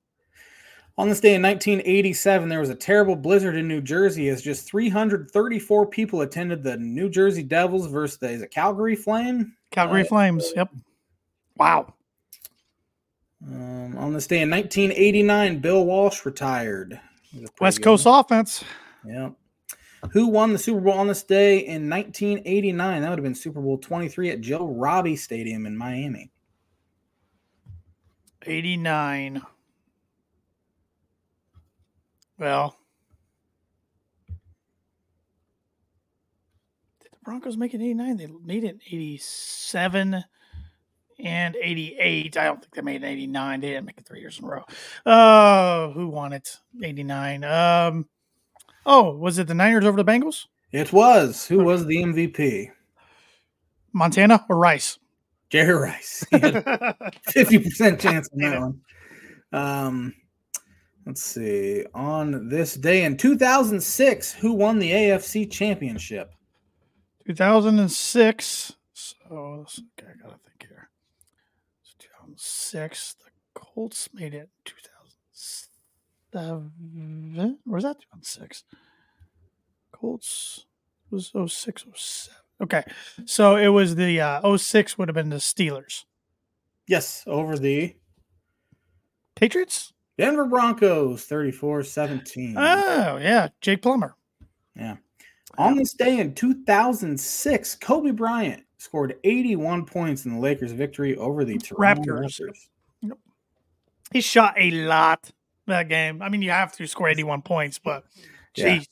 On 0.98 1.10
this 1.10 1.22
day 1.22 1.34
in 1.34 1.42
1987, 1.42 2.48
there 2.50 2.60
was 2.60 2.70
a 2.70 2.76
terrible 2.76 3.16
blizzard 3.16 3.56
in 3.56 3.68
New 3.68 3.82
Jersey 3.82 4.28
as 4.30 4.42
just 4.42 4.68
334 4.68 5.88
people 5.88 6.22
attended 6.22 6.62
the 6.62 6.78
New 6.78 7.10
Jersey 7.10 7.42
Devils 7.44 7.88
versus 7.88 8.18
the 8.20 8.30
is 8.30 8.42
it 8.44 8.52
Calgary 8.52 8.96
Flame. 8.96 9.54
Calgary 9.72 10.02
Uh, 10.02 10.06
Flames. 10.06 10.52
Yep. 10.56 10.70
Wow. 11.58 11.94
Um, 13.48 13.98
on 13.98 14.14
this 14.14 14.28
day 14.28 14.42
in 14.42 14.50
1989, 14.50 15.60
Bill 15.60 15.86
Walsh 15.86 16.26
retired. 16.26 17.00
He 17.24 17.40
was 17.40 17.50
a 17.50 17.54
pretty 17.54 17.64
West 17.66 17.82
Coast 17.82 18.06
one. 18.06 18.20
offense. 18.20 18.64
Yeah. 19.06 19.30
Who 20.12 20.28
won 20.28 20.52
the 20.52 20.60
Super 20.60 20.82
Bowl 20.82 20.94
on 20.94 21.08
this 21.08 21.24
day 21.24 21.60
in 21.60 21.90
1989? 21.90 23.02
That 23.02 23.10
would 23.10 23.20
have 23.20 23.24
been 23.24 23.36
Super 23.36 23.62
Bowl 23.62 23.78
23 23.78 24.32
at 24.32 24.42
Joe 24.42 24.68
Robbie 24.68 25.16
Stadium 25.16 25.66
in 25.66 25.78
Miami. 25.78 26.32
89. 28.44 29.42
Well, 32.40 32.76
did 37.04 37.12
the 37.12 37.18
Broncos 37.24 37.56
make 37.56 37.76
it 37.76 37.82
89? 37.82 38.18
They 38.18 38.28
made 38.44 38.64
it 38.64 38.80
87 38.92 40.24
and 41.24 41.56
88. 41.56 42.38
I 42.38 42.44
don't 42.46 42.62
think 42.62 42.74
they 42.74 42.82
made 42.82 43.04
89. 43.04 43.62
They 43.62 43.68
didn't 43.70 43.86
make 43.86 43.98
it 43.98 44.06
three 44.06 44.20
years 44.20 44.40
in 44.40 44.46
a 44.46 44.48
row. 44.48 44.64
Uh, 45.06 45.92
who 45.92 46.08
won 46.08 46.34
it? 46.34 46.58
89. 46.84 47.44
Um, 47.44 48.08
oh, 48.86 49.16
was 49.16 49.38
it 49.38 49.48
the 49.48 49.54
Niners 49.54 49.86
over 49.86 50.02
the 50.02 50.10
Bengals? 50.10 50.46
It 50.72 50.94
was. 50.94 51.46
Who 51.48 51.60
was 51.60 51.86
the 51.86 51.98
MVP? 51.98 52.72
Montana 53.94 54.46
or 54.50 54.58
Rice? 54.58 54.98
Jerry 55.50 55.74
Rice. 55.74 56.24
Fifty 57.24 57.60
percent 57.60 58.00
chance 58.00 58.30
on 58.34 58.40
that 58.40 58.62
one. 58.62 58.82
Um, 59.52 60.14
let's 61.06 61.22
see. 61.22 61.86
On 61.94 62.48
this 62.48 62.76
day 62.76 63.04
in 63.04 63.18
2006, 63.18 64.32
who 64.32 64.54
won 64.54 64.80
the 64.80 64.92
AFC 64.92 65.52
Championship? 65.52 66.34
2006. 67.28 68.74
So 68.94 69.18
okay, 69.30 70.10
I 70.10 70.24
gotta 70.24 70.38
think 70.46 70.68
here. 70.70 70.81
2006. 72.32 73.16
The 73.16 73.30
Colts 73.54 74.10
made 74.14 74.34
it 74.34 74.50
in 74.64 74.74
2007. 76.34 77.60
Or 77.68 77.76
was 77.76 77.84
that 77.84 78.00
2006? 78.00 78.64
Colts 79.92 80.66
was 81.10 81.32
06, 81.48 81.86
07. 81.94 82.38
Okay. 82.62 82.84
So 83.26 83.56
it 83.56 83.68
was 83.70 83.96
the 83.96 84.22
uh, 84.22 84.58
06 84.58 84.98
would 84.98 85.08
have 85.10 85.16
been 85.16 85.30
the 85.30 85.38
Steelers. 85.38 86.06
Yes, 86.88 87.24
over 87.28 87.58
the 87.58 87.96
Patriots? 89.36 89.94
Denver 90.18 90.46
Broncos, 90.46 91.24
34 91.26 91.84
17. 91.84 92.56
Oh, 92.58 93.18
yeah. 93.18 93.48
Jake 93.62 93.82
Plummer. 93.82 94.16
Yeah. 94.76 94.98
On 95.58 95.76
this 95.76 95.94
day 95.94 96.20
in 96.20 96.34
2006, 96.34 97.76
Kobe 97.76 98.12
Bryant 98.12 98.64
scored 98.82 99.16
81 99.24 99.86
points 99.86 100.26
in 100.26 100.34
the 100.34 100.40
Lakers' 100.40 100.72
victory 100.72 101.16
over 101.16 101.46
the 101.46 101.58
Toronto 101.60 102.02
Raptors. 102.02 102.42
Raptors. 102.42 102.68
Yep. 103.02 103.18
He 104.12 104.22
shot 104.22 104.56
a 104.58 104.72
lot 104.72 105.30
that 105.68 105.88
game. 105.88 106.22
I 106.22 106.30
mean, 106.30 106.42
you 106.42 106.50
have 106.50 106.72
to 106.74 106.88
score 106.88 107.08
81 107.08 107.44
points, 107.44 107.78
but 107.78 108.06
Yeah. 108.56 108.78
jeez. 108.80 108.88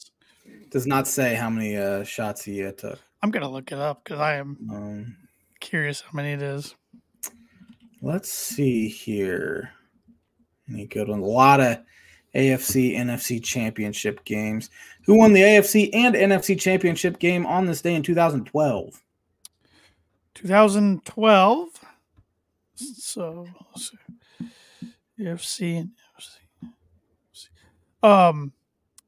Does 0.70 0.86
not 0.86 1.08
say 1.08 1.34
how 1.34 1.50
many 1.50 1.76
uh, 1.76 2.04
shots 2.04 2.44
he 2.44 2.64
uh, 2.64 2.72
took. 2.74 3.00
I'm 3.24 3.32
going 3.32 3.42
to 3.42 3.50
look 3.50 3.72
it 3.72 3.80
up 3.80 4.04
because 4.04 4.20
I 4.20 4.36
am 4.36 4.58
Um, 4.72 5.16
curious 5.60 6.02
how 6.02 6.12
many 6.14 6.34
it 6.34 6.42
is. 6.44 6.76
let's 8.04 8.30
see 8.30 8.88
here. 8.88 9.72
Any 10.72 10.86
good 10.86 11.08
one? 11.10 11.20
A 11.22 11.26
lot 11.26 11.60
of 11.60 11.80
AFC, 12.36 12.96
NFC 12.96 13.44
championship 13.44 14.24
games. 14.24 14.70
Who 15.06 15.16
won 15.18 15.34
the 15.34 15.42
AFC 15.42 15.90
and 15.94 16.14
NFC 16.14 16.58
championship 16.60 17.18
game 17.18 17.48
on 17.48 17.66
this 17.66 17.82
day 17.82 17.96
in 17.96 18.04
2012? 18.04 19.04
2012. 20.40 21.70
So, 22.76 23.46
see. 23.76 23.98
AFC 25.20 25.80
and 25.80 25.90
NFC. 26.18 28.08
Um, 28.08 28.54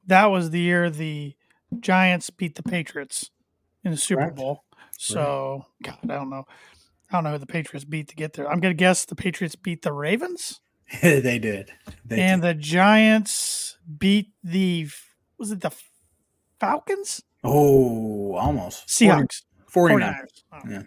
that 0.07 0.25
was 0.25 0.49
the 0.49 0.59
year 0.59 0.89
the 0.89 1.35
Giants 1.79 2.29
beat 2.29 2.55
the 2.55 2.63
Patriots 2.63 3.31
in 3.83 3.91
the 3.91 3.97
Super. 3.97 4.29
Bowl. 4.31 4.65
So, 4.97 5.65
God, 5.81 5.97
I 6.03 6.15
don't 6.15 6.29
know. 6.29 6.45
I 7.09 7.15
don't 7.15 7.23
know 7.23 7.31
who 7.31 7.37
the 7.37 7.45
Patriots 7.45 7.85
beat 7.85 8.09
to 8.09 8.15
get 8.15 8.33
there. 8.33 8.49
I'm 8.49 8.59
gonna 8.59 8.73
guess 8.73 9.05
the 9.05 9.15
Patriots 9.15 9.55
beat 9.55 9.81
the 9.81 9.93
Ravens, 9.93 10.59
they 11.01 11.39
did. 11.39 11.71
They 12.05 12.19
and 12.19 12.41
did. 12.41 12.47
the 12.57 12.61
Giants 12.61 13.77
beat 13.97 14.31
the 14.43 14.89
was 15.37 15.51
it 15.51 15.61
the 15.61 15.71
Falcons? 16.59 17.21
Oh, 17.43 18.35
almost. 18.35 18.87
Seahawks. 18.87 19.43
49. 19.67 20.13
49ers. 20.13 20.43
Oh. 20.53 20.59
Yeah. 20.69 20.83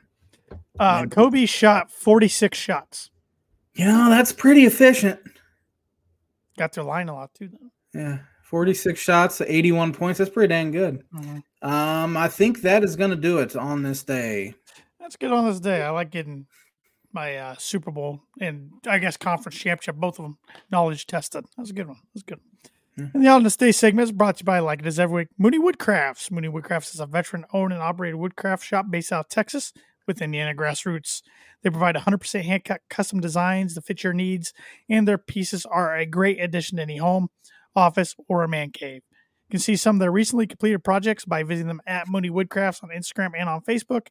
Uh, 0.78 1.06
Kobe 1.06 1.46
shot 1.46 1.90
46 1.90 2.58
shots. 2.58 3.10
You 3.74 3.86
know, 3.86 4.08
that's 4.08 4.32
pretty 4.32 4.64
efficient. 4.64 5.20
Got 6.56 6.72
their 6.72 6.84
line 6.84 7.08
a 7.08 7.14
lot 7.14 7.34
too. 7.34 7.48
Though. 7.48 8.00
Yeah. 8.00 8.18
46 8.44 9.00
shots, 9.00 9.40
81 9.40 9.94
points. 9.94 10.18
That's 10.18 10.30
pretty 10.30 10.52
dang 10.52 10.70
good. 10.70 11.02
Um, 11.62 12.16
I 12.16 12.28
think 12.28 12.60
that 12.60 12.84
is 12.84 12.94
going 12.94 13.10
to 13.10 13.16
do 13.16 13.38
it 13.38 13.56
on 13.56 13.82
this 13.82 14.04
day. 14.04 14.54
That's 15.00 15.16
good 15.16 15.32
on 15.32 15.46
this 15.46 15.58
day. 15.58 15.82
I 15.82 15.90
like 15.90 16.10
getting 16.10 16.46
my 17.12 17.36
uh, 17.36 17.54
Super 17.58 17.90
Bowl 17.90 18.20
and 18.40 18.70
I 18.86 18.98
guess 18.98 19.16
conference 19.16 19.56
championship, 19.56 19.96
both 19.96 20.18
of 20.18 20.24
them 20.24 20.38
knowledge 20.70 21.06
tested. 21.06 21.46
That's 21.56 21.70
a 21.70 21.72
good 21.72 21.88
one. 21.88 21.98
That's 22.14 22.22
good. 22.22 22.38
Yeah. 22.96 23.06
And 23.12 23.24
the 23.24 23.28
On 23.28 23.42
This 23.42 23.56
Day 23.56 23.72
segment 23.72 24.04
is 24.04 24.12
brought 24.12 24.36
to 24.36 24.42
you 24.42 24.46
by, 24.46 24.60
like 24.60 24.80
it 24.80 24.86
is 24.86 25.00
every 25.00 25.22
week, 25.22 25.28
Mooney 25.36 25.58
Woodcrafts. 25.58 26.30
Mooney 26.30 26.48
Woodcrafts 26.48 26.94
is 26.94 27.00
a 27.00 27.06
veteran 27.06 27.44
owned 27.52 27.72
and 27.72 27.82
operated 27.82 28.20
woodcraft 28.20 28.64
shop 28.64 28.86
based 28.88 29.10
out 29.10 29.20
of 29.20 29.28
Texas 29.28 29.72
with 30.06 30.22
Indiana 30.22 30.54
grassroots. 30.54 31.22
They 31.62 31.70
provide 31.70 31.96
100% 31.96 32.42
hand 32.42 32.64
cut 32.64 32.82
custom 32.90 33.20
designs 33.20 33.74
to 33.74 33.80
fit 33.80 34.04
your 34.04 34.12
needs, 34.12 34.52
and 34.88 35.08
their 35.08 35.18
pieces 35.18 35.64
are 35.66 35.96
a 35.96 36.06
great 36.06 36.40
addition 36.40 36.76
to 36.76 36.82
any 36.82 36.98
home, 36.98 37.28
office, 37.74 38.14
or 38.28 38.42
a 38.42 38.48
man 38.48 38.70
cave. 38.70 39.02
You 39.48 39.50
can 39.50 39.60
see 39.60 39.76
some 39.76 39.96
of 39.96 40.00
their 40.00 40.12
recently 40.12 40.46
completed 40.46 40.84
projects 40.84 41.24
by 41.24 41.42
visiting 41.42 41.68
them 41.68 41.82
at 41.86 42.08
Mooney 42.08 42.30
Woodcrafts 42.30 42.82
on 42.82 42.90
Instagram 42.90 43.32
and 43.38 43.48
on 43.48 43.60
Facebook. 43.62 44.08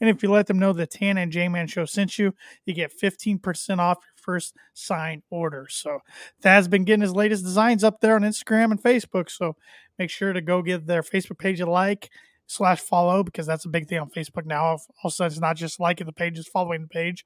And 0.00 0.10
if 0.10 0.22
you 0.22 0.30
let 0.30 0.46
them 0.46 0.58
know 0.58 0.72
the 0.72 0.86
Tan 0.86 1.18
and 1.18 1.30
J 1.30 1.48
Man 1.48 1.66
Show 1.66 1.84
sent 1.84 2.18
you, 2.18 2.34
you 2.66 2.74
get 2.74 2.92
15% 3.00 3.78
off 3.78 3.98
your 3.98 4.22
first 4.22 4.54
sign 4.72 5.22
order. 5.30 5.66
So 5.70 6.00
Thad's 6.42 6.68
been 6.68 6.84
getting 6.84 7.02
his 7.02 7.14
latest 7.14 7.44
designs 7.44 7.84
up 7.84 8.00
there 8.00 8.16
on 8.16 8.22
Instagram 8.22 8.70
and 8.70 8.82
Facebook. 8.82 9.30
So 9.30 9.56
make 9.98 10.10
sure 10.10 10.32
to 10.32 10.40
go 10.40 10.62
give 10.62 10.86
their 10.86 11.02
Facebook 11.02 11.38
page 11.38 11.60
a 11.60 11.66
like 11.66 12.10
slash 12.46 12.80
follow 12.80 13.22
because 13.22 13.46
that's 13.46 13.64
a 13.64 13.68
big 13.68 13.88
thing 13.88 13.98
on 13.98 14.10
Facebook 14.10 14.46
now. 14.46 14.78
Also, 15.02 15.24
it's 15.26 15.40
not 15.40 15.56
just 15.56 15.80
liking 15.80 16.06
the 16.06 16.12
page, 16.12 16.38
it's 16.38 16.48
following 16.48 16.82
the 16.82 16.88
page. 16.88 17.24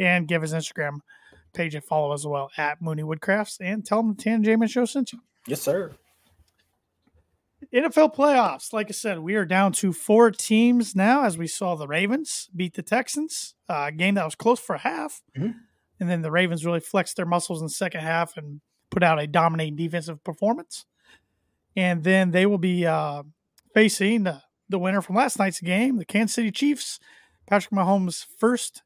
And 0.00 0.28
give 0.28 0.42
his 0.42 0.52
Instagram 0.52 1.00
page 1.52 1.74
a 1.74 1.80
follow 1.80 2.12
as 2.12 2.24
well 2.24 2.50
at 2.56 2.80
Mooney 2.80 3.02
Woodcrafts 3.02 3.56
and 3.60 3.84
tell 3.84 4.00
them 4.00 4.14
the 4.14 4.22
Tan 4.22 4.34
and 4.34 4.44
J 4.44 4.54
Man 4.54 4.68
Show 4.68 4.84
sent 4.84 5.12
you. 5.12 5.20
Yes, 5.46 5.60
sir. 5.60 5.92
NFL 7.74 8.14
playoffs. 8.14 8.72
Like 8.72 8.86
I 8.88 8.92
said, 8.92 9.18
we 9.18 9.34
are 9.34 9.44
down 9.44 9.72
to 9.72 9.92
four 9.92 10.30
teams 10.30 10.94
now 10.94 11.24
as 11.24 11.36
we 11.36 11.46
saw 11.48 11.74
the 11.74 11.88
Ravens 11.88 12.48
beat 12.54 12.74
the 12.74 12.82
Texans, 12.82 13.54
uh, 13.68 13.86
a 13.88 13.92
game 13.92 14.14
that 14.14 14.24
was 14.24 14.36
close 14.36 14.60
for 14.60 14.78
half. 14.78 15.22
Mhm. 15.36 15.54
And 16.00 16.08
then 16.08 16.22
the 16.22 16.30
Ravens 16.30 16.64
really 16.64 16.80
flexed 16.80 17.16
their 17.16 17.26
muscles 17.26 17.60
in 17.60 17.66
the 17.66 17.70
second 17.72 18.02
half 18.02 18.36
and 18.36 18.60
put 18.90 19.02
out 19.02 19.20
a 19.20 19.26
dominating 19.26 19.76
defensive 19.76 20.22
performance. 20.22 20.86
And 21.76 22.04
then 22.04 22.30
they 22.30 22.46
will 22.46 22.58
be 22.58 22.86
uh, 22.86 23.24
facing 23.78 24.24
the, 24.24 24.42
the 24.68 24.78
winner 24.78 25.00
from 25.00 25.14
last 25.14 25.38
night's 25.38 25.60
game, 25.60 25.98
the 25.98 26.04
Kansas 26.04 26.34
City 26.34 26.50
Chiefs. 26.50 26.98
Patrick 27.46 27.72
Mahomes' 27.72 28.26
first 28.36 28.82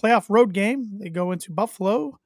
playoff 0.00 0.26
road 0.28 0.54
game. 0.54 0.98
They 0.98 1.10
go 1.10 1.32
into 1.32 1.50
Buffalo, 1.50 2.18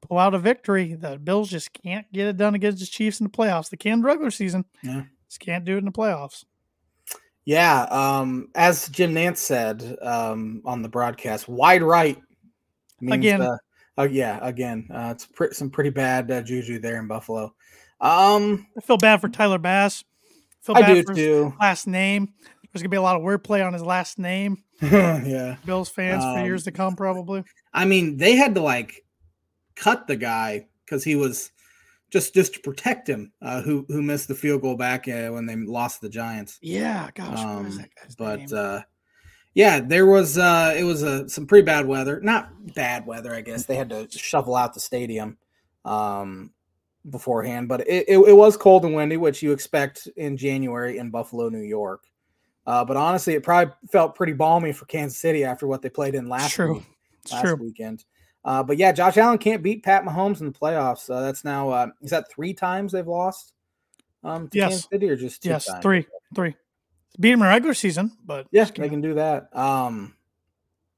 pull 0.00 0.18
out 0.18 0.34
a 0.34 0.38
victory. 0.38 0.94
The 0.94 1.18
Bills 1.18 1.50
just 1.50 1.72
can't 1.72 2.10
get 2.12 2.26
it 2.26 2.38
done 2.38 2.54
against 2.54 2.80
the 2.80 2.86
Chiefs 2.86 3.20
in 3.20 3.24
the 3.24 3.30
playoffs. 3.30 3.68
They 3.68 3.76
can 3.76 4.02
regular 4.02 4.30
season. 4.30 4.64
Yeah. 4.82 5.02
Just 5.28 5.40
can't 5.40 5.64
do 5.64 5.74
it 5.74 5.80
in 5.80 5.84
the 5.84 5.92
playoffs. 5.92 6.44
Yeah. 7.44 7.82
Um, 7.82 8.48
as 8.54 8.88
Jim 8.88 9.14
Nantz 9.14 9.36
said 9.36 9.96
um, 10.02 10.62
on 10.64 10.82
the 10.82 10.88
broadcast, 10.88 11.48
wide 11.48 11.82
right 11.82 12.18
means, 13.00 13.14
Again. 13.14 13.42
Uh, 13.42 13.56
uh, 13.98 14.08
yeah, 14.10 14.38
again, 14.42 14.88
uh, 14.92 15.10
it's 15.12 15.24
pre- 15.24 15.52
some 15.52 15.70
pretty 15.70 15.88
bad 15.90 16.30
uh, 16.30 16.42
juju 16.42 16.78
there 16.78 16.98
in 16.98 17.06
Buffalo. 17.06 17.54
Um, 18.00 18.66
I 18.76 18.80
feel 18.82 18.98
bad 18.98 19.20
for 19.20 19.28
Tyler 19.28 19.58
Bass. 19.58 20.04
I 20.74 20.74
feel 20.74 20.76
I 20.76 20.80
bad 20.80 20.94
do 20.94 21.02
for 21.04 21.14
his 21.14 21.18
too. 21.26 21.54
last 21.60 21.86
name. 21.86 22.32
There's 22.72 22.82
gonna 22.82 22.90
be 22.90 22.96
a 22.96 23.02
lot 23.02 23.16
of 23.16 23.22
wordplay 23.22 23.66
on 23.66 23.72
his 23.72 23.82
last 23.82 24.18
name. 24.18 24.62
yeah. 24.82 25.56
Bills 25.64 25.88
fans 25.88 26.22
for 26.22 26.38
Um, 26.40 26.44
years 26.44 26.64
to 26.64 26.72
come, 26.72 26.96
probably. 26.96 27.44
I 27.72 27.84
mean, 27.86 28.16
they 28.18 28.36
had 28.36 28.54
to 28.56 28.60
like 28.60 29.04
cut 29.74 30.06
the 30.06 30.16
guy 30.16 30.66
because 30.84 31.04
he 31.04 31.14
was 31.16 31.52
just 32.10 32.34
just 32.34 32.54
to 32.54 32.60
protect 32.60 33.08
him, 33.08 33.32
uh, 33.40 33.62
who 33.62 33.86
who 33.88 34.02
missed 34.02 34.28
the 34.28 34.34
field 34.34 34.62
goal 34.62 34.76
back 34.76 35.08
uh, 35.08 35.28
when 35.28 35.46
they 35.46 35.56
lost 35.56 36.00
the 36.00 36.08
Giants. 36.08 36.58
Yeah, 36.60 37.10
gosh, 37.14 37.38
Um, 37.38 37.84
but 38.18 38.52
uh, 38.52 38.82
yeah, 39.54 39.80
there 39.80 40.06
was 40.06 40.36
uh, 40.36 40.74
it 40.76 40.84
was 40.84 41.02
uh, 41.02 41.28
some 41.28 41.46
pretty 41.46 41.64
bad 41.64 41.86
weather. 41.86 42.20
Not 42.20 42.74
bad 42.74 43.06
weather, 43.06 43.34
I 43.34 43.40
guess. 43.40 43.64
They 43.64 43.76
had 43.76 43.88
to 43.90 44.06
shovel 44.10 44.54
out 44.54 44.74
the 44.74 44.80
stadium 44.80 45.38
um, 45.84 46.52
beforehand, 47.10 47.68
but 47.68 47.80
it, 47.82 48.04
it, 48.08 48.18
it 48.18 48.36
was 48.36 48.56
cold 48.56 48.84
and 48.84 48.94
windy, 48.94 49.16
which 49.16 49.42
you 49.42 49.52
expect 49.52 50.08
in 50.16 50.36
January 50.36 50.98
in 50.98 51.10
Buffalo, 51.10 51.48
New 51.48 51.60
York. 51.60 52.04
Uh, 52.66 52.84
but 52.84 52.96
honestly, 52.96 53.34
it 53.34 53.42
probably 53.42 53.72
felt 53.90 54.14
pretty 54.14 54.32
balmy 54.32 54.72
for 54.72 54.86
Kansas 54.86 55.18
City 55.18 55.44
after 55.44 55.66
what 55.66 55.82
they 55.82 55.88
played 55.88 56.14
in 56.14 56.28
last 56.28 56.52
true. 56.52 56.74
week 56.74 56.84
last 57.30 57.42
true. 57.42 57.56
weekend. 57.56 58.04
Uh, 58.44 58.62
but 58.62 58.76
yeah, 58.76 58.92
Josh 58.92 59.16
Allen 59.16 59.38
can't 59.38 59.62
beat 59.62 59.82
Pat 59.82 60.04
Mahomes 60.04 60.40
in 60.40 60.46
the 60.46 60.52
playoffs. 60.52 61.10
Uh, 61.10 61.20
that's 61.20 61.44
now 61.44 61.68
uh, 61.70 61.88
is 62.02 62.10
that 62.10 62.30
three 62.30 62.54
times 62.54 62.92
they've 62.92 63.06
lost 63.06 63.52
um, 64.24 64.48
to 64.48 64.58
Yes. 64.58 64.70
Kansas 64.70 64.88
City 64.92 65.08
or 65.08 65.16
just 65.16 65.42
two 65.42 65.50
Yes, 65.50 65.66
times? 65.66 65.82
three, 65.82 66.06
three. 66.34 66.54
Beat 67.18 67.32
him 67.32 67.42
in 67.42 67.48
regular 67.48 67.74
season, 67.74 68.12
but 68.24 68.46
Yeah, 68.50 68.62
just 68.62 68.74
they 68.74 68.88
can 68.88 69.00
do 69.00 69.14
that. 69.14 69.54
Um, 69.56 70.15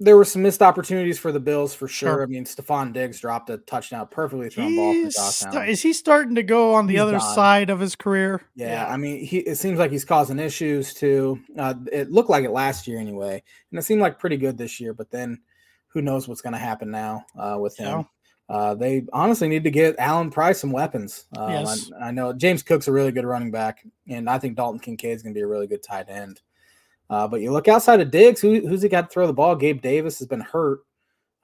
there 0.01 0.17
were 0.17 0.25
some 0.25 0.43
missed 0.43 0.63
opportunities 0.63 1.19
for 1.19 1.33
the 1.33 1.41
Bills 1.41 1.75
for 1.75 1.89
sure. 1.89 2.23
I 2.23 2.27
mean, 2.27 2.45
Stefon 2.45 2.93
Diggs 2.93 3.19
dropped 3.19 3.51
a 3.51 3.59
touchdown, 3.59 4.07
perfectly 4.09 4.49
thrown 4.49 4.77
ball 4.77 4.93
for 4.93 4.99
He's 4.99 5.17
Josh 5.17 5.35
sta- 5.35 5.63
is 5.63 5.83
he 5.83 5.93
starting 5.93 6.37
to 6.37 6.43
go 6.45 6.75
on 6.75 6.87
the 6.87 6.95
He's 6.95 7.03
other 7.03 7.19
side 7.19 7.69
of 7.69 7.81
his 7.81 7.97
career? 7.97 8.43
Yeah, 8.55 8.87
I 8.89 8.97
mean, 8.97 9.25
he 9.25 9.39
it 9.39 9.57
seems 9.57 9.79
like 9.79 9.91
he's 9.91 10.05
causing 10.05 10.39
issues 10.39 10.95
too. 10.95 11.41
Uh, 11.59 11.75
it 11.91 12.11
looked 12.11 12.31
like 12.31 12.45
it 12.45 12.51
last 12.51 12.87
year 12.87 13.01
anyway, 13.01 13.43
and 13.71 13.79
it 13.79 13.83
seemed 13.83 14.01
like 14.01 14.21
pretty 14.21 14.37
good 14.37 14.57
this 14.57 14.79
year. 14.79 14.95
But 14.95 15.11
then 15.11 15.41
who 15.89 16.01
knows 16.01 16.29
what's 16.29 16.43
going 16.43 16.53
to 16.53 16.59
happen 16.59 16.91
now 16.91 17.25
uh, 17.37 17.57
with 17.59 17.77
him. 17.77 17.99
Yeah. 17.99 18.05
Uh, 18.49 18.75
they 18.75 19.05
honestly 19.13 19.49
need 19.49 19.65
to 19.65 19.71
get 19.71 19.97
Allen 19.99 20.31
Price 20.31 20.61
some 20.61 20.73
weapons. 20.73 21.27
Um, 21.37 21.51
yes. 21.51 21.91
I, 22.01 22.09
I, 22.09 22.11
know 22.13 22.33
James 22.33 22.63
Cook's 22.63 22.89
a 22.89 22.93
really 22.93 23.13
good 23.13 23.27
running 23.27 23.51
back, 23.51 23.85
and 24.09 24.31
I 24.31 24.39
think 24.39 24.57
Dalton 24.57 24.81
Kincaid's 24.81 25.23
going 25.23 25.35
to 25.35 25.39
be 25.39 25.43
a 25.43 25.47
really 25.47 25.67
good 25.67 25.83
tight 25.83 26.09
end. 26.09 26.41
Uh, 27.11 27.27
but 27.27 27.41
you 27.41 27.53
look 27.53 27.69
outside 27.69 28.01
of 28.01 28.11
Diggs, 28.11 28.41
who, 28.41 28.67
who's 28.67 28.83
he 28.83 28.89
got 28.89 29.03
to 29.03 29.09
throw 29.09 29.27
the 29.27 29.33
ball? 29.33 29.57
Gabe 29.57 29.81
Davis 29.81 30.19
has 30.19 30.29
been 30.29 30.41
hurt. 30.41 30.81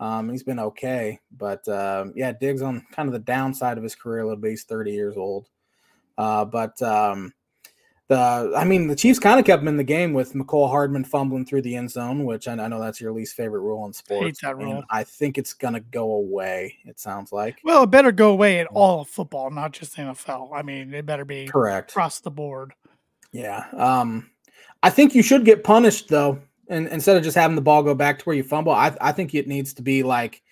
Um, 0.00 0.28
he's 0.28 0.42
been 0.42 0.58
okay, 0.58 1.20
but 1.30 1.66
uh, 1.68 2.06
yeah, 2.14 2.32
Diggs 2.32 2.62
on 2.62 2.84
kind 2.92 3.08
of 3.08 3.12
the 3.12 3.20
downside 3.20 3.78
of 3.78 3.84
his 3.84 3.94
career 3.94 4.20
a 4.20 4.24
little 4.24 4.40
bit. 4.40 4.50
He's 4.50 4.64
30 4.64 4.92
years 4.92 5.16
old. 5.16 5.48
Uh, 6.18 6.44
but 6.44 6.80
um, 6.82 7.32
the 8.08 8.52
I 8.56 8.64
mean 8.64 8.86
the 8.86 8.96
Chiefs 8.96 9.18
kind 9.18 9.40
of 9.40 9.46
kept 9.46 9.62
him 9.62 9.68
in 9.68 9.76
the 9.76 9.84
game 9.84 10.12
with 10.12 10.34
Mecole 10.34 10.68
Hardman 10.68 11.04
fumbling 11.04 11.46
through 11.46 11.62
the 11.62 11.74
end 11.74 11.90
zone, 11.90 12.24
which 12.24 12.46
I, 12.48 12.52
I 12.52 12.68
know 12.68 12.80
that's 12.80 13.00
your 13.00 13.12
least 13.12 13.34
favorite 13.34 13.60
rule 13.60 13.86
in 13.86 13.92
sports. 13.92 14.24
Hate 14.24 14.38
that 14.42 14.58
rule. 14.58 14.84
I 14.90 15.04
think 15.04 15.38
it's 15.38 15.54
gonna 15.54 15.80
go 15.80 16.12
away. 16.12 16.76
It 16.84 17.00
sounds 17.00 17.32
like. 17.32 17.58
Well, 17.64 17.84
it 17.84 17.90
better 17.90 18.12
go 18.12 18.30
away 18.30 18.60
in 18.60 18.66
all 18.68 19.00
of 19.00 19.08
football, 19.08 19.50
not 19.50 19.72
just 19.72 19.96
NFL. 19.96 20.50
I 20.54 20.62
mean, 20.62 20.92
it 20.92 21.06
better 21.06 21.24
be 21.24 21.46
correct 21.46 21.92
across 21.92 22.20
the 22.20 22.30
board. 22.30 22.74
Yeah. 23.32 23.66
Um, 23.72 24.30
I 24.84 24.90
think 24.90 25.14
you 25.14 25.22
should 25.22 25.44
get 25.44 25.64
punished 25.64 26.08
though, 26.08 26.40
and 26.68 26.86
instead 26.88 27.16
of 27.16 27.24
just 27.24 27.36
having 27.36 27.56
the 27.56 27.62
ball 27.62 27.82
go 27.82 27.94
back 27.94 28.18
to 28.18 28.24
where 28.24 28.36
you 28.36 28.42
fumble, 28.42 28.72
I 28.72 28.96
I 29.00 29.12
think 29.12 29.34
it 29.34 29.48
needs 29.48 29.74
to 29.74 29.82
be 29.82 30.02
like 30.02 30.42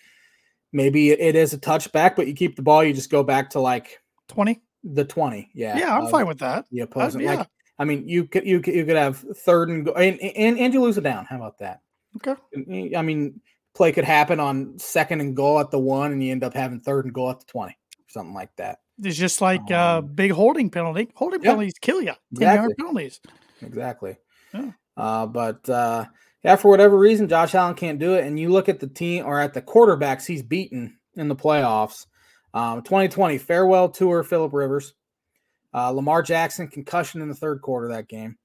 maybe 0.72 1.10
it 1.10 1.36
is 1.36 1.52
a 1.52 1.58
touchback, 1.58 2.16
but 2.16 2.26
you 2.26 2.34
keep 2.34 2.56
the 2.56 2.62
ball, 2.62 2.82
you 2.82 2.92
just 2.92 3.10
go 3.10 3.22
back 3.22 3.50
to 3.50 3.60
like 3.60 4.00
twenty 4.28 4.62
the 4.84 5.04
20. 5.04 5.50
Yeah. 5.54 5.78
Yeah, 5.78 5.96
I'm 5.96 6.08
fine 6.08 6.26
with 6.26 6.38
that. 6.40 6.66
The 6.70 6.80
opposing. 6.80 7.20
yeah. 7.20 7.34
Like, 7.34 7.48
I 7.78 7.84
mean, 7.84 8.08
you 8.08 8.24
could 8.24 8.46
you 8.46 8.60
could 8.60 8.74
you 8.74 8.84
could 8.84 8.96
have 8.96 9.18
third 9.18 9.68
and 9.68 9.84
go 9.84 9.92
and, 9.92 10.20
and 10.20 10.58
and 10.58 10.74
you 10.74 10.80
lose 10.80 10.98
it 10.98 11.04
down. 11.04 11.24
How 11.24 11.36
about 11.36 11.58
that? 11.58 11.80
Okay. 12.16 12.96
I 12.96 13.02
mean, 13.02 13.40
play 13.74 13.92
could 13.92 14.04
happen 14.04 14.38
on 14.38 14.78
second 14.78 15.20
and 15.20 15.34
goal 15.34 15.58
at 15.58 15.70
the 15.70 15.78
one, 15.78 16.12
and 16.12 16.22
you 16.22 16.30
end 16.30 16.44
up 16.44 16.54
having 16.54 16.80
third 16.80 17.06
and 17.06 17.14
goal 17.14 17.30
at 17.30 17.40
the 17.40 17.46
20, 17.46 17.76
something 18.08 18.34
like 18.34 18.54
that. 18.56 18.80
It's 19.02 19.16
just 19.16 19.40
like 19.40 19.62
uh, 19.70 19.74
um, 19.74 19.80
uh 19.80 20.00
big 20.02 20.32
holding 20.32 20.68
penalty. 20.70 21.08
Holding 21.14 21.40
penalties 21.40 21.74
kill 21.80 22.02
you. 22.02 22.12
Exactly. 22.32 22.74
penalties. 22.74 23.20
Exactly. 23.62 24.16
Yeah. 24.52 24.72
Uh, 24.96 25.26
but 25.26 25.68
uh, 25.68 26.06
yeah, 26.42 26.56
for 26.56 26.68
whatever 26.68 26.98
reason, 26.98 27.28
Josh 27.28 27.54
Allen 27.54 27.74
can't 27.74 27.98
do 27.98 28.14
it. 28.14 28.26
And 28.26 28.38
you 28.38 28.50
look 28.50 28.68
at 28.68 28.80
the 28.80 28.86
team 28.86 29.24
or 29.24 29.40
at 29.40 29.54
the 29.54 29.62
quarterbacks 29.62 30.26
he's 30.26 30.42
beaten 30.42 30.98
in 31.16 31.28
the 31.28 31.36
playoffs. 31.36 32.06
Um, 32.54 32.82
2020 32.82 33.38
farewell 33.38 33.88
tour, 33.88 34.22
Philip 34.22 34.52
Rivers. 34.52 34.94
Uh, 35.74 35.90
Lamar 35.90 36.22
Jackson 36.22 36.68
concussion 36.68 37.22
in 37.22 37.28
the 37.28 37.34
third 37.34 37.62
quarter 37.62 37.88
that 37.88 38.08
game. 38.08 38.36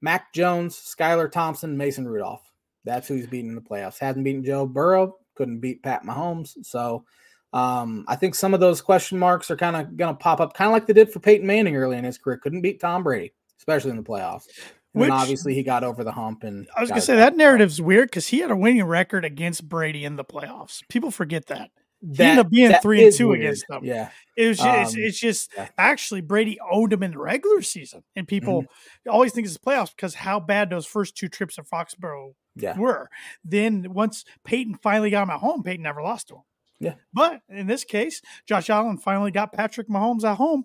Mac 0.00 0.32
Jones, 0.32 0.76
Skylar 0.76 1.30
Thompson, 1.30 1.76
Mason 1.76 2.08
Rudolph. 2.08 2.50
That's 2.84 3.06
who 3.06 3.14
he's 3.14 3.26
beaten 3.26 3.50
in 3.50 3.54
the 3.54 3.60
playoffs. 3.60 3.98
Hasn't 3.98 4.24
beaten 4.24 4.42
Joe 4.42 4.66
Burrow, 4.66 5.18
couldn't 5.34 5.60
beat 5.60 5.82
Pat 5.82 6.04
Mahomes. 6.04 6.54
So 6.62 7.04
um, 7.52 8.04
I 8.08 8.16
think 8.16 8.34
some 8.34 8.54
of 8.54 8.60
those 8.60 8.80
question 8.80 9.18
marks 9.18 9.50
are 9.50 9.56
kind 9.56 9.76
of 9.76 9.96
going 9.96 10.14
to 10.14 10.18
pop 10.18 10.40
up, 10.40 10.54
kind 10.54 10.68
of 10.68 10.72
like 10.72 10.86
they 10.86 10.94
did 10.94 11.12
for 11.12 11.20
Peyton 11.20 11.46
Manning 11.46 11.76
early 11.76 11.98
in 11.98 12.04
his 12.04 12.16
career. 12.16 12.38
Couldn't 12.38 12.62
beat 12.62 12.80
Tom 12.80 13.02
Brady, 13.02 13.34
especially 13.58 13.90
in 13.90 13.96
the 13.98 14.02
playoffs. 14.02 14.44
And 14.92 15.02
Which, 15.02 15.10
obviously 15.10 15.54
he 15.54 15.62
got 15.62 15.84
over 15.84 16.02
the 16.02 16.12
hump. 16.12 16.42
And 16.42 16.66
I 16.76 16.80
was 16.80 16.90
going 16.90 17.00
to 17.00 17.06
say 17.06 17.16
that 17.16 17.36
narrative's 17.36 17.80
weird 17.80 18.10
because 18.10 18.28
he 18.28 18.40
had 18.40 18.50
a 18.50 18.56
winning 18.56 18.82
record 18.84 19.24
against 19.24 19.68
Brady 19.68 20.04
in 20.04 20.16
the 20.16 20.24
playoffs. 20.24 20.82
People 20.88 21.10
forget 21.10 21.46
that 21.46 21.70
that, 22.02 22.16
he 22.16 22.22
ended 22.22 22.46
up 22.46 22.50
being 22.50 22.72
three 22.82 23.04
and 23.04 23.14
two 23.14 23.28
weird. 23.28 23.40
against 23.40 23.64
them. 23.68 23.84
Yeah, 23.84 24.10
it 24.36 24.48
was 24.48 24.58
just, 24.58 24.68
um, 24.68 24.80
it's, 24.82 24.96
it's, 24.96 25.20
just 25.20 25.52
yeah. 25.56 25.68
actually 25.76 26.20
Brady 26.22 26.58
owed 26.70 26.92
him 26.92 27.02
in 27.02 27.12
the 27.12 27.18
regular 27.18 27.62
season, 27.62 28.02
and 28.16 28.26
people 28.26 28.62
mm-hmm. 28.62 29.10
always 29.10 29.32
think 29.32 29.46
it's 29.46 29.58
playoffs 29.58 29.94
because 29.94 30.14
how 30.14 30.40
bad 30.40 30.70
those 30.70 30.86
first 30.86 31.16
two 31.16 31.28
trips 31.28 31.56
to 31.56 31.62
Foxborough 31.62 32.34
yeah. 32.56 32.78
were. 32.78 33.10
Then 33.44 33.92
once 33.92 34.24
Peyton 34.44 34.76
finally 34.82 35.10
got 35.10 35.24
him 35.24 35.30
at 35.30 35.40
home, 35.40 35.62
Peyton 35.62 35.82
never 35.82 36.02
lost 36.02 36.28
to 36.28 36.36
him. 36.36 36.42
Yeah, 36.80 36.94
but 37.12 37.42
in 37.50 37.66
this 37.66 37.84
case, 37.84 38.22
Josh 38.46 38.70
Allen 38.70 38.96
finally 38.96 39.30
got 39.30 39.52
Patrick 39.52 39.88
Mahomes 39.88 40.24
at 40.24 40.36
home. 40.36 40.64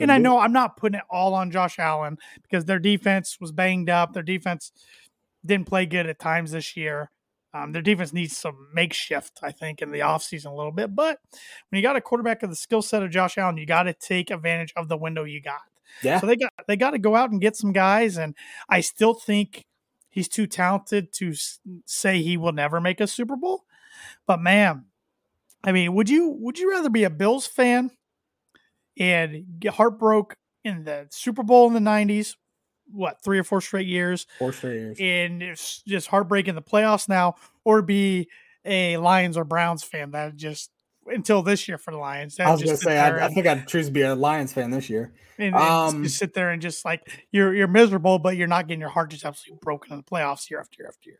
And 0.00 0.12
I 0.12 0.18
know 0.18 0.38
I'm 0.38 0.52
not 0.52 0.76
putting 0.76 0.98
it 0.98 1.04
all 1.10 1.34
on 1.34 1.50
Josh 1.50 1.78
Allen 1.78 2.18
because 2.42 2.64
their 2.64 2.78
defense 2.78 3.38
was 3.40 3.52
banged 3.52 3.90
up. 3.90 4.12
Their 4.12 4.22
defense 4.22 4.72
didn't 5.44 5.66
play 5.66 5.86
good 5.86 6.06
at 6.06 6.18
times 6.18 6.50
this 6.50 6.76
year. 6.76 7.10
Um, 7.54 7.72
their 7.72 7.82
defense 7.82 8.12
needs 8.12 8.36
some 8.36 8.68
makeshift, 8.74 9.38
I 9.42 9.50
think, 9.50 9.80
in 9.80 9.90
the 9.90 10.00
offseason 10.00 10.46
a 10.46 10.54
little 10.54 10.72
bit. 10.72 10.94
But 10.94 11.18
when 11.70 11.78
you 11.78 11.82
got 11.82 11.96
a 11.96 12.00
quarterback 12.00 12.42
of 12.42 12.50
the 12.50 12.56
skill 12.56 12.82
set 12.82 13.02
of 13.02 13.10
Josh 13.10 13.38
Allen, 13.38 13.56
you 13.56 13.64
got 13.64 13.84
to 13.84 13.94
take 13.94 14.30
advantage 14.30 14.74
of 14.76 14.88
the 14.88 14.96
window 14.96 15.24
you 15.24 15.40
got. 15.40 15.62
Yeah. 16.02 16.20
So 16.20 16.26
they 16.26 16.36
got 16.36 16.52
they 16.66 16.76
got 16.76 16.90
to 16.90 16.98
go 16.98 17.16
out 17.16 17.30
and 17.30 17.40
get 17.40 17.56
some 17.56 17.72
guys, 17.72 18.18
and 18.18 18.34
I 18.68 18.80
still 18.80 19.14
think 19.14 19.64
he's 20.10 20.28
too 20.28 20.46
talented 20.46 21.12
to 21.14 21.34
say 21.86 22.20
he 22.20 22.36
will 22.36 22.52
never 22.52 22.80
make 22.80 23.00
a 23.00 23.06
Super 23.06 23.36
Bowl. 23.36 23.64
But 24.26 24.40
man, 24.40 24.84
I 25.64 25.72
mean, 25.72 25.94
would 25.94 26.10
you 26.10 26.36
would 26.40 26.58
you 26.58 26.70
rather 26.70 26.90
be 26.90 27.04
a 27.04 27.10
Bills 27.10 27.46
fan 27.46 27.90
and 28.98 29.44
get 29.58 29.74
heartbroken 29.74 30.36
in 30.64 30.84
the 30.84 31.06
Super 31.10 31.42
Bowl 31.42 31.66
in 31.66 31.74
the 31.74 31.90
'90s 31.90 32.34
what 32.92 33.22
three 33.22 33.38
or 33.38 33.44
four 33.44 33.60
straight 33.60 33.86
years. 33.86 34.26
Four 34.38 34.52
straight 34.52 34.74
years, 34.74 34.96
and 35.00 35.42
it's 35.42 35.82
just 35.82 36.08
heartbreak 36.08 36.48
in 36.48 36.54
the 36.54 36.62
playoffs 36.62 37.08
now, 37.08 37.36
or 37.64 37.82
be 37.82 38.28
a 38.64 38.96
Lions 38.96 39.36
or 39.36 39.44
Browns 39.44 39.82
fan 39.82 40.10
that 40.12 40.36
just 40.36 40.70
until 41.06 41.42
this 41.42 41.68
year 41.68 41.78
for 41.78 41.92
the 41.92 41.98
Lions. 41.98 42.38
I 42.40 42.50
was 42.50 42.62
gonna 42.62 42.76
say 42.76 42.98
I, 42.98 43.26
I, 43.26 43.28
think 43.28 43.46
I'd 43.46 43.68
choose 43.68 43.86
to 43.86 43.92
be 43.92 44.02
a 44.02 44.14
Lions 44.14 44.52
fan 44.52 44.70
this 44.70 44.90
year. 44.90 45.12
And, 45.38 45.54
and 45.54 45.56
um, 45.56 46.02
just 46.04 46.18
sit 46.18 46.34
there 46.34 46.50
and 46.50 46.62
just 46.62 46.84
like 46.84 47.26
you're 47.30 47.54
you're 47.54 47.68
miserable, 47.68 48.18
but 48.18 48.36
you're 48.36 48.48
not 48.48 48.66
getting 48.66 48.80
your 48.80 48.90
heart 48.90 49.10
just 49.10 49.24
absolutely 49.24 49.60
broken 49.62 49.92
in 49.92 49.98
the 49.98 50.04
playoffs 50.04 50.50
year 50.50 50.60
after 50.60 50.82
year 50.82 50.88
after 50.88 51.10
year. 51.10 51.18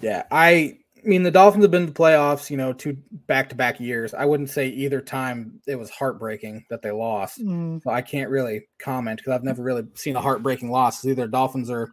Yeah, 0.00 0.24
I 0.30 0.78
I 1.04 1.08
mean, 1.08 1.22
the 1.22 1.30
Dolphins 1.30 1.64
have 1.64 1.70
been 1.70 1.86
to 1.86 1.92
the 1.92 1.98
playoffs, 1.98 2.50
you 2.50 2.56
know, 2.56 2.72
two 2.72 2.96
back 3.26 3.48
to 3.50 3.54
back 3.54 3.80
years. 3.80 4.14
I 4.14 4.24
wouldn't 4.24 4.50
say 4.50 4.68
either 4.68 5.00
time 5.00 5.60
it 5.66 5.76
was 5.76 5.90
heartbreaking 5.90 6.66
that 6.70 6.82
they 6.82 6.90
lost. 6.90 7.40
Mm. 7.40 7.82
So 7.82 7.90
I 7.90 8.02
can't 8.02 8.30
really 8.30 8.68
comment 8.78 9.18
because 9.18 9.32
I've 9.32 9.44
never 9.44 9.62
really 9.62 9.86
seen 9.94 10.16
a 10.16 10.20
heartbreaking 10.20 10.70
loss. 10.70 11.04
Either 11.04 11.28
Dolphins 11.28 11.70
are 11.70 11.92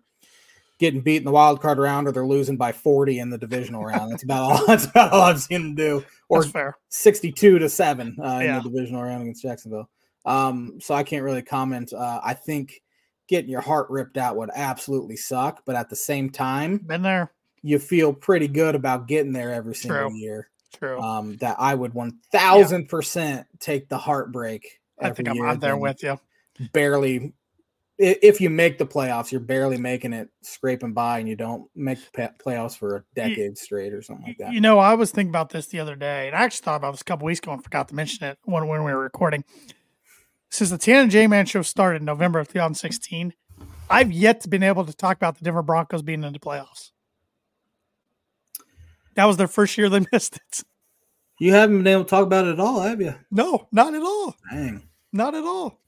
getting 0.80 1.02
beat 1.02 1.18
in 1.18 1.24
the 1.24 1.32
wild 1.32 1.62
card 1.62 1.78
round 1.78 2.08
or 2.08 2.12
they're 2.12 2.26
losing 2.26 2.58
by 2.58 2.72
40 2.72 3.20
in 3.20 3.30
the 3.30 3.38
divisional 3.38 3.84
round. 3.84 4.12
That's 4.12 4.24
about 4.24 4.52
all 4.52 4.66
that's 4.68 4.86
about 4.86 5.12
all 5.12 5.22
I've 5.22 5.42
seen 5.42 5.62
them 5.62 5.76
do. 5.76 6.06
Or 6.28 6.44
62 6.90 7.60
to 7.60 7.70
7 7.70 8.18
uh, 8.20 8.24
yeah. 8.24 8.58
in 8.58 8.64
the 8.64 8.70
divisional 8.70 9.04
round 9.04 9.22
against 9.22 9.44
Jacksonville. 9.44 9.90
Um, 10.26 10.80
so 10.82 10.96
I 10.96 11.04
can't 11.04 11.24
really 11.24 11.44
comment. 11.44 11.94
Uh, 11.94 12.20
I 12.24 12.34
think 12.34 12.82
getting 13.28 13.50
your 13.50 13.62
heart 13.62 13.88
ripped 13.90 14.18
out 14.18 14.36
would 14.36 14.50
absolutely 14.54 15.18
suck, 15.18 15.62
but 15.66 15.76
at 15.76 15.90
the 15.90 15.96
same 15.96 16.32
time, 16.32 16.78
been 16.78 17.04
there 17.04 17.32
you 17.66 17.80
feel 17.80 18.14
pretty 18.14 18.48
good 18.48 18.76
about 18.76 19.08
getting 19.08 19.34
there 19.34 19.52
every 19.52 19.74
single 19.74 20.10
True. 20.10 20.18
year. 20.18 20.50
True. 20.78 21.02
Um, 21.02 21.38
that 21.38 21.56
I 21.58 21.74
would 21.74 21.96
one 21.96 22.20
thousand 22.32 22.90
percent 22.90 23.48
take 23.60 23.90
the 23.90 23.98
heartbreak. 23.98 24.80
I 25.02 25.10
think 25.10 25.30
I'm, 25.30 25.42
I'm 25.42 25.60
there 25.60 25.76
with 25.76 26.04
you. 26.04 26.20
Barely, 26.74 27.34
if 27.98 28.40
you 28.40 28.52
make 28.52 28.78
the 28.78 28.86
playoffs, 28.86 29.32
you're 29.32 29.42
barely 29.42 29.78
making 29.78 30.14
it, 30.14 30.30
scraping 30.42 30.94
by, 30.94 31.20
and 31.20 31.28
you 31.28 31.36
don't 31.36 31.68
make 31.76 31.98
the 32.14 32.32
playoffs 32.44 32.78
for 32.78 32.98
a 32.98 33.04
decade 33.16 33.38
you, 33.38 33.56
straight 33.56 33.94
or 33.94 34.02
something 34.04 34.28
like 34.28 34.38
that. 34.38 34.54
You 34.54 34.62
know, 34.62 34.78
I 34.78 34.94
was 34.94 35.10
thinking 35.10 35.32
about 35.32 35.50
this 35.50 35.68
the 35.68 35.80
other 35.80 35.96
day, 35.96 36.28
and 36.28 36.36
I 36.36 36.44
actually 36.44 36.66
thought 36.66 36.76
about 36.76 36.92
this 36.92 37.02
a 37.02 37.06
couple 37.06 37.26
weeks 37.26 37.40
ago 37.40 37.52
and 37.52 37.64
forgot 37.64 37.88
to 37.88 37.96
mention 37.96 38.28
it 38.28 38.38
when 38.44 38.68
when 38.68 38.84
we 38.84 38.94
were 38.94 39.02
recording. 39.02 39.44
Since 40.50 40.70
the 40.70 40.78
Tan 40.78 41.04
and 41.04 41.12
J 41.12 41.26
Man 41.26 41.48
show 41.48 41.64
started 41.64 42.02
in 42.02 42.06
November 42.06 42.40
of 42.40 42.48
2016, 42.48 43.34
I've 43.90 44.12
yet 44.12 44.42
to 44.42 44.50
been 44.50 44.64
able 44.64 44.86
to 44.86 44.94
talk 44.94 45.18
about 45.18 45.40
the 45.40 45.46
Denver 45.46 45.64
Broncos 45.64 46.04
being 46.04 46.24
in 46.24 46.32
the 46.32 46.40
playoffs. 46.40 46.92
That 49.16 49.26
was 49.26 49.38
their 49.38 49.48
first 49.48 49.78
year 49.78 49.90
they 49.90 50.06
missed 50.12 50.38
it. 50.38 50.64
You 51.40 51.54
haven't 51.54 51.78
been 51.80 51.88
able 51.88 52.04
to 52.06 52.10
talk 52.10 52.26
about 52.26 52.48
it 52.48 52.52
at 52.52 52.60
all, 52.60 52.82
have 52.82 53.02
you? 53.02 53.14
No, 53.32 53.68
not 53.72 53.94
at 53.94 54.02
all. 54.02 54.36
Dang. 54.52 54.84
Not 55.12 55.36
at 55.36 55.44
all. 55.44 55.80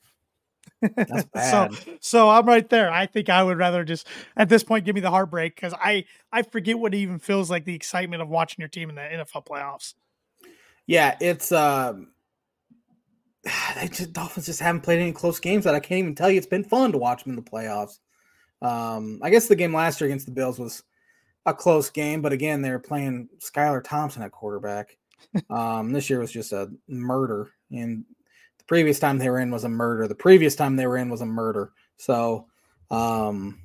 That's 0.82 1.24
bad. 1.34 1.74
so, 1.74 1.92
so 2.02 2.30
I'm 2.30 2.46
right 2.46 2.68
there. 2.70 2.92
I 2.92 3.06
think 3.06 3.30
I 3.30 3.44
would 3.44 3.58
rather 3.58 3.84
just 3.84 4.08
at 4.36 4.50
this 4.50 4.63
point 4.63 4.86
give 4.86 4.96
me 4.96 5.02
the 5.02 5.10
heartbreak 5.10 5.56
because 5.56 5.74
I 5.74 6.06
I 6.32 6.42
forget 6.44 6.78
what 6.78 6.94
it 6.94 6.98
even 6.98 7.20
feels 7.20 7.50
like 7.50 7.66
the 7.66 7.76
excitement 7.76 8.22
of 8.22 8.30
watching 8.30 8.62
your 8.62 8.70
team 8.70 8.90
in 8.90 8.96
the 8.96 9.02
NFL 9.02 9.46
playoffs. 9.46 9.94
Yeah, 10.86 11.16
it's 11.20 11.52
um 11.52 12.10
they 13.76 13.88
just 13.88 14.13
Dolphins 14.13 14.46
just 14.46 14.60
haven't 14.60 14.82
played 14.82 15.00
any 15.00 15.13
close 15.13 15.40
games 15.40 15.63
that 15.63 15.76
I 15.76 15.80
can't 15.80 16.00
even 16.00 16.16
tell 16.16 16.30
you. 16.30 16.38
It's 16.38 16.48
been 16.48 16.63
fun 16.63 16.92
to 16.92 16.98
watch 16.98 17.24
them 17.24 17.38
in 17.38 17.44
the 17.44 17.50
playoffs. 17.50 18.00
Um, 18.62 19.20
I 19.22 19.30
guess 19.30 19.48
the 19.48 19.56
game 19.56 19.74
last 19.74 20.02
year 20.02 20.08
against 20.08 20.26
the 20.26 20.32
Bills 20.32 20.60
was 20.60 20.84
a 21.48 21.54
close 21.54 21.90
game, 21.90 22.22
but 22.22 22.34
again, 22.34 22.62
they're 22.62 22.78
playing 22.78 23.30
Skylar 23.40 23.82
Thompson 23.84 24.22
at 24.22 24.32
quarterback. 24.32 24.98
um, 25.50 25.92
this 25.94 26.10
year 26.10 26.20
was 26.20 26.32
just 26.32 26.52
a 26.52 26.70
murder, 26.90 27.50
and 27.72 28.04
the 28.58 28.66
previous 28.66 29.00
time 29.00 29.18
they 29.18 29.30
were 29.30 29.40
in 29.40 29.50
was 29.50 29.64
a 29.64 29.70
murder. 29.70 30.08
The 30.08 30.14
previous 30.14 30.56
time 30.56 30.76
they 30.76 30.86
were 30.86 30.98
in 30.98 31.10
was 31.10 31.22
a 31.22 31.26
murder. 31.26 31.72
So, 31.96 32.48
um, 32.92 33.62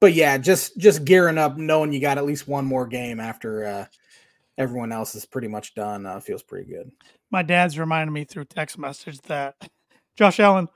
but 0.00 0.14
yeah, 0.14 0.38
just 0.38 0.78
just 0.78 1.04
gearing 1.04 1.38
up, 1.38 1.58
knowing 1.58 1.92
you 1.92 2.00
got 2.00 2.18
at 2.18 2.24
least 2.24 2.48
one 2.48 2.64
more 2.64 2.86
game 2.86 3.20
after 3.20 3.66
uh, 3.66 3.86
everyone 4.56 4.90
else 4.90 5.14
is 5.14 5.26
pretty 5.26 5.48
much 5.48 5.74
done, 5.74 6.06
uh, 6.06 6.18
feels 6.18 6.42
pretty 6.42 6.68
good. 6.68 6.90
My 7.30 7.42
dad's 7.42 7.78
reminded 7.78 8.12
me 8.12 8.24
through 8.24 8.46
text 8.46 8.78
message 8.78 9.20
that 9.22 9.68
Josh 10.16 10.40
Allen, 10.40 10.68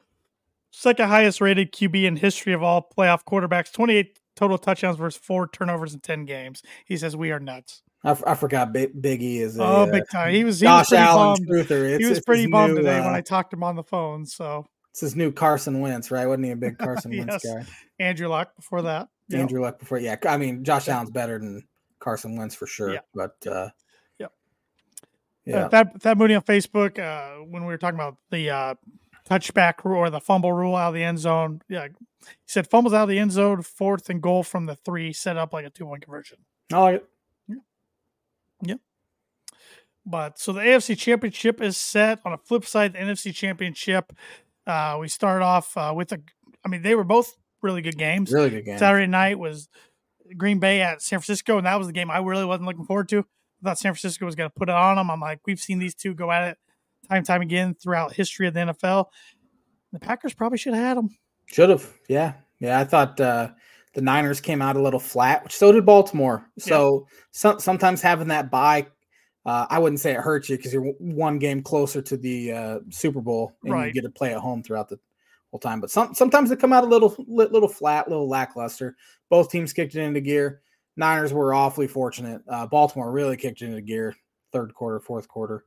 second 0.70 1.08
highest 1.08 1.40
rated 1.40 1.72
QB 1.72 2.04
in 2.04 2.16
history 2.16 2.52
of 2.52 2.62
all 2.62 2.86
playoff 2.96 3.24
quarterbacks, 3.24 3.72
28 3.72 4.18
total 4.36 4.58
touchdowns 4.58 4.96
versus 4.96 5.20
four 5.22 5.48
turnovers 5.48 5.94
in 5.94 6.00
10 6.00 6.24
games. 6.24 6.62
He 6.84 6.96
says, 6.96 7.16
We 7.16 7.30
are 7.32 7.40
nuts. 7.40 7.82
I, 8.02 8.10
f- 8.10 8.22
I 8.26 8.34
forgot 8.34 8.72
Big, 8.72 9.00
Big 9.00 9.22
E 9.22 9.38
is 9.40 9.58
a 9.58 9.62
oh, 9.62 9.66
uh, 9.66 9.90
big 9.92 10.02
time. 10.12 10.34
He 10.34 10.44
was 10.44 10.60
he 10.60 10.66
Josh 10.66 10.80
was 10.80 10.88
pretty 10.90 11.02
Allen 11.02 11.36
bummed. 11.36 11.48
truther. 11.48 11.90
It's, 11.94 12.04
he 12.04 12.10
was 12.10 12.20
pretty 12.20 12.46
bummed 12.46 12.74
new, 12.74 12.80
today 12.82 12.98
uh, 12.98 13.04
when 13.06 13.14
I 13.14 13.22
talked 13.22 13.50
to 13.52 13.56
him 13.56 13.62
on 13.62 13.76
the 13.76 13.82
phone. 13.82 14.26
So 14.26 14.66
It's 14.90 15.00
his 15.00 15.16
new 15.16 15.32
Carson 15.32 15.80
Wentz, 15.80 16.10
right? 16.10 16.26
Wasn't 16.26 16.44
he 16.44 16.50
a 16.50 16.56
big 16.56 16.76
Carson 16.78 17.16
Wentz 17.16 17.44
guy? 17.44 17.64
Andrew 17.98 18.28
Luck 18.28 18.54
before 18.56 18.82
that. 18.82 19.08
Yep. 19.30 19.40
Andrew 19.40 19.62
Luck 19.62 19.78
before, 19.78 19.98
yeah. 19.98 20.16
I 20.28 20.36
mean, 20.36 20.64
Josh 20.64 20.88
Allen's 20.88 21.10
better 21.10 21.38
than 21.38 21.66
Carson 21.98 22.36
Wentz 22.36 22.54
for 22.54 22.66
sure. 22.66 22.92
Yeah. 22.92 23.00
But 23.14 23.36
uh, 23.46 23.70
Yep. 24.18 24.32
yeah, 25.46 25.56
Uh, 25.64 25.68
Thad, 25.70 26.02
Thad 26.02 26.18
Mooney 26.18 26.34
on 26.34 26.42
Facebook 26.42 26.98
uh, 26.98 27.42
when 27.42 27.62
we 27.62 27.68
were 27.68 27.78
talking 27.78 27.98
about 27.98 28.18
the 28.30 28.50
uh, 28.50 28.74
touchback 29.28 29.84
rule 29.84 29.98
or 29.98 30.10
the 30.10 30.20
fumble 30.20 30.52
rule 30.52 30.76
out 30.76 30.88
of 30.88 30.94
the 30.94 31.02
end 31.02 31.18
zone. 31.18 31.62
Yeah, 31.68 31.88
he 31.88 32.34
said 32.46 32.68
fumbles 32.68 32.94
out 32.94 33.04
of 33.04 33.08
the 33.08 33.18
end 33.18 33.32
zone, 33.32 33.62
fourth 33.62 34.10
and 34.10 34.22
goal 34.22 34.42
from 34.42 34.66
the 34.66 34.76
three, 34.76 35.12
set 35.12 35.36
up 35.36 35.52
like 35.52 35.64
a 35.64 35.70
two 35.70 35.84
point 35.84 36.02
conversion. 36.02 36.38
I 36.72 36.78
like 36.78 36.94
it. 36.96 37.08
Yeah. 37.48 37.56
yeah. 38.62 38.74
But 40.06 40.38
so 40.38 40.52
the 40.52 40.60
AFC 40.60 40.98
Championship 40.98 41.60
is 41.60 41.76
set. 41.76 42.20
On 42.24 42.32
a 42.32 42.38
flip 42.38 42.64
side, 42.64 42.92
the 42.92 42.98
NFC 42.98 43.34
Championship, 43.34 44.12
uh, 44.66 44.98
we 45.00 45.08
start 45.08 45.42
off 45.42 45.76
uh, 45.76 45.92
with 45.94 46.12
a. 46.12 46.20
I 46.64 46.68
mean, 46.68 46.82
they 46.82 46.94
were 46.94 47.04
both 47.04 47.34
really 47.62 47.82
good 47.82 47.98
games. 47.98 48.32
Really 48.32 48.50
good 48.50 48.64
game. 48.64 48.78
Saturday 48.78 49.06
night 49.06 49.38
was 49.38 49.68
Green 50.36 50.58
Bay 50.58 50.80
at 50.80 51.02
San 51.02 51.20
Francisco, 51.20 51.58
and 51.58 51.66
that 51.66 51.78
was 51.78 51.86
the 51.86 51.92
game 51.92 52.10
I 52.10 52.18
really 52.18 52.44
wasn't 52.44 52.66
looking 52.66 52.86
forward 52.86 53.08
to. 53.10 53.20
I 53.20 53.68
thought 53.68 53.78
San 53.78 53.92
Francisco 53.92 54.26
was 54.26 54.34
going 54.34 54.50
to 54.50 54.54
put 54.54 54.68
it 54.68 54.74
on 54.74 54.96
them. 54.96 55.10
I'm 55.10 55.20
like, 55.20 55.40
we've 55.46 55.60
seen 55.60 55.78
these 55.78 55.94
two 55.94 56.14
go 56.14 56.30
at 56.30 56.48
it 56.48 56.58
time 57.08 57.24
time 57.24 57.42
again 57.42 57.74
throughout 57.74 58.12
history 58.12 58.46
of 58.46 58.54
the 58.54 58.60
NFL. 58.60 59.06
The 59.92 60.00
Packers 60.00 60.34
probably 60.34 60.58
should 60.58 60.74
have 60.74 60.82
had 60.82 60.96
them. 60.96 61.10
Should 61.46 61.70
have. 61.70 61.88
Yeah. 62.08 62.34
Yeah. 62.60 62.80
I 62.80 62.84
thought 62.84 63.20
uh, 63.20 63.50
the 63.94 64.00
Niners 64.00 64.40
came 64.40 64.60
out 64.60 64.76
a 64.76 64.82
little 64.82 65.00
flat, 65.00 65.44
which 65.44 65.54
so 65.54 65.70
did 65.72 65.86
Baltimore. 65.86 66.44
So 66.58 67.06
some, 67.30 67.60
sometimes 67.60 68.02
having 68.02 68.28
that 68.28 68.50
bye, 68.50 68.86
uh, 69.46 69.66
I 69.70 69.78
wouldn't 69.78 70.00
say 70.00 70.12
it 70.12 70.20
hurts 70.20 70.48
you 70.48 70.56
because 70.56 70.72
you're 70.72 70.82
one 70.98 71.38
game 71.38 71.62
closer 71.62 72.02
to 72.02 72.16
the 72.16 72.52
uh, 72.52 72.78
Super 72.90 73.20
Bowl 73.20 73.52
and 73.62 73.72
Right. 73.74 73.86
you 73.86 73.92
get 73.92 74.02
to 74.02 74.10
play 74.10 74.32
at 74.34 74.40
home 74.40 74.62
throughout 74.62 74.88
the 74.88 74.98
whole 75.50 75.60
time. 75.60 75.80
But 75.80 75.90
some, 75.90 76.14
sometimes 76.14 76.50
they 76.50 76.56
come 76.56 76.72
out 76.72 76.84
a 76.84 76.88
little, 76.88 77.14
little 77.28 77.68
flat, 77.68 78.08
little 78.08 78.28
lackluster. 78.28 78.96
Both 79.30 79.50
teams 79.50 79.72
kicked 79.72 79.94
it 79.94 80.00
into 80.02 80.20
gear. 80.20 80.62
Niners 80.96 81.32
were 81.32 81.52
awfully 81.54 81.86
fortunate. 81.88 82.40
Uh, 82.48 82.66
Baltimore 82.66 83.12
really 83.12 83.36
kicked 83.36 83.62
it 83.62 83.66
into 83.66 83.80
gear 83.80 84.16
third 84.52 84.72
quarter, 84.72 85.00
fourth 85.00 85.28
quarter. 85.28 85.64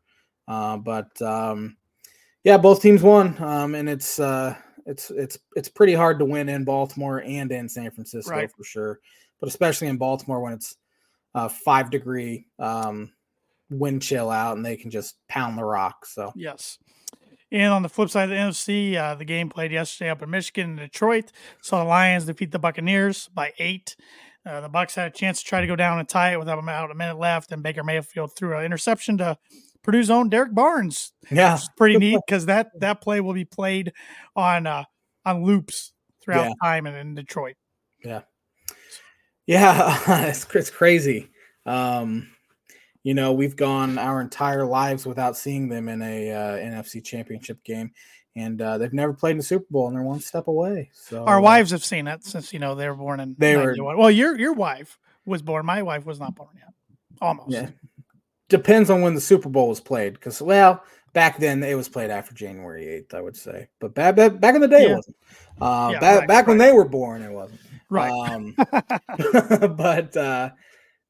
Uh, 0.47 0.77
but 0.77 1.21
um, 1.21 1.75
yeah, 2.43 2.57
both 2.57 2.81
teams 2.81 3.01
won, 3.01 3.41
um, 3.41 3.75
and 3.75 3.89
it's 3.89 4.19
uh, 4.19 4.55
it's 4.85 5.09
it's 5.11 5.37
it's 5.55 5.69
pretty 5.69 5.93
hard 5.93 6.19
to 6.19 6.25
win 6.25 6.49
in 6.49 6.63
Baltimore 6.63 7.21
and 7.21 7.51
in 7.51 7.67
San 7.67 7.91
Francisco 7.91 8.31
Right. 8.31 8.51
for 8.51 8.63
sure, 8.63 8.99
but 9.39 9.49
especially 9.49 9.87
in 9.87 9.97
Baltimore 9.97 10.41
when 10.41 10.53
it's 10.53 10.77
uh, 11.35 11.49
five 11.49 11.89
degree 11.89 12.47
um, 12.59 13.11
wind 13.69 14.01
chill 14.01 14.29
out 14.29 14.55
and 14.55 14.65
they 14.65 14.77
can 14.77 14.89
just 14.89 15.15
pound 15.27 15.57
the 15.57 15.63
rock. 15.63 16.05
So 16.05 16.31
Yes. 16.35 16.79
And 17.49 17.71
on 17.71 17.81
the 17.81 17.89
flip 17.89 18.09
side 18.09 18.25
of 18.25 18.29
the 18.31 18.35
NFC, 18.35 18.95
uh, 18.97 19.15
the 19.15 19.23
game 19.23 19.47
played 19.47 19.71
yesterday 19.71 20.09
up 20.09 20.21
in 20.21 20.29
Michigan 20.29 20.71
and 20.71 20.79
Detroit. 20.79 21.31
Saw 21.61 21.81
the 21.81 21.89
Lions 21.89 22.25
defeat 22.25 22.51
the 22.51 22.59
Buccaneers 22.59 23.29
by 23.33 23.53
eight. 23.57 23.95
Uh, 24.45 24.61
the 24.61 24.69
Bucks 24.69 24.95
had 24.95 25.07
a 25.07 25.15
chance 25.15 25.41
to 25.41 25.45
try 25.45 25.61
to 25.61 25.67
go 25.67 25.75
down 25.75 25.99
and 25.99 26.07
tie 26.07 26.33
it 26.33 26.39
with 26.39 26.49
about 26.49 26.91
a 26.91 26.95
minute 26.95 27.17
left, 27.17 27.51
and 27.51 27.63
Baker 27.63 27.83
Mayfield 27.83 28.35
threw 28.35 28.57
an 28.57 28.65
interception 28.65 29.17
to 29.19 29.37
Purdue's 29.83 30.09
own 30.09 30.29
Derrick 30.29 30.53
Barnes. 30.53 31.13
yeah, 31.31 31.55
It's 31.55 31.69
pretty 31.77 31.97
neat 31.97 32.19
because 32.27 32.45
that 32.47 32.69
that 32.79 33.01
play 33.01 33.21
will 33.21 33.33
be 33.33 33.45
played 33.45 33.93
on 34.35 34.67
uh, 34.67 34.83
on 35.25 35.43
loops 35.43 35.93
throughout 36.21 36.45
Yeah. 36.47 36.53
time 36.61 36.85
and 36.85 36.97
in 36.97 37.15
Detroit. 37.15 37.55
Yeah, 38.03 38.21
yeah, 39.45 40.27
it's, 40.29 40.45
it's 40.53 40.69
crazy. 40.69 41.29
Um, 41.65 42.27
you 43.03 43.13
know, 43.13 43.31
we've 43.33 43.55
gone 43.55 43.97
our 43.97 44.19
entire 44.21 44.65
lives 44.65 45.05
without 45.05 45.37
seeing 45.37 45.69
them 45.69 45.87
in 45.89 46.01
a 46.01 46.31
uh, 46.31 46.57
NFC 46.57 47.03
Championship 47.03 47.63
game, 47.63 47.91
and 48.35 48.61
uh, 48.61 48.77
they've 48.77 48.93
never 48.93 49.13
played 49.13 49.31
in 49.31 49.37
the 49.37 49.43
Super 49.43 49.65
Bowl, 49.69 49.87
and 49.87 49.95
they're 49.95 50.03
one 50.03 50.19
step 50.19 50.47
away. 50.47 50.89
So 50.93 51.23
Our 51.25 51.37
uh, 51.39 51.41
wives 51.41 51.71
have 51.71 51.83
seen 51.85 52.07
it 52.07 52.23
since 52.25 52.51
you 52.51 52.59
know 52.59 52.75
they 52.75 52.87
were 52.89 52.95
born 52.95 53.19
in 53.19 53.35
They 53.37 53.55
were- 53.55 53.67
91. 53.67 53.97
Well, 53.97 54.11
your 54.11 54.37
your 54.37 54.53
wife 54.53 54.99
was 55.25 55.41
born. 55.41 55.65
My 55.65 55.81
wife 55.83 56.05
was 56.05 56.19
not 56.19 56.35
born 56.35 56.49
yet. 56.55 56.73
Almost. 57.21 57.49
yeah, 57.51 57.69
depends 58.49 58.89
on 58.89 59.01
when 59.01 59.13
the 59.13 59.21
Super 59.21 59.49
Bowl 59.49 59.69
was 59.69 59.79
played, 59.79 60.13
because 60.13 60.41
well, 60.41 60.83
back 61.13 61.37
then 61.39 61.63
it 61.63 61.75
was 61.75 61.89
played 61.89 62.09
after 62.09 62.33
January 62.33 62.87
eighth, 62.87 63.13
I 63.13 63.21
would 63.21 63.35
say, 63.35 63.69
but 63.79 63.93
back 63.93 64.15
back, 64.15 64.55
in 64.55 64.61
the 64.61 64.67
day 64.67 64.83
Yeah. 64.83 64.91
it 64.91 64.95
wasn't. 64.95 65.15
Uh, 65.59 65.89
Yeah, 65.93 65.99
back 65.99 66.19
right, 66.19 66.27
back 66.27 66.47
when 66.47 66.57
they 66.57 66.71
were 66.71 66.87
born, 66.87 67.21
it 67.21 67.31
wasn't. 67.31 67.59
Right. 67.89 68.11
Um, 68.11 68.55
but 69.75 70.15
uh, 70.15 70.51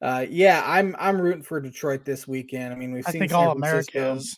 uh, 0.02 0.26
yeah, 0.30 0.64
I'm 0.66 0.96
I'm 1.00 1.20
rooting 1.20 1.44
for 1.44 1.60
Detroit 1.60 2.06
this 2.06 2.28
weekend. 2.28 2.74
I 2.74 2.78
mean, 2.78 2.94
we've 2.94 3.08
I 3.08 3.12
seen 3.12 3.32
all 3.34 3.52
America 3.52 4.14
is. 4.14 4.38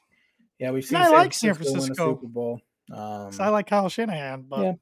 Yeah, 0.58 0.72
we've 0.72 0.84
seen. 0.86 0.98
I 0.98 1.04
San 1.04 1.12
like 1.12 1.34
San 1.34 1.54
Francisco 1.54 1.80
Francisco. 1.80 2.16
Super 2.16 2.28
Bowl. 2.28 2.62
Um, 2.92 3.32
I 3.40 3.50
like 3.50 3.68
Kyle 3.68 3.90
Shanahan, 3.90 4.46
but 4.50 4.62
Yeah. 4.62 4.74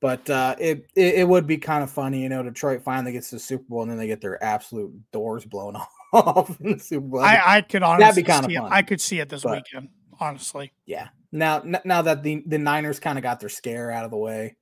but 0.00 0.28
uh, 0.28 0.56
it, 0.58 0.86
it 0.96 1.14
it 1.16 1.28
would 1.28 1.46
be 1.46 1.58
kind 1.58 1.82
of 1.82 1.90
funny, 1.90 2.22
you 2.22 2.28
know. 2.28 2.42
Detroit 2.42 2.82
finally 2.82 3.12
gets 3.12 3.30
the 3.30 3.38
Super 3.38 3.64
Bowl, 3.68 3.82
and 3.82 3.90
then 3.90 3.98
they 3.98 4.06
get 4.06 4.20
their 4.20 4.42
absolute 4.42 4.92
doors 5.12 5.44
blown 5.44 5.76
off 5.76 5.88
in 6.60 6.72
the 6.72 6.78
Super 6.78 7.06
Bowl. 7.06 7.20
I, 7.20 7.40
I 7.56 7.60
could 7.62 7.82
honestly 7.82 8.22
kinda 8.22 8.48
see 8.48 8.54
it. 8.56 8.60
fun. 8.60 8.72
I 8.72 8.82
could 8.82 9.00
see 9.00 9.20
it 9.20 9.28
this 9.28 9.42
But- 9.42 9.62
weekend. 9.72 9.88
Honestly, 10.18 10.72
yeah. 10.84 11.08
Now 11.32 11.60
n- 11.60 11.80
now 11.84 12.02
that 12.02 12.22
the 12.22 12.42
the 12.46 12.58
Niners 12.58 13.00
kind 13.00 13.16
of 13.16 13.22
got 13.22 13.40
their 13.40 13.48
scare 13.48 13.90
out 13.90 14.04
of 14.04 14.10
the 14.10 14.16
way, 14.18 14.56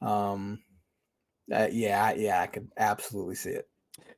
um, 0.00 0.58
uh, 1.52 1.68
yeah, 1.70 2.12
yeah, 2.14 2.40
I 2.40 2.46
could 2.46 2.68
absolutely 2.76 3.34
see 3.36 3.50
it. 3.50 3.68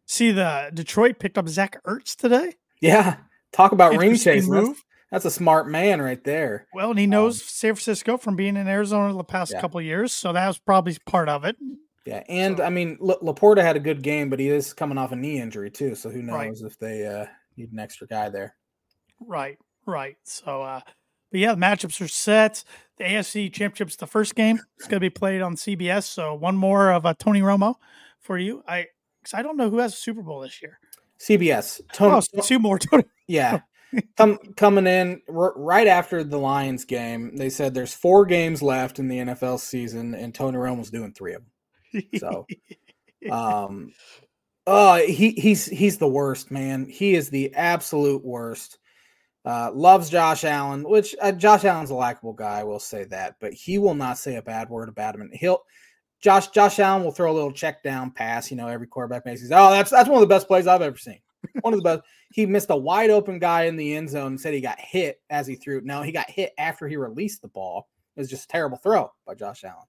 see 0.06 0.30
the 0.32 0.70
Detroit 0.72 1.18
picked 1.18 1.36
up 1.36 1.48
Zach 1.48 1.82
Ertz 1.84 2.16
today. 2.16 2.54
Yeah, 2.80 3.16
talk 3.52 3.72
about 3.72 3.96
ring 3.98 4.16
chasing. 4.16 4.50
That's, 4.50 4.82
that's 5.10 5.24
a 5.26 5.30
smart 5.30 5.68
man 5.68 6.00
right 6.00 6.22
there. 6.24 6.66
Well, 6.72 6.90
and 6.90 6.98
he 6.98 7.06
knows 7.06 7.42
San 7.42 7.74
Francisco 7.74 8.16
from 8.16 8.36
being 8.36 8.56
in 8.56 8.66
Arizona 8.68 9.12
the 9.12 9.22
past 9.24 9.52
Um, 9.52 9.56
Yeah. 9.56 9.60
couple 9.60 9.80
of 9.80 9.84
years, 9.86 10.12
so 10.12 10.32
that 10.32 10.46
was 10.46 10.58
probably 10.58 10.96
part 11.06 11.28
of 11.28 11.44
it. 11.44 11.56
Yeah, 12.06 12.22
and 12.28 12.56
So- 12.58 12.64
I 12.64 12.70
mean, 12.70 12.96
La- 13.00 13.18
LaPorta 13.18 13.62
had 13.62 13.76
a 13.76 13.80
good 13.80 14.02
game, 14.02 14.30
but 14.30 14.38
he 14.40 14.48
is 14.48 14.72
coming 14.72 14.96
off 14.98 15.12
a 15.12 15.16
knee 15.16 15.38
injury 15.40 15.70
too. 15.70 15.94
So 15.94 16.08
who 16.10 16.22
knows 16.22 16.62
Right. 16.62 16.70
if 16.70 16.78
they 16.78 17.06
uh, 17.06 17.26
need 17.56 17.72
an 17.72 17.78
extra 17.78 18.06
guy 18.06 18.28
there? 18.30 18.56
Right, 19.20 19.58
right. 19.86 20.16
So, 20.24 20.62
uh, 20.62 20.80
but 21.30 21.40
yeah, 21.40 21.52
the 21.54 21.60
matchups 21.60 22.00
are 22.00 22.08
set. 22.08 22.64
The 22.96 23.04
AFC 23.04 23.52
Championship's 23.52 23.96
the 23.96 24.06
first 24.06 24.34
game. 24.34 24.58
It's 24.78 24.86
going 24.88 24.96
to 24.96 25.00
be 25.00 25.10
played 25.10 25.42
on 25.42 25.56
CBS. 25.56 26.04
So 26.04 26.34
one 26.34 26.56
more 26.56 26.90
of 26.90 27.04
uh, 27.06 27.14
Tony 27.18 27.40
Romo 27.42 27.74
for 28.18 28.38
you. 28.38 28.62
I 28.66 28.86
because 29.22 29.34
I 29.34 29.42
don't 29.42 29.56
know 29.58 29.68
who 29.68 29.78
has 29.78 29.92
a 29.92 29.96
Super 29.96 30.22
Bowl 30.22 30.40
this 30.40 30.60
year. 30.62 30.78
CBS. 31.18 31.80
Tony, 31.92 32.14
Oh, 32.16 32.20
so 32.20 32.40
two 32.40 32.58
more. 32.58 32.78
Tony. 32.90 33.04
yeah, 33.28 33.60
come 34.16 34.38
coming 34.56 34.86
in 34.86 35.20
r- 35.28 35.52
right 35.56 35.86
after 35.86 36.24
the 36.24 36.38
Lions 36.38 36.86
game. 36.86 37.36
They 37.36 37.50
said 37.50 37.74
there's 37.74 37.92
four 37.92 38.24
games 38.24 38.62
left 38.62 38.98
in 38.98 39.06
the 39.08 39.18
NFL 39.18 39.60
season, 39.60 40.14
and 40.14 40.34
Tony 40.34 40.56
Romo's 40.56 40.90
doing 40.90 41.12
three 41.12 41.34
of 41.34 41.42
them. 41.42 41.50
So, 42.18 42.46
um, 43.30 43.92
oh, 44.66 44.96
he 45.06 45.30
he's 45.32 45.66
he's 45.66 45.98
the 45.98 46.08
worst, 46.08 46.50
man. 46.50 46.86
He 46.86 47.14
is 47.14 47.30
the 47.30 47.54
absolute 47.54 48.24
worst. 48.24 48.78
Uh, 49.42 49.70
loves 49.72 50.10
Josh 50.10 50.44
Allen, 50.44 50.86
which 50.86 51.16
uh, 51.22 51.32
Josh 51.32 51.64
Allen's 51.64 51.90
a 51.90 51.94
likable 51.94 52.34
guy. 52.34 52.60
I 52.60 52.64
will 52.64 52.78
say 52.78 53.04
that, 53.04 53.36
but 53.40 53.54
he 53.54 53.78
will 53.78 53.94
not 53.94 54.18
say 54.18 54.36
a 54.36 54.42
bad 54.42 54.68
word 54.68 54.90
about 54.90 55.14
him. 55.14 55.22
And 55.22 55.34
he'll 55.34 55.62
Josh 56.20 56.48
Josh 56.48 56.78
Allen 56.78 57.02
will 57.02 57.12
throw 57.12 57.32
a 57.32 57.34
little 57.34 57.52
check 57.52 57.82
down 57.82 58.10
pass. 58.10 58.50
You 58.50 58.56
know, 58.58 58.68
every 58.68 58.86
quarterback 58.86 59.24
makes. 59.24 59.40
He's 59.40 59.50
oh, 59.50 59.70
that's 59.70 59.90
that's 59.90 60.08
one 60.08 60.22
of 60.22 60.28
the 60.28 60.34
best 60.34 60.46
plays 60.46 60.66
I've 60.66 60.82
ever 60.82 60.98
seen. 60.98 61.20
One 61.62 61.72
of 61.72 61.80
the 61.80 61.84
best. 61.84 62.02
He 62.32 62.44
missed 62.44 62.70
a 62.70 62.76
wide 62.76 63.10
open 63.10 63.38
guy 63.38 63.64
in 63.64 63.76
the 63.76 63.96
end 63.96 64.10
zone 64.10 64.26
and 64.26 64.40
said 64.40 64.52
he 64.52 64.60
got 64.60 64.78
hit 64.78 65.20
as 65.30 65.46
he 65.46 65.56
threw. 65.56 65.80
No, 65.80 66.02
he 66.02 66.12
got 66.12 66.30
hit 66.30 66.52
after 66.58 66.86
he 66.86 66.96
released 66.96 67.40
the 67.40 67.48
ball. 67.48 67.88
It 68.14 68.20
was 68.20 68.28
just 68.28 68.44
a 68.44 68.48
terrible 68.48 68.76
throw 68.76 69.10
by 69.26 69.34
Josh 69.34 69.64
Allen. 69.64 69.86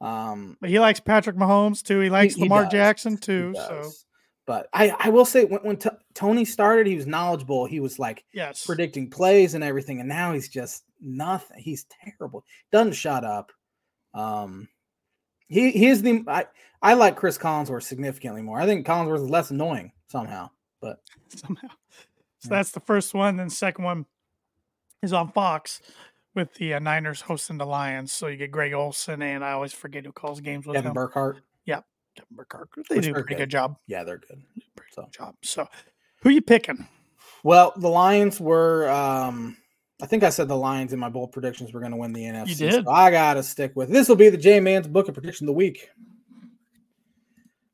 Um, 0.00 0.56
but 0.60 0.70
he 0.70 0.78
likes 0.78 1.00
Patrick 1.00 1.36
Mahomes 1.36 1.82
too. 1.82 2.00
He 2.00 2.10
likes 2.10 2.34
he 2.34 2.42
Lamar. 2.42 2.66
Jackson 2.66 3.16
too. 3.16 3.54
So. 3.56 3.90
But 4.46 4.68
I, 4.72 4.94
I 4.98 5.10
will 5.10 5.26
say 5.26 5.44
when, 5.44 5.60
when 5.60 5.76
T- 5.76 5.90
Tony 6.14 6.44
started, 6.46 6.86
he 6.86 6.96
was 6.96 7.06
knowledgeable. 7.06 7.66
He 7.66 7.80
was 7.80 7.98
like 7.98 8.24
yes, 8.32 8.64
predicting 8.64 9.10
plays 9.10 9.54
and 9.54 9.62
everything, 9.62 10.00
and 10.00 10.08
now 10.08 10.32
he's 10.32 10.48
just 10.48 10.84
nothing. 11.00 11.58
He's 11.60 11.84
terrible. 12.02 12.44
Doesn't 12.72 12.94
shut 12.94 13.24
up. 13.24 13.52
Um, 14.14 14.68
he 15.48 15.70
he 15.72 15.86
is 15.88 16.00
the 16.02 16.24
I 16.26 16.46
I 16.80 16.94
like 16.94 17.16
Cris 17.16 17.36
Collinsworth 17.36 17.82
significantly 17.82 18.40
more. 18.40 18.58
I 18.60 18.64
think 18.66 18.86
Collinsworth 18.86 19.24
is 19.24 19.30
less 19.30 19.50
annoying 19.50 19.92
somehow. 20.06 20.48
But 20.80 21.00
somehow. 21.28 21.68
So 22.38 22.48
Yeah. 22.50 22.56
that's 22.56 22.70
the 22.70 22.80
first 22.80 23.12
one. 23.12 23.36
Then 23.36 23.50
second 23.50 23.84
one 23.84 24.06
is 25.02 25.12
on 25.12 25.30
Fox 25.32 25.80
with 26.38 26.54
the 26.54 26.74
uh, 26.74 26.78
Niners 26.78 27.20
hosting 27.20 27.58
the 27.58 27.66
Lions. 27.66 28.12
So 28.12 28.26
you 28.28 28.36
get 28.36 28.50
Greg 28.50 28.72
Olsen 28.72 29.20
and 29.22 29.44
I 29.44 29.52
always 29.52 29.72
forget 29.72 30.04
who 30.06 30.12
calls 30.12 30.40
games 30.40 30.66
with 30.66 30.76
Kevin 30.76 30.90
him. 30.90 30.94
Burkhardt, 30.94 31.40
Kevin 31.66 31.84
Burkhardt. 32.32 32.68
They 32.88 32.96
Which 32.96 33.04
do 33.04 33.10
a 33.10 33.14
pretty 33.14 33.28
good. 33.34 33.38
good 33.38 33.50
job. 33.50 33.76
yeah, 33.86 34.02
they're 34.04 34.18
good. 34.18 34.42
Pretty 34.74 34.92
So. 34.92 35.02
good 35.02 35.12
job. 35.12 35.34
So 35.42 35.68
who 36.22 36.30
you 36.30 36.40
picking? 36.42 36.88
Well, 37.44 37.72
the 37.76 37.88
Lions 37.88 38.40
were. 38.40 38.88
um 38.90 39.56
I 40.00 40.06
think 40.06 40.22
I 40.22 40.30
said 40.30 40.46
the 40.48 40.56
Lions 40.56 40.92
in 40.92 40.98
my 41.00 41.08
bold 41.08 41.32
predictions 41.32 41.72
were 41.72 41.80
going 41.80 41.90
to 41.92 41.96
win 41.98 42.12
the 42.12 42.22
NFC. 42.22 42.56
did. 42.58 42.84
So 42.84 42.90
I 42.90 43.10
got 43.10 43.34
to 43.34 43.42
stick 43.42 43.72
with 43.74 43.90
this. 43.90 44.08
Will 44.08 44.14
be 44.16 44.28
the 44.30 44.36
J 44.36 44.60
Man's 44.60 44.86
book 44.88 45.08
of 45.08 45.14
prediction 45.14 45.44
of 45.44 45.48
the 45.48 45.52
week. 45.54 45.88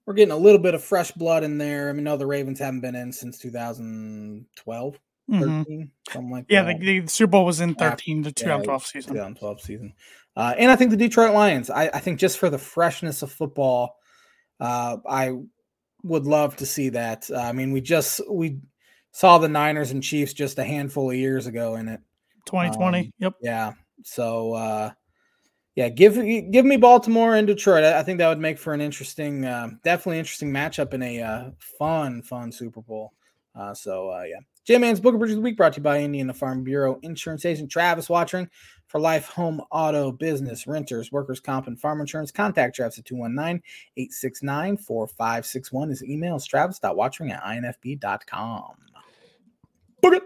we're 0.06 0.14
getting 0.14 0.32
a 0.32 0.36
little 0.36 0.58
bit 0.58 0.74
of 0.74 0.82
fresh 0.84 1.10
blood 1.12 1.44
in 1.44 1.56
there. 1.58 1.88
I 1.88 1.92
mean, 1.92 2.04
no, 2.04 2.16
the 2.16 2.26
Ravens 2.26 2.58
haven't 2.58 2.80
been 2.80 2.94
in 2.94 3.12
since 3.12 3.38
2012, 3.38 4.98
Mhm. 5.30 5.64
13, 5.64 5.90
something 6.10 6.30
like 6.30 6.46
Yeah, 6.48 6.64
that. 6.64 6.80
the, 6.80 7.00
the 7.00 7.08
Super 7.08 7.30
Bowl 7.30 7.44
was 7.44 7.60
in 7.60 7.70
Yeah, 7.70 7.90
13 7.90 8.24
to 8.24 8.32
2012 8.32 8.86
season. 8.86 9.12
2012 9.14 9.60
season. 9.60 9.94
Uh, 10.36 10.54
and 10.58 10.70
I 10.70 10.76
think 10.76 10.90
the 10.90 10.96
Detroit 10.96 11.32
Lions, 11.32 11.70
I, 11.70 11.84
I 11.94 12.00
think 12.00 12.18
just 12.18 12.38
for 12.38 12.50
the 12.50 12.58
freshness 12.58 13.22
of 13.22 13.32
football, 13.32 13.96
uh, 14.60 14.98
I 15.08 15.32
would 16.02 16.26
love 16.26 16.56
to 16.56 16.66
see 16.66 16.90
that. 16.90 17.30
Uh, 17.30 17.36
I 17.36 17.52
mean, 17.52 17.72
we 17.72 17.80
just 17.80 18.20
we 18.30 18.58
saw 19.12 19.38
the 19.38 19.48
Niners 19.48 19.92
and 19.92 20.02
Chiefs 20.02 20.32
just 20.32 20.58
a 20.58 20.64
handful 20.64 21.10
of 21.10 21.16
years 21.16 21.46
ago 21.46 21.76
in 21.76 21.88
it. 21.88 22.00
2020. 22.46 22.98
Um, 22.98 23.12
yep. 23.18 23.32
Yeah. 23.40 23.72
So 24.02 24.52
uh, 24.54 24.90
yeah, 25.76 25.88
give 25.88 26.14
give 26.50 26.64
me 26.64 26.76
Baltimore 26.76 27.36
and 27.36 27.46
Detroit. 27.46 27.84
I, 27.84 28.00
I 28.00 28.02
think 28.02 28.18
that 28.18 28.28
would 28.28 28.40
make 28.40 28.58
for 28.58 28.74
an 28.74 28.80
interesting, 28.80 29.44
uh, 29.44 29.70
definitely 29.82 30.18
interesting 30.18 30.52
matchup 30.52 30.92
in 30.94 31.02
a 31.02 31.22
uh, 31.22 31.50
fun, 31.78 32.22
fun 32.22 32.52
Super 32.52 32.82
Bowl. 32.82 33.12
Uh, 33.55 33.72
so 33.72 34.11
uh, 34.11 34.22
yeah, 34.22 34.38
J 34.64 34.78
Man's 34.78 35.00
Book 35.00 35.14
of 35.14 35.20
Bridges 35.20 35.36
of 35.36 35.42
the 35.42 35.44
Week 35.44 35.57
brought 35.57 35.74
to 35.74 35.78
you 35.78 35.82
by 35.84 36.00
Indiana 36.00 36.34
Farm 36.34 36.64
Bureau 36.64 36.98
Insurance 37.02 37.44
Agent 37.44 37.70
Travis 37.70 38.09
Wottring 38.09 38.48
for 38.88 39.00
life, 39.00 39.26
home, 39.26 39.61
auto, 39.70 40.11
business, 40.12 40.66
renters, 40.66 41.12
workers' 41.12 41.40
comp, 41.40 41.66
and 41.66 41.80
farm 41.80 42.00
insurance. 42.00 42.30
Contact 42.30 42.74
Travis 42.74 42.98
at 42.98 43.05
219 43.05 43.62
869 43.96 44.76
4561. 44.78 45.88
His 45.88 46.05
email 46.05 46.36
is 46.36 46.46
travis.wottring 46.46 47.32
at 47.32 47.42
infb.com. 47.42 48.74
Book 50.00 50.14
it. 50.14 50.22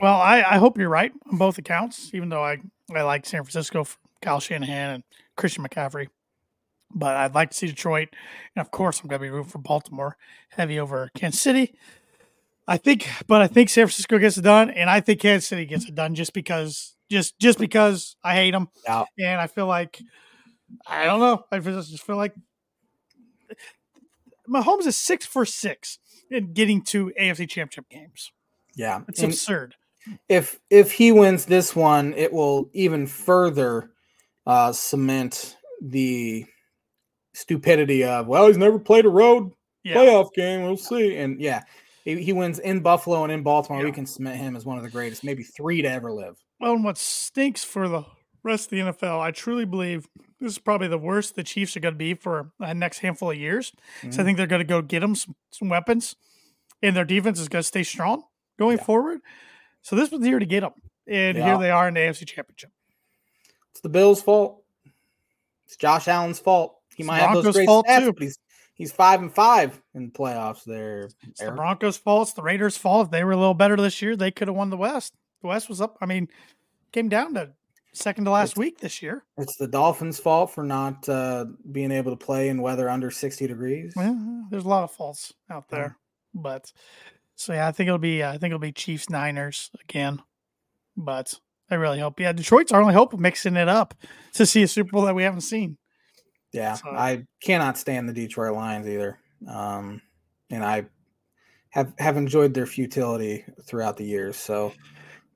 Well, 0.00 0.20
I, 0.20 0.42
I 0.42 0.58
hope 0.58 0.76
you're 0.76 0.88
right 0.90 1.12
on 1.30 1.38
both 1.38 1.58
accounts, 1.58 2.10
even 2.12 2.28
though 2.28 2.44
I, 2.44 2.58
I 2.94 3.02
like 3.02 3.24
San 3.24 3.42
Francisco 3.42 3.86
Kyle 4.20 4.40
Shanahan 4.40 4.90
and 4.90 5.04
Christian 5.36 5.64
McCaffrey. 5.64 6.08
But 6.94 7.16
I'd 7.16 7.34
like 7.34 7.50
to 7.50 7.56
see 7.56 7.66
Detroit. 7.66 8.08
And 8.54 8.60
of 8.64 8.70
course, 8.70 9.00
I'm 9.00 9.08
going 9.08 9.20
to 9.20 9.24
be 9.26 9.30
rooting 9.30 9.50
for 9.50 9.58
Baltimore 9.58 10.16
heavy 10.50 10.78
over 10.78 11.10
Kansas 11.16 11.40
City. 11.40 11.74
I 12.66 12.76
think, 12.78 13.06
but 13.26 13.42
I 13.42 13.46
think 13.46 13.68
San 13.68 13.86
Francisco 13.86 14.18
gets 14.18 14.38
it 14.38 14.42
done, 14.42 14.70
and 14.70 14.88
I 14.88 15.00
think 15.00 15.20
Kansas 15.20 15.48
City 15.48 15.66
gets 15.66 15.84
it 15.86 15.94
done 15.94 16.14
just 16.14 16.32
because, 16.32 16.94
just 17.10 17.38
just 17.38 17.58
because 17.58 18.16
I 18.24 18.34
hate 18.36 18.52
them, 18.52 18.68
Yeah. 18.86 19.04
and 19.18 19.38
I 19.40 19.48
feel 19.48 19.66
like 19.66 20.00
I 20.86 21.04
don't 21.04 21.20
know. 21.20 21.44
I 21.52 21.58
just 21.58 22.02
feel 22.06 22.16
like 22.16 22.34
Mahomes 24.48 24.86
is 24.86 24.96
six 24.96 25.26
for 25.26 25.44
six 25.44 25.98
in 26.30 26.52
getting 26.52 26.82
to 26.84 27.12
AFC 27.20 27.48
Championship 27.48 27.88
games. 27.90 28.32
Yeah. 28.74 29.02
It's 29.08 29.20
And- 29.20 29.32
absurd. 29.32 29.74
if 30.28 30.58
if 30.70 30.92
he 30.92 31.12
wins 31.12 31.46
this 31.46 31.74
one, 31.76 32.14
it 32.14 32.32
will 32.32 32.70
even 32.72 33.06
further 33.06 33.90
uh, 34.46 34.72
cement 34.72 35.56
the 35.82 36.46
stupidity 37.34 38.04
of 38.04 38.26
well, 38.26 38.46
he's 38.46 38.56
never 38.56 38.78
played 38.78 39.04
a 39.04 39.10
road 39.10 39.52
Yeah. 39.82 39.96
playoff 39.96 40.32
game. 40.32 40.62
We'll 40.62 40.76
see. 40.76 41.16
And 41.16 41.40
yeah, 41.40 41.62
he, 42.04 42.22
he 42.22 42.32
wins 42.32 42.58
in 42.58 42.80
Buffalo 42.80 43.24
and 43.24 43.32
in 43.32 43.42
Baltimore. 43.42 43.82
We 43.82 43.92
can 43.92 44.06
cement 44.06 44.38
him 44.38 44.56
as 44.56 44.64
one 44.64 44.78
of 44.78 44.84
the 44.84 44.90
greatest, 44.90 45.24
maybe 45.24 45.42
three 45.42 45.82
to 45.82 45.90
ever 45.90 46.12
live. 46.12 46.36
Well, 46.60 46.72
and 46.72 46.84
what 46.84 46.96
stinks 46.98 47.64
for 47.64 47.88
the 47.88 48.04
rest 48.42 48.66
of 48.66 48.70
the 48.70 48.92
NFL, 48.92 49.20
I 49.20 49.30
truly 49.30 49.64
believe 49.64 50.06
this 50.40 50.52
is 50.52 50.58
probably 50.58 50.88
the 50.88 50.98
worst 50.98 51.34
the 51.34 51.42
Chiefs 51.42 51.76
are 51.76 51.80
going 51.80 51.94
to 51.94 51.98
be 51.98 52.14
for 52.14 52.52
the 52.60 52.72
next 52.74 52.98
handful 52.98 53.30
of 53.30 53.36
years. 53.36 53.72
So 53.74 53.80
I 54.06 54.10
mm-hmm. 54.10 54.24
think 54.24 54.38
they're 54.38 54.46
going 54.46 54.60
to 54.60 54.64
go 54.64 54.82
get 54.82 55.00
them 55.00 55.14
some, 55.14 55.34
some 55.50 55.68
weapons, 55.68 56.14
and 56.82 56.94
their 56.94 57.04
defense 57.04 57.40
is 57.40 57.48
going 57.48 57.62
to 57.62 57.66
stay 57.66 57.82
strong 57.82 58.22
going 58.58 58.78
Yeah. 58.78 58.84
forward. 58.84 59.20
So 59.82 59.96
this 59.96 60.10
was 60.10 60.20
the 60.20 60.28
year 60.28 60.38
to 60.38 60.46
get 60.46 60.60
them, 60.60 60.72
and 61.06 61.36
Yeah. 61.36 61.46
here 61.46 61.58
they 61.58 61.70
are 61.70 61.88
in 61.88 61.94
the 61.94 62.00
AFC 62.00 62.26
Championship. 62.26 62.70
It's 63.72 63.80
the 63.80 63.88
Bills' 63.88 64.22
fault. 64.22 64.62
It's 65.66 65.76
Josh 65.76 66.06
Allen's 66.08 66.38
fault. 66.38 66.73
He 66.96 67.02
It's 67.02 67.06
might 67.08 67.18
have 67.20 67.42
those 67.42 67.54
great 67.54 67.66
fault, 67.66 67.86
stats, 67.86 68.00
too. 68.00 68.12
but 68.12 68.22
he's 68.22 68.38
he's 68.74 68.92
five 68.92 69.20
and 69.20 69.32
five 69.32 69.80
in 69.94 70.06
the 70.06 70.12
playoffs. 70.12 70.64
There, 70.64 71.08
It's 71.28 71.40
the 71.40 71.52
Broncos' 71.52 71.96
fault. 71.96 72.28
It's 72.28 72.34
the 72.34 72.42
Raiders' 72.42 72.76
fault. 72.76 73.06
If 73.06 73.10
they 73.12 73.24
were 73.24 73.32
a 73.32 73.36
little 73.36 73.54
better 73.54 73.76
this 73.76 74.00
year, 74.02 74.16
they 74.16 74.30
could 74.30 74.48
have 74.48 74.56
won 74.56 74.70
the 74.70 74.76
West. 74.76 75.14
The 75.42 75.48
West 75.48 75.68
was 75.68 75.80
up. 75.80 75.96
I 76.00 76.06
mean, 76.06 76.28
came 76.92 77.08
down 77.08 77.34
to 77.34 77.50
second 77.92 78.24
to 78.24 78.30
last 78.30 78.52
It's- 78.52 78.58
week 78.58 78.78
this 78.78 79.02
year. 79.02 79.24
It's 79.38 79.56
the 79.56 79.68
Dolphins' 79.68 80.18
fault 80.18 80.50
for 80.52 80.64
not 80.64 81.08
uh, 81.08 81.46
being 81.70 81.90
able 81.92 82.10
to 82.16 82.24
play 82.24 82.48
in 82.48 82.60
weather 82.62 82.88
under 82.88 83.10
sixty 83.10 83.46
degrees. 83.46 83.92
Well, 83.96 84.46
there's 84.50 84.64
a 84.64 84.68
lot 84.68 84.84
of 84.84 84.90
faults 84.92 85.32
out 85.50 85.66
Yeah. 85.70 85.76
there, 85.78 85.98
but 86.34 86.72
so 87.36 87.52
yeah, 87.52 87.68
I 87.68 87.72
think 87.72 87.86
it'll 87.88 87.98
be 87.98 88.22
I 88.24 88.32
think 88.32 88.46
it'll 88.50 88.58
be 88.58 88.72
Chiefs 88.72 89.10
Niners 89.10 89.70
again, 89.82 90.22
but 90.96 91.34
I 91.70 91.76
really 91.76 91.98
hope 92.00 92.18
yeah 92.20 92.32
Detroit's 92.32 92.72
our 92.72 92.80
only 92.80 92.94
hope 92.94 93.12
of 93.12 93.20
mixing 93.20 93.56
it 93.56 93.68
up 93.68 93.94
to 94.34 94.44
see 94.46 94.62
a 94.62 94.68
Super 94.68 94.90
Bowl 94.90 95.02
that 95.02 95.14
we 95.14 95.22
haven't 95.22 95.40
seen. 95.42 95.76
Yeah, 96.54 96.74
So- 96.74 96.90
I 96.90 97.24
cannot 97.42 97.76
stand 97.76 98.08
the 98.08 98.12
Detroit 98.12 98.54
Lions 98.54 98.86
either. 98.86 99.18
Um, 99.48 100.00
and 100.50 100.64
I 100.64 100.86
have 101.70 101.92
have 101.98 102.16
enjoyed 102.16 102.54
their 102.54 102.66
futility 102.66 103.44
throughout 103.66 103.96
the 103.96 104.04
years. 104.04 104.36
So 104.36 104.72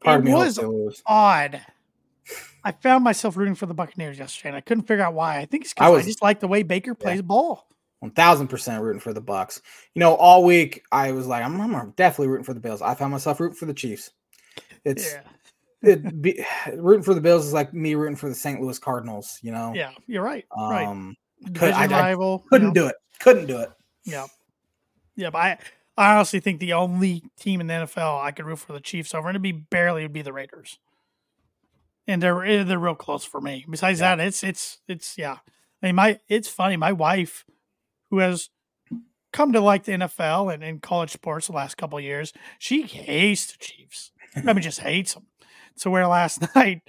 part 0.02 0.24
It 0.26 0.30
was. 0.32 1.02
Odd. 1.06 1.60
I 2.62 2.72
found 2.72 3.02
myself 3.02 3.36
rooting 3.36 3.54
for 3.54 3.66
the 3.66 3.74
Buccaneers 3.74 4.18
yesterday, 4.18 4.50
and 4.50 4.56
I 4.56 4.60
couldn't 4.60 4.84
figure 4.84 5.04
out 5.04 5.14
why. 5.14 5.38
I 5.38 5.46
think 5.46 5.64
it's 5.64 5.74
because 5.74 5.86
I, 5.86 5.90
was- 5.90 6.06
just 6.06 6.22
like 6.22 6.40
the 6.40 6.48
way 6.48 6.62
Baker 6.62 6.94
plays 6.94 7.22
ball. 7.22 7.66
One 7.98 8.12
thousand 8.12 8.46
percent 8.46 8.80
rooting 8.80 9.00
for 9.00 9.12
the 9.12 9.20
Bucks. 9.20 9.60
You 9.94 10.00
know, 10.00 10.14
all 10.14 10.44
week 10.44 10.84
I 10.92 11.10
was 11.10 11.26
like, 11.26 11.44
I'm, 11.44 11.60
I'm 11.60 11.90
definitely 11.96 12.28
rooting 12.28 12.44
for 12.44 12.54
the 12.54 12.60
Bills. 12.60 12.80
I 12.80 12.94
found 12.94 13.10
myself 13.10 13.40
rooting 13.40 13.56
for 13.56 13.66
the 13.66 13.74
Chiefs. 13.74 14.12
It's 14.84 15.14
Yeah, 15.14 15.22
it 15.82 16.20
be, 16.22 16.44
rooting 16.74 17.02
for 17.02 17.14
the 17.14 17.20
Bills 17.20 17.46
is 17.46 17.52
like 17.52 17.72
me 17.74 17.94
rooting 17.94 18.16
for 18.16 18.28
the 18.28 18.34
St. 18.34 18.60
Louis 18.60 18.78
Cardinals. 18.78 19.38
You 19.42 19.52
know, 19.52 19.72
yeah, 19.74 19.90
you're 20.06 20.22
right. 20.22 20.44
right, 20.56 20.86
um, 20.86 21.16
division 21.44 21.74
I- 21.74 21.84
I 21.84 21.86
rival. 21.86 22.42
you 22.44 22.48
couldn't 22.50 22.68
know. 22.68 22.74
do 22.74 22.86
it. 22.88 22.96
Couldn't 23.20 23.46
do 23.46 23.58
it. 23.60 23.70
Yeah. 24.04 24.26
Yeah, 25.16 25.30
but 25.30 25.38
I, 25.38 25.58
I 25.96 26.14
honestly 26.14 26.38
think 26.38 26.60
the 26.60 26.74
only 26.74 27.24
team 27.38 27.60
in 27.60 27.66
the 27.66 27.74
NFL 27.74 28.22
I 28.22 28.30
could 28.30 28.46
root 28.46 28.60
for 28.60 28.72
the 28.72 28.80
Chiefs 28.80 29.12
over, 29.14 29.28
and 29.28 29.34
it'd 29.34 29.42
be 29.42 29.50
barely 29.52 30.02
would 30.02 30.12
be 30.12 30.22
the 30.22 30.32
Raiders. 30.32 30.78
And 32.06 32.22
they're 32.22 32.44
eh, 32.44 32.62
they're 32.62 32.78
real 32.78 32.94
close 32.94 33.24
for 33.24 33.40
me. 33.40 33.66
Besides 33.68 34.00
Yeah. 34.00 34.16
that, 34.16 34.26
it's 34.26 34.42
it's 34.44 34.78
it's 34.88 35.18
yeah. 35.18 35.38
I 35.82 35.86
mean, 35.86 35.94
my 35.96 36.20
it's 36.28 36.48
funny. 36.48 36.76
My 36.76 36.92
wife, 36.92 37.44
who 38.10 38.18
has 38.18 38.48
come 39.32 39.52
to 39.52 39.60
like 39.60 39.84
the 39.84 39.92
NFL 39.92 40.54
and, 40.54 40.62
and 40.64 40.80
college 40.80 41.10
sports 41.10 41.48
the 41.48 41.52
last 41.52 41.76
couple 41.76 41.98
of 41.98 42.04
years, 42.04 42.32
she 42.58 42.82
hates 42.82 43.46
the 43.52 43.58
Chiefs. 43.58 44.12
I 44.36 44.52
mean, 44.52 44.62
just 44.62 44.80
hates 44.80 45.14
them. 45.14 45.26
So 45.78 45.90
where 45.90 46.06
last 46.06 46.42
night 46.54 46.82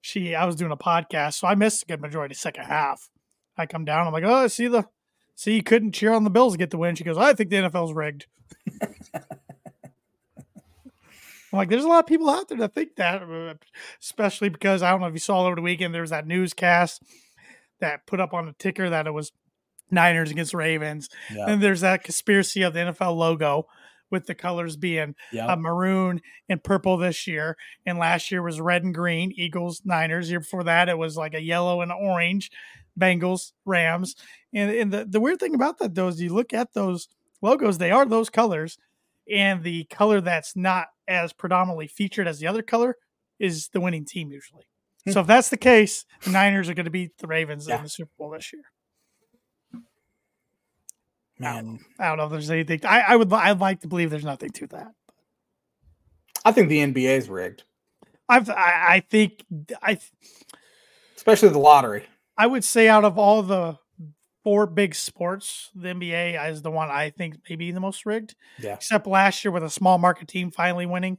she 0.00 0.34
I 0.34 0.44
was 0.44 0.56
doing 0.56 0.72
a 0.72 0.76
podcast, 0.76 1.34
so 1.34 1.48
I 1.48 1.54
missed 1.54 1.82
a 1.82 1.86
good 1.86 2.00
majority 2.00 2.32
of 2.32 2.36
the 2.36 2.40
second 2.40 2.64
half. 2.64 3.10
I 3.56 3.66
come 3.66 3.84
down, 3.84 4.06
I'm 4.06 4.12
like, 4.12 4.24
oh, 4.24 4.34
I 4.34 4.46
see 4.48 4.68
the 4.68 4.86
see 5.34 5.54
you 5.54 5.62
couldn't 5.62 5.92
cheer 5.92 6.12
on 6.12 6.24
the 6.24 6.30
Bills 6.30 6.54
to 6.54 6.58
get 6.58 6.70
the 6.70 6.78
win. 6.78 6.94
She 6.94 7.04
goes, 7.04 7.16
I 7.16 7.32
think 7.32 7.50
the 7.50 7.56
NFL's 7.56 7.92
rigged. 7.92 8.26
I'm 11.54 11.58
like, 11.58 11.68
there's 11.68 11.84
a 11.84 11.88
lot 11.88 12.00
of 12.00 12.06
people 12.06 12.28
out 12.28 12.48
there 12.48 12.58
that 12.58 12.74
think 12.74 12.96
that, 12.96 13.22
especially 14.02 14.48
because 14.48 14.82
I 14.82 14.90
don't 14.90 15.00
know 15.00 15.06
if 15.06 15.12
you 15.12 15.20
saw 15.20 15.46
over 15.46 15.54
the 15.54 15.62
weekend, 15.62 15.94
there 15.94 16.00
was 16.00 16.10
that 16.10 16.26
newscast 16.26 17.00
that 17.78 18.06
put 18.06 18.20
up 18.20 18.34
on 18.34 18.46
the 18.46 18.52
ticker 18.54 18.90
that 18.90 19.06
it 19.06 19.12
was 19.12 19.30
Niners 19.90 20.32
against 20.32 20.52
Ravens. 20.52 21.08
Yeah. 21.32 21.46
And 21.48 21.62
there's 21.62 21.80
that 21.82 22.02
conspiracy 22.02 22.62
of 22.62 22.74
the 22.74 22.80
NFL 22.80 23.16
logo 23.16 23.68
with 24.14 24.26
the 24.26 24.34
colors 24.34 24.76
being 24.76 25.14
Yeah. 25.32 25.48
uh, 25.52 25.56
maroon 25.56 26.22
and 26.48 26.64
purple 26.64 26.96
this 26.96 27.26
year, 27.26 27.56
and 27.84 27.98
last 27.98 28.30
year 28.30 28.40
was 28.40 28.58
red 28.60 28.82
and 28.84 28.94
green. 28.94 29.30
Eagles, 29.36 29.82
Niners. 29.84 30.30
Year 30.30 30.40
before 30.40 30.64
that, 30.64 30.88
it 30.88 30.96
was 30.96 31.16
like 31.18 31.34
a 31.34 31.42
yellow 31.42 31.82
and 31.82 31.92
orange. 31.92 32.50
Bengals, 32.98 33.52
Rams, 33.64 34.14
and 34.54 34.70
and 34.70 34.92
the 34.92 35.04
the 35.04 35.18
weird 35.20 35.40
thing 35.40 35.54
about 35.56 35.78
that 35.80 35.94
though 35.96 36.06
is 36.08 36.22
you 36.22 36.32
look 36.32 36.52
at 36.54 36.74
those 36.74 37.08
logos, 37.42 37.78
they 37.78 37.90
are 37.90 38.06
those 38.06 38.30
colors, 38.30 38.78
and 39.28 39.64
the 39.64 39.82
color 39.86 40.20
that's 40.20 40.54
not 40.54 40.86
as 41.08 41.32
predominantly 41.32 41.88
featured 41.88 42.28
as 42.28 42.38
the 42.38 42.46
other 42.46 42.62
color 42.62 42.96
is 43.40 43.68
the 43.70 43.80
winning 43.80 44.04
team 44.04 44.30
usually. 44.30 44.62
Hmm. 45.04 45.10
So 45.10 45.20
if 45.22 45.26
that's 45.26 45.48
the 45.48 45.56
case, 45.56 46.04
the 46.22 46.30
Niners 46.30 46.68
are 46.70 46.74
going 46.74 46.84
to 46.84 46.90
beat 46.90 47.18
the 47.18 47.26
Ravens 47.26 47.66
Yeah. 47.66 47.78
in 47.78 47.82
the 47.82 47.88
Super 47.88 48.12
Bowl 48.16 48.30
this 48.30 48.52
year. 48.52 48.62
Man, 51.38 51.80
I 51.98 52.08
don't 52.08 52.18
know 52.18 52.24
if 52.24 52.30
there's 52.30 52.50
anything. 52.50 52.80
I, 52.84 53.00
I 53.00 53.16
would. 53.16 53.32
I'd 53.32 53.60
like 53.60 53.80
to 53.80 53.88
believe 53.88 54.10
there's 54.10 54.24
nothing 54.24 54.50
to 54.50 54.66
that. 54.68 54.92
I 56.44 56.52
think 56.52 56.68
the 56.68 56.78
NBA 56.78 57.16
is 57.18 57.28
rigged, 57.28 57.64
I've. 58.28 58.48
I, 58.50 58.84
I 58.88 59.00
think. 59.00 59.44
I. 59.82 59.98
especially 61.16 61.48
the 61.48 61.58
lottery. 61.58 62.04
I 62.36 62.46
would 62.46 62.64
say 62.64 62.88
out 62.88 63.04
of 63.04 63.18
all 63.18 63.42
the 63.42 63.78
four 64.44 64.66
big 64.66 64.94
sports, 64.94 65.70
the 65.74 65.88
NBA 65.88 66.50
is 66.50 66.62
the 66.62 66.70
one 66.70 66.90
I 66.90 67.10
think 67.10 67.38
maybe 67.48 67.70
the 67.72 67.80
most 67.80 68.06
rigged. 68.06 68.36
Yeah. 68.58 68.74
Except 68.74 69.06
last 69.06 69.44
year 69.44 69.50
with 69.50 69.64
a 69.64 69.70
small 69.70 69.98
market 69.98 70.28
team 70.28 70.50
finally 70.50 70.86
winning. 70.86 71.18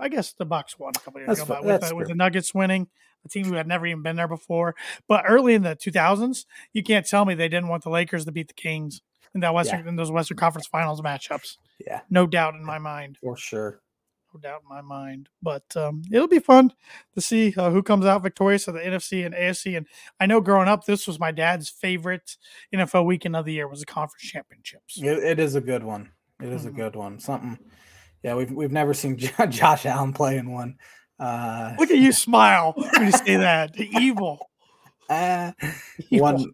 I 0.00 0.08
guess 0.08 0.32
the 0.32 0.44
Bucks 0.44 0.76
won 0.78 0.92
a 0.96 0.98
couple 0.98 1.20
years 1.20 1.28
That's 1.28 1.42
ago, 1.42 1.60
but 1.62 1.64
with 1.64 1.92
with 1.92 2.08
the 2.08 2.14
Nuggets 2.14 2.52
winning, 2.52 2.88
a 3.24 3.28
team 3.28 3.46
who 3.46 3.54
had 3.54 3.68
never 3.68 3.86
even 3.86 4.02
been 4.02 4.16
there 4.16 4.26
before. 4.26 4.74
But 5.06 5.24
early 5.28 5.54
in 5.54 5.62
the 5.62 5.76
2000s, 5.76 6.46
you 6.72 6.82
can't 6.82 7.06
tell 7.06 7.24
me 7.24 7.34
they 7.34 7.48
didn't 7.48 7.68
want 7.68 7.84
the 7.84 7.90
Lakers 7.90 8.24
to 8.24 8.32
beat 8.32 8.48
the 8.48 8.54
Kings 8.54 9.02
in 9.34 9.40
that 9.40 9.54
Western 9.54 9.86
in 9.86 9.96
those 9.96 10.10
Western 10.10 10.36
Conference 10.36 10.66
Finals 10.66 11.00
matchups. 11.00 11.56
Yeah. 11.84 12.00
No 12.10 12.26
doubt 12.26 12.54
in 12.54 12.64
my 12.64 12.78
mind. 12.78 13.18
For 13.20 13.36
sure. 13.36 13.80
no 14.32 14.40
doubt 14.40 14.62
in 14.62 14.68
my 14.68 14.80
mind. 14.80 15.28
But 15.42 15.76
um, 15.76 16.02
it'll 16.10 16.28
be 16.28 16.38
fun 16.38 16.72
to 17.14 17.20
see 17.20 17.54
uh, 17.56 17.70
who 17.70 17.82
comes 17.82 18.06
out 18.06 18.22
victorious 18.22 18.68
of 18.68 18.74
the 18.74 18.80
NFC 18.80 19.26
and 19.26 19.34
AFC. 19.34 19.76
And 19.76 19.86
I 20.20 20.26
know 20.26 20.40
growing 20.40 20.68
up, 20.68 20.84
this 20.84 21.06
was 21.06 21.18
my 21.18 21.32
dad's 21.32 21.68
favorite 21.68 22.36
NFL 22.74 23.06
weekend 23.06 23.36
of 23.36 23.44
the 23.44 23.52
year 23.52 23.68
was 23.68 23.80
the 23.80 23.86
conference 23.86 24.22
championships. 24.22 25.00
it, 25.02 25.18
it 25.18 25.38
is 25.38 25.54
a 25.54 25.60
good 25.60 25.82
one. 25.82 26.10
It 26.40 26.48
is 26.48 26.62
mm-hmm. 26.62 26.68
a 26.68 26.72
good 26.72 26.96
one. 26.96 27.18
Something. 27.18 27.58
Yeah, 28.22 28.34
we've 28.34 28.50
we've 28.50 28.72
never 28.72 28.94
seen 28.94 29.16
Josh 29.50 29.86
Allen 29.86 30.12
play 30.12 30.38
in 30.38 30.50
one. 30.50 30.76
Uh, 31.18 31.74
Look 31.78 31.90
at 31.90 31.98
you 31.98 32.12
smile 32.12 32.74
when 32.76 33.06
you 33.06 33.12
say 33.12 33.36
that. 33.36 33.78
Evil. 33.78 34.50
Uh, 35.08 35.52
Evil. 36.10 36.32
One 36.32 36.52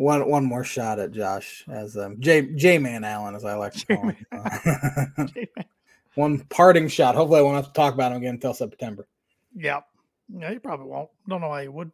one 0.00 0.26
one 0.28 0.44
more 0.44 0.64
shot 0.64 0.98
at 0.98 1.12
Josh 1.12 1.64
as 1.70 1.96
um, 1.96 2.16
J 2.20 2.42
J 2.54 2.78
Man 2.78 3.04
Allen, 3.04 3.34
as 3.34 3.44
I 3.44 3.54
like 3.54 3.74
to 3.74 3.86
call 3.86 4.08
him. 4.08 4.16
Uh, 4.32 5.26
one 6.14 6.40
parting 6.48 6.88
shot. 6.88 7.14
Hopefully, 7.14 7.40
I 7.40 7.42
won't 7.42 7.56
have 7.56 7.66
to 7.66 7.72
talk 7.72 7.94
about 7.94 8.12
him 8.12 8.18
again 8.18 8.34
until 8.34 8.54
September. 8.54 9.06
Yeah, 9.54 9.80
yeah, 10.28 10.50
you 10.50 10.60
probably 10.60 10.86
won't. 10.86 11.10
Don't 11.28 11.40
know 11.40 11.48
why 11.48 11.62
you 11.62 11.72
would. 11.72 11.92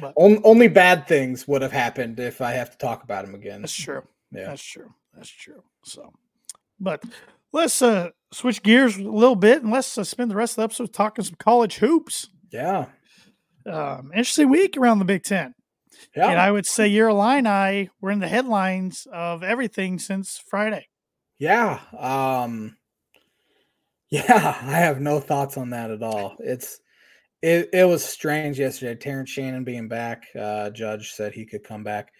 But 0.00 0.12
only, 0.16 0.40
only 0.44 0.68
bad 0.68 1.06
things 1.06 1.48
would 1.48 1.62
have 1.62 1.72
happened 1.72 2.20
if 2.20 2.40
I 2.40 2.52
have 2.52 2.70
to 2.72 2.78
talk 2.78 3.02
about 3.02 3.24
him 3.24 3.34
again. 3.34 3.62
That's 3.62 3.74
true. 3.74 4.02
Yeah, 4.30 4.46
that's 4.46 4.62
true. 4.62 4.92
That's 5.14 5.30
true. 5.30 5.62
So, 5.84 6.12
but 6.78 7.02
let's 7.52 7.80
uh 7.80 8.10
switch 8.32 8.62
gears 8.62 8.98
a 8.98 9.02
little 9.02 9.36
bit 9.36 9.62
and 9.62 9.72
let's 9.72 9.96
uh, 9.96 10.04
spend 10.04 10.30
the 10.30 10.36
rest 10.36 10.52
of 10.52 10.56
the 10.56 10.62
episode 10.64 10.92
talking 10.92 11.24
some 11.24 11.36
college 11.36 11.76
hoops. 11.76 12.28
Yeah. 12.50 12.86
Um, 13.64 14.10
interesting 14.14 14.50
week 14.50 14.76
around 14.76 14.98
the 14.98 15.04
Big 15.04 15.22
Ten. 15.22 15.54
Yeah. 16.16 16.28
And 16.28 16.40
I 16.40 16.50
would 16.50 16.66
say 16.66 16.88
your 16.88 17.08
Illini 17.08 17.90
were 18.00 18.10
in 18.10 18.20
the 18.20 18.28
headlines 18.28 19.06
of 19.12 19.42
everything 19.42 19.98
since 19.98 20.38
Friday. 20.38 20.88
Yeah. 21.38 21.80
Um 21.96 22.76
yeah, 24.10 24.56
I 24.62 24.78
have 24.78 25.00
no 25.00 25.20
thoughts 25.20 25.56
on 25.56 25.70
that 25.70 25.90
at 25.90 26.02
all. 26.02 26.36
It's 26.38 26.80
it, 27.42 27.68
it 27.72 27.84
was 27.84 28.04
strange 28.04 28.58
yesterday. 28.58 28.94
Terrance 28.94 29.30
Shannon 29.30 29.64
being 29.64 29.88
back. 29.88 30.24
Uh 30.38 30.70
judge 30.70 31.12
said 31.12 31.32
he 31.32 31.46
could 31.46 31.64
come 31.64 31.84
back 31.84 32.12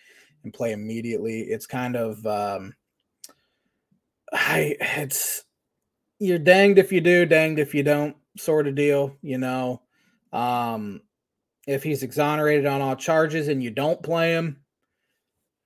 and 0.44 0.52
play 0.52 0.72
immediately. 0.72 1.40
It's 1.40 1.66
kind 1.66 1.96
of 1.96 2.24
um 2.26 2.74
I 4.32 4.76
it's 4.80 5.44
you're 6.18 6.38
danged 6.38 6.78
if 6.78 6.92
you 6.92 7.00
do, 7.00 7.26
danged 7.26 7.60
if 7.60 7.74
you 7.74 7.82
don't 7.82 8.16
sort 8.36 8.66
of 8.66 8.74
deal, 8.74 9.16
you 9.22 9.38
know. 9.38 9.82
Um 10.32 11.00
if 11.68 11.82
he's 11.82 12.02
exonerated 12.02 12.64
on 12.64 12.80
all 12.80 12.96
charges 12.96 13.48
and 13.48 13.62
you 13.62 13.70
don't 13.70 14.02
play 14.02 14.32
him, 14.32 14.56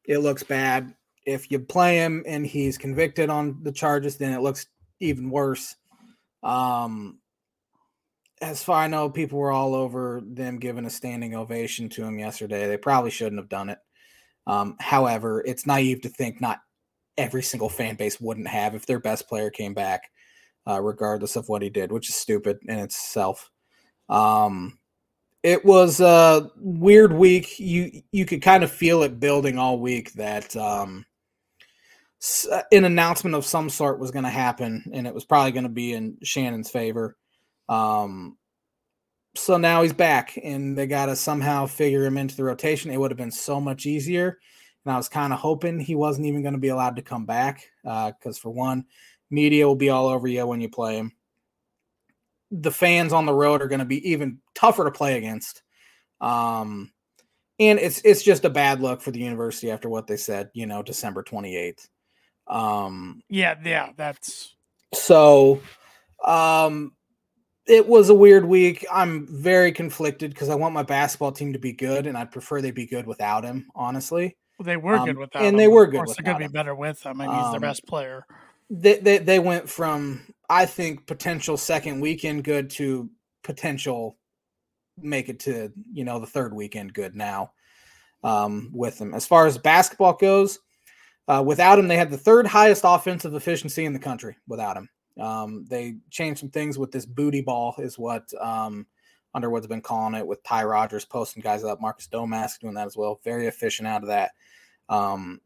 it 0.05 0.19
looks 0.19 0.43
bad. 0.43 0.93
If 1.25 1.49
you 1.53 1.61
play 1.61 1.99
him 1.99 2.25
and 2.27 2.45
he's 2.45 2.77
convicted 2.77 3.31
on 3.31 3.63
the 3.63 3.71
charges, 3.71 4.17
then 4.17 4.33
it 4.33 4.41
looks 4.41 4.67
even 4.99 5.31
worse. 5.31 5.77
Um, 6.43 7.21
as 8.41 8.65
far 8.65 8.83
as 8.83 8.87
I 8.87 8.89
know, 8.89 9.11
people 9.11 9.39
were 9.39 9.53
all 9.53 9.77
over 9.77 10.21
them 10.27 10.59
giving 10.59 10.87
a 10.87 10.91
standing 10.91 11.37
ovation 11.37 11.89
to 11.91 12.03
him 12.03 12.19
yesterday. 12.19 12.67
They 12.67 12.79
probably 12.79 13.13
shouldn't 13.13 13.41
have 13.41 13.49
done 13.49 13.71
it. 13.71 13.79
Um, 14.49 14.75
however, 14.81 15.41
it's 15.47 15.69
naive 15.69 16.01
to 16.01 16.09
think 16.09 16.41
not 16.41 16.59
every 17.17 17.45
single 17.45 17.69
fan 17.69 17.95
base 17.95 18.21
wouldn't 18.21 18.49
have 18.49 18.75
if 18.75 18.87
their 18.87 18.99
best 18.99 19.29
player 19.29 19.51
came 19.51 19.73
back, 19.73 20.11
uh, 20.69 20.83
regardless 20.83 21.37
of 21.37 21.49
what 21.49 21.63
he 21.63 21.71
did, 21.71 21.93
which 21.93 22.09
is 22.09 22.17
stupid 22.17 22.59
in 22.67 22.81
itself. 22.81 23.53
Um, 24.09 24.81
it 25.43 25.65
was 25.65 26.01
a 26.01 26.51
weird 26.57 27.13
week. 27.13 27.59
You 27.59 28.03
you 28.13 28.25
could 28.25 28.43
kind 28.43 28.63
of 28.63 28.71
feel 28.71 29.03
it 29.03 29.21
building 29.21 29.59
all 29.59 29.79
week 29.79 30.13
that 30.15 30.55
um, 30.57 31.05
uh, 32.51 32.63
an 32.71 32.85
announcement 32.85 33.35
of 33.35 33.45
some 33.45 33.69
sort 33.69 33.99
was 33.99 34.13
going 34.13 34.25
to 34.25 34.31
happen, 34.31 34.85
and 34.93 35.07
it 35.07 35.15
was 35.15 35.25
probably 35.25 35.53
going 35.53 35.65
to 35.65 35.69
be 35.69 35.93
in 35.93 36.17
Shannon's 36.23 36.71
favor. 36.71 37.17
Um, 37.69 38.37
so 39.35 39.57
now 39.57 39.83
he's 39.83 39.93
back, 39.93 40.39
and 40.43 40.77
they 40.79 40.87
got 40.87 41.07
to 41.07 41.17
somehow 41.17 41.67
figure 41.67 42.05
him 42.05 42.19
into 42.19 42.37
the 42.37 42.45
rotation. 42.45 42.91
It 42.91 42.99
would 42.99 43.11
have 43.11 43.19
been 43.19 43.31
so 43.33 43.61
much 43.61 43.87
easier, 43.87 44.39
and 44.85 44.93
I 44.93 44.97
was 44.97 45.09
kind 45.09 45.33
of 45.33 45.41
hoping 45.41 45.81
he 45.81 45.97
wasn't 45.97 46.27
even 46.27 46.43
going 46.43 46.55
to 46.55 46.61
be 46.61 46.69
allowed 46.69 46.97
to 46.97 47.03
come 47.03 47.27
back 47.27 47.65
because, 47.83 48.39
uh, 48.39 48.41
for 48.41 48.51
one, 48.51 48.85
media 49.31 49.67
will 49.67 49.75
be 49.75 49.91
all 49.91 50.07
over 50.07 50.29
you 50.29 50.47
when 50.47 50.61
you 50.61 50.69
play 50.69 50.97
him 50.97 51.13
the 52.53 52.71
fans 52.71 53.13
on 53.13 53.27
the 53.27 53.35
road 53.35 53.63
are 53.63 53.69
going 53.69 53.79
to 53.79 53.85
be 53.85 54.11
even 54.11 54.39
tougher 54.55 54.85
to 54.85 54.91
play 54.91 55.17
against. 55.17 55.63
Um, 56.21 56.93
and 57.59 57.79
it's 57.79 58.01
it's 58.05 58.23
just 58.23 58.45
a 58.45 58.51
bad 58.51 58.81
look 58.81 59.01
for 59.01 59.11
the 59.11 59.21
university 59.21 59.71
after 59.71 59.89
what 59.89 60.07
they 60.07 60.17
said, 60.17 60.51
you 60.53 60.67
know, 60.67 60.83
December 60.83 61.23
28th. 61.23 61.89
Um, 62.47 63.23
yeah, 63.29 63.57
yeah, 63.65 63.91
that's 63.97 64.55
so 64.95 65.61
um 66.25 66.93
it 67.67 67.87
was 67.87 68.11
a 68.11 68.15
weird 68.15 68.45
week. 68.45 68.85
I'm 68.93 69.27
very 69.27 69.73
conflicted 69.73 70.33
because 70.33 70.49
I 70.49 70.55
want 70.55 70.75
my 70.75 70.83
basketball 70.83 71.33
team 71.33 71.53
to 71.53 71.59
be 71.59 71.73
good, 71.73 72.07
and 72.07 72.19
I'd 72.19 72.33
prefer 72.33 72.61
they 72.61 72.73
be 72.73 72.87
good 72.87 73.07
without 73.07 73.45
him. 73.45 73.69
Honestly, 73.75 74.37
well, 74.59 74.67
they 74.67 74.77
were 74.77 74.97
um, 74.97 75.07
good 75.07 75.19
without, 75.19 75.43
and 75.43 75.55
him. 75.55 75.57
they 75.57 75.69
were 75.69 75.87
good. 75.87 76.01
Of 76.01 76.07
course, 76.07 76.17
they're 76.17 76.25
going 76.25 76.43
to 76.43 76.49
be 76.49 76.53
better 76.53 76.75
with 76.75 77.05
him, 77.05 77.21
and 77.21 77.33
he's 77.33 77.45
um, 77.45 77.53
their 77.53 77.61
best 77.61 77.87
player. 77.87 78.27
They, 78.69 78.99
they 78.99 79.19
they 79.19 79.39
went 79.39 79.69
from 79.69 80.23
I 80.53 80.67
think 80.67 81.07
potential 81.07 81.57
second 81.57 82.01
weekend 82.01 82.45
good 82.45 82.69
to 82.71 83.09
potential 83.43 84.19
make 85.01 85.31
it 85.31 85.41
to 85.41 85.73
you 85.91 86.05
know 86.05 86.21
the 86.21 86.27
third 86.27 86.53
weekend 86.53 86.93
good 86.93 87.17
now 87.17 87.53
um, 88.23 88.69
with 88.71 88.99
them. 88.99 89.15
As 89.15 89.27
far 89.27 89.47
as 89.47 89.57
basketball 89.57 90.13
goes, 90.13 90.59
uh, 91.27 91.43
without 91.45 91.79
him, 91.79 91.89
they 91.89 91.97
had 91.97 92.11
the 92.11 92.19
third 92.19 92.47
highest 92.47 92.83
offensive 92.85 93.35
efficiency 93.35 93.87
in 93.87 93.95
the 93.95 93.99
country. 93.99 94.37
Without 94.47 94.77
him, 94.77 94.91
um, 95.19 95.65
they 95.71 95.97
changed 96.11 96.41
some 96.41 96.51
things 96.51 96.79
with 96.79 96.93
this 96.93 97.07
booty 97.07 97.41
ball, 97.41 97.75
is 97.79 97.99
what 97.99 98.31
um, 98.39 98.87
Underwood's 99.33 99.67
been 99.67 99.81
calling 99.81 100.15
it. 100.15 100.27
With 100.27 100.43
Ty 100.43 100.65
Rodgers 100.65 101.07
posting 101.07 101.43
guys 101.43 101.65
up, 101.65 101.81
Marcus 101.81 102.09
Domask 102.09 102.59
doing 102.59 102.75
that 102.75 102.87
as 102.87 102.97
well. 102.97 103.21
Very 103.25 103.47
efficient 103.47 103.89
out 103.89 104.03
of 104.03 104.09
that. 104.09 104.33
Um, 104.91 105.41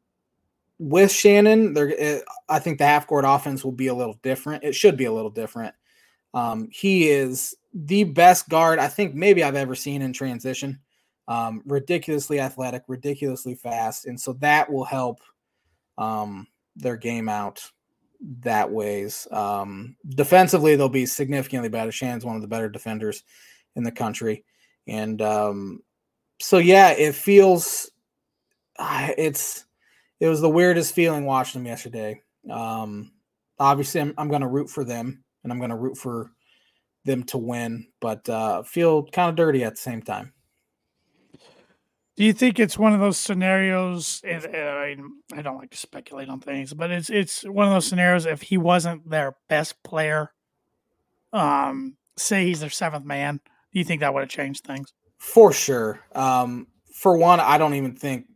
with 0.79 1.11
Shannon, 1.11 1.73
there, 1.73 1.93
eh, 1.97 2.21
I 2.49 2.59
think 2.59 2.79
the 2.79 2.87
half 2.87 3.07
court 3.07 3.25
offense 3.27 3.65
will 3.65 3.73
be 3.73 3.87
a 3.87 3.95
little 3.95 4.19
different. 4.23 4.65
It 4.65 4.75
should 4.75 4.97
be 4.97 5.07
a 5.07 5.13
little 5.13 5.31
different. 5.31 5.75
Um, 6.35 6.69
he 6.71 7.09
is 7.09 7.55
the 7.73 8.05
best 8.05 8.49
guard 8.49 8.79
I 8.79 8.89
think 8.89 9.15
maybe 9.15 9.43
I've 9.43 9.57
ever 9.57 9.75
seen 9.75 10.03
in 10.03 10.13
transition. 10.13 10.81
Um, 11.29 11.63
ridiculously 11.67 12.39
athletic, 12.39 12.85
ridiculously 12.87 13.57
fast, 13.57 14.07
and 14.07 14.21
so 14.21 14.35
that 14.35 14.71
will 14.71 14.85
help 14.85 15.21
um, 15.99 16.47
their 16.77 16.97
game 16.97 17.29
out 17.29 17.69
that 18.41 18.71
ways. 18.71 19.27
Um, 19.33 19.97
defensively, 20.11 20.77
they'll 20.77 20.89
be 20.89 21.05
significantly 21.05 21.69
better. 21.69 21.91
Shannon's 21.91 22.25
one 22.25 22.37
of 22.37 22.43
the 22.43 22.49
better 22.49 22.69
defenders 22.69 23.25
in 23.75 23.83
the 23.83 23.91
country, 23.91 24.45
and 24.87 25.21
um, 25.21 25.83
so 26.41 26.59
yeah, 26.59 26.91
it 26.91 27.17
feels 27.17 27.91
uh, 28.79 29.09
it's 29.19 29.66
it 30.21 30.29
was 30.29 30.41
the 30.41 30.51
weirdest 30.51 30.95
feeling 30.95 31.25
watching 31.25 31.61
them 31.61 31.67
yesterday. 31.67 32.23
Um, 32.51 33.13
obviously, 33.59 34.01
I'm, 34.01 34.15
I'm 34.19 34.29
going 34.29 34.43
to 34.43 34.49
root 34.49 34.71
for 34.71 34.85
them 34.85 35.25
and 35.43 35.53
I'm 35.53 35.59
going 35.59 35.71
to 35.71 35.77
root 35.77 35.97
for 35.99 36.33
them 37.05 37.23
to 37.25 37.39
win, 37.39 37.87
but 38.01 38.29
uh, 38.29 38.63
feel 38.63 39.07
kind 39.07 39.31
of 39.31 39.37
dirty 39.37 39.65
at 39.65 39.75
the 39.75 39.81
same 39.81 40.03
time. 40.03 40.33
Do 42.17 42.25
you 42.25 42.33
think 42.33 42.59
it's 42.59 42.79
one 42.79 42.95
of 42.95 43.01
those 43.01 43.19
scenarios? 43.19 44.23
And, 44.25 44.45
I, 44.47 44.97
I 45.35 45.43
don't 45.43 45.59
like 45.59 45.71
to 45.71 45.77
speculate 45.77 46.31
on 46.31 46.41
things, 46.41 46.73
but 46.73 46.91
it's 46.91 47.11
it's 47.11 47.43
one 47.43 47.67
of 47.67 47.75
those 47.75 47.87
scenarios. 47.87 48.25
If 48.25 48.41
he 48.41 48.57
wasn't 48.57 49.09
their 49.09 49.37
best 49.51 49.83
player, 49.83 50.33
um, 51.35 51.99
say 52.17 52.47
he's 52.47 52.61
their 52.61 52.71
seventh 52.71 53.05
man, 53.05 53.41
do 53.71 53.79
you 53.79 53.85
think 53.85 54.01
that 54.01 54.15
would 54.15 54.21
have 54.21 54.31
changed 54.31 54.65
things? 54.65 54.95
For 55.19 55.53
sure. 55.53 56.01
Um, 56.15 56.69
for 56.95 57.19
one, 57.19 57.39
I 57.39 57.59
don't 57.59 57.75
even 57.75 57.95
think 57.95 58.27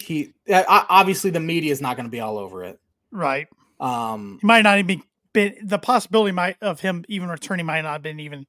he 0.00 0.32
obviously 0.50 1.30
the 1.30 1.40
media 1.40 1.72
is 1.72 1.80
not 1.80 1.96
going 1.96 2.06
to 2.06 2.10
be 2.10 2.20
all 2.20 2.38
over 2.38 2.64
it. 2.64 2.80
Right. 3.10 3.48
Um, 3.78 4.38
he 4.40 4.46
might 4.46 4.62
not 4.62 4.78
even 4.78 5.02
been 5.32 5.56
the 5.62 5.78
possibility 5.78 6.32
might 6.32 6.56
of 6.62 6.80
him 6.80 7.04
even 7.08 7.28
returning 7.28 7.66
might 7.66 7.82
not 7.82 7.92
have 7.92 8.02
been 8.02 8.20
even. 8.20 8.46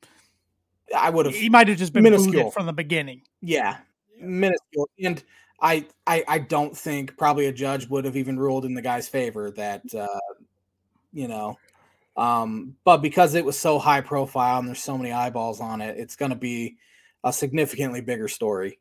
I 0.95 1.09
would 1.09 1.25
have. 1.25 1.35
He 1.35 1.49
might 1.49 1.67
have 1.67 1.77
just 1.77 1.93
been 1.93 2.03
minuscule 2.03 2.51
from 2.51 2.65
the 2.65 2.73
beginning. 2.73 3.21
Yeah, 3.41 3.77
minuscule. 4.19 4.89
And 5.01 5.23
I, 5.61 5.85
I, 6.05 6.23
I 6.27 6.37
don't 6.39 6.77
think 6.77 7.17
probably 7.17 7.47
a 7.47 7.53
judge 7.53 7.87
would 7.87 8.05
have 8.05 8.17
even 8.17 8.37
ruled 8.37 8.65
in 8.65 8.73
the 8.73 8.81
guy's 8.81 9.07
favor 9.07 9.49
that, 9.51 9.81
uh, 9.95 10.07
you 11.13 11.27
know, 11.27 11.57
um, 12.17 12.75
but 12.83 12.97
because 12.97 13.33
it 13.33 13.45
was 13.45 13.57
so 13.57 13.79
high 13.79 14.01
profile 14.01 14.59
and 14.59 14.67
there's 14.67 14.83
so 14.83 14.97
many 14.97 15.11
eyeballs 15.11 15.61
on 15.61 15.81
it, 15.81 15.97
it's 15.97 16.15
going 16.15 16.31
to 16.31 16.37
be 16.37 16.75
a 17.23 17.31
significantly 17.31 18.01
bigger 18.01 18.27
story 18.27 18.77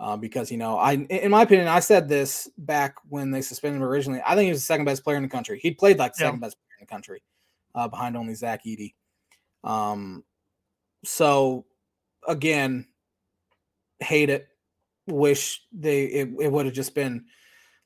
uh, 0.00 0.16
because 0.16 0.50
you 0.50 0.58
know, 0.58 0.76
I 0.76 0.94
in 0.94 1.30
my 1.30 1.42
opinion, 1.42 1.68
I 1.68 1.80
said 1.80 2.08
this 2.08 2.48
back 2.58 2.96
when 3.08 3.30
they 3.30 3.42
suspended 3.42 3.80
him 3.80 3.86
originally. 3.86 4.20
I 4.26 4.34
think 4.34 4.46
he 4.46 4.50
was 4.50 4.60
the 4.60 4.66
second 4.66 4.84
best 4.84 5.04
player 5.04 5.16
in 5.16 5.22
the 5.22 5.28
country. 5.28 5.58
He 5.60 5.70
played 5.70 5.98
like 5.98 6.14
second 6.14 6.40
yeah. 6.40 6.46
best 6.46 6.56
player 6.56 6.76
in 6.80 6.86
the 6.86 6.92
country, 6.92 7.22
uh, 7.74 7.88
behind 7.88 8.16
only 8.16 8.34
Zach 8.34 8.64
Edey. 8.64 8.94
Um, 9.62 10.24
so 11.04 11.64
again, 12.26 12.86
hate 14.00 14.30
it. 14.30 14.48
Wish 15.06 15.62
they 15.72 16.04
it, 16.04 16.28
it 16.40 16.52
would 16.52 16.66
have 16.66 16.74
just 16.74 16.94
been 16.94 17.26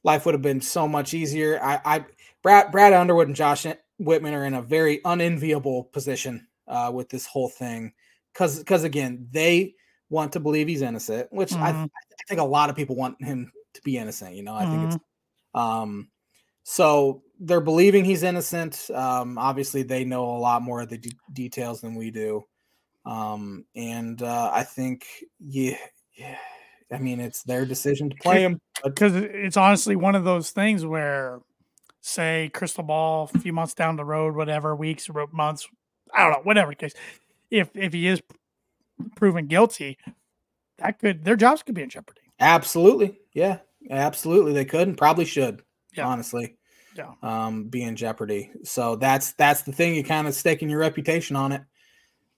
life 0.05 0.25
would 0.25 0.35
have 0.35 0.43
been 0.43 0.61
so 0.61 0.87
much 0.87 1.15
easier. 1.15 1.61
I, 1.63 1.81
I 1.85 2.05
Brad 2.43 2.71
Brad 2.73 2.93
Underwood 2.93 3.27
and 3.27 3.37
Josh 3.37 3.67
Whitman 3.99 4.35
are 4.35 4.45
in 4.45 4.55
a 4.55 4.63
very 4.63 5.01
unenviable 5.05 5.85
position 5.85 6.47
uh, 6.69 6.91
with 6.95 7.09
this 7.09 7.27
whole 7.27 7.49
thing 7.49 7.93
because 8.33 8.59
because 8.59 8.85
again 8.85 9.27
they 9.33 9.75
want 10.11 10.33
to 10.35 10.41
believe 10.41 10.69
he's 10.69 10.83
innocent, 10.83 11.33
which 11.33 11.57
I, 11.61 11.71
Mhm. 11.71 11.91
I 12.21 12.23
think 12.29 12.41
a 12.41 12.45
lot 12.45 12.71
of 12.71 12.77
people 12.77 12.97
want 12.97 13.23
him 13.23 13.53
to 13.75 13.83
be 13.83 13.97
innocent. 13.99 14.35
You 14.35 14.43
know, 14.43 14.55
I 14.55 14.67
think 14.67 14.85
Mm-hmm. 14.85 14.95
it's 14.95 14.99
um, 15.55 16.11
so 16.65 17.23
they're 17.41 17.61
believing 17.61 18.05
he's 18.05 18.23
innocent. 18.23 18.91
Um, 18.93 19.39
obviously, 19.39 19.83
they 19.83 20.05
know 20.05 20.25
a 20.25 20.39
lot 20.39 20.63
more 20.63 20.83
of 20.83 20.89
the 20.91 20.99
de- 20.99 21.19
details 21.33 21.81
than 21.81 21.95
we 21.97 22.11
do, 22.11 22.45
um, 23.07 23.67
and 23.77 24.23
uh, 24.23 24.51
I 24.53 24.65
think 24.65 25.07
yeah, 25.41 25.79
yeah, 26.17 26.39
I 26.93 26.99
mean 26.99 27.21
it's 27.21 27.43
their 27.45 27.67
decision 27.67 28.11
to 28.11 28.17
play 28.17 28.43
him. 28.43 28.61
Because 28.85 29.15
it's 29.17 29.57
honestly 29.57 29.97
one 29.97 30.15
of 30.15 30.25
those 30.25 30.51
things 30.51 30.87
where, 30.87 31.41
say, 32.01 32.51
crystal 32.55 32.85
ball, 32.85 33.31
a 33.35 33.39
few 33.39 33.53
months 33.53 33.75
down 33.75 33.97
the 33.97 34.05
road, 34.05 34.37
whatever, 34.37 34.77
weeks, 34.77 35.09
or 35.09 35.27
months, 35.33 35.69
I 36.15 36.25
don't 36.25 36.33
know, 36.33 36.41
whatever 36.45 36.75
case. 36.75 36.95
If 37.51 37.71
if 37.75 37.93
he 37.93 38.07
is 38.09 38.23
proven 39.17 39.47
guilty, 39.47 39.99
that 40.79 40.99
could 40.99 41.25
their 41.25 41.37
jobs 41.37 41.63
could 41.63 41.75
be 41.75 41.83
in 41.83 41.89
jeopardy. 41.91 42.21
absolutely, 42.41 43.19
yeah, 43.33 43.59
absolutely, 43.91 44.53
they 44.53 44.65
could 44.65 44.89
and 44.89 44.97
probably 44.99 45.25
should. 45.25 45.63
Yeah. 45.97 46.07
Honestly, 46.07 46.57
Yeah. 46.95 47.13
um, 47.23 47.65
be 47.65 47.83
in 47.83 47.97
jeopardy. 47.97 48.51
So 48.63 48.97
that's 48.97 49.33
that's 49.33 49.63
the 49.63 49.73
thing. 49.73 49.95
You're 49.95 50.05
kind 50.05 50.29
of 50.29 50.35
staking 50.35 50.69
your 50.71 50.81
reputation 50.81 51.35
on 51.37 51.53
it. 51.53 51.63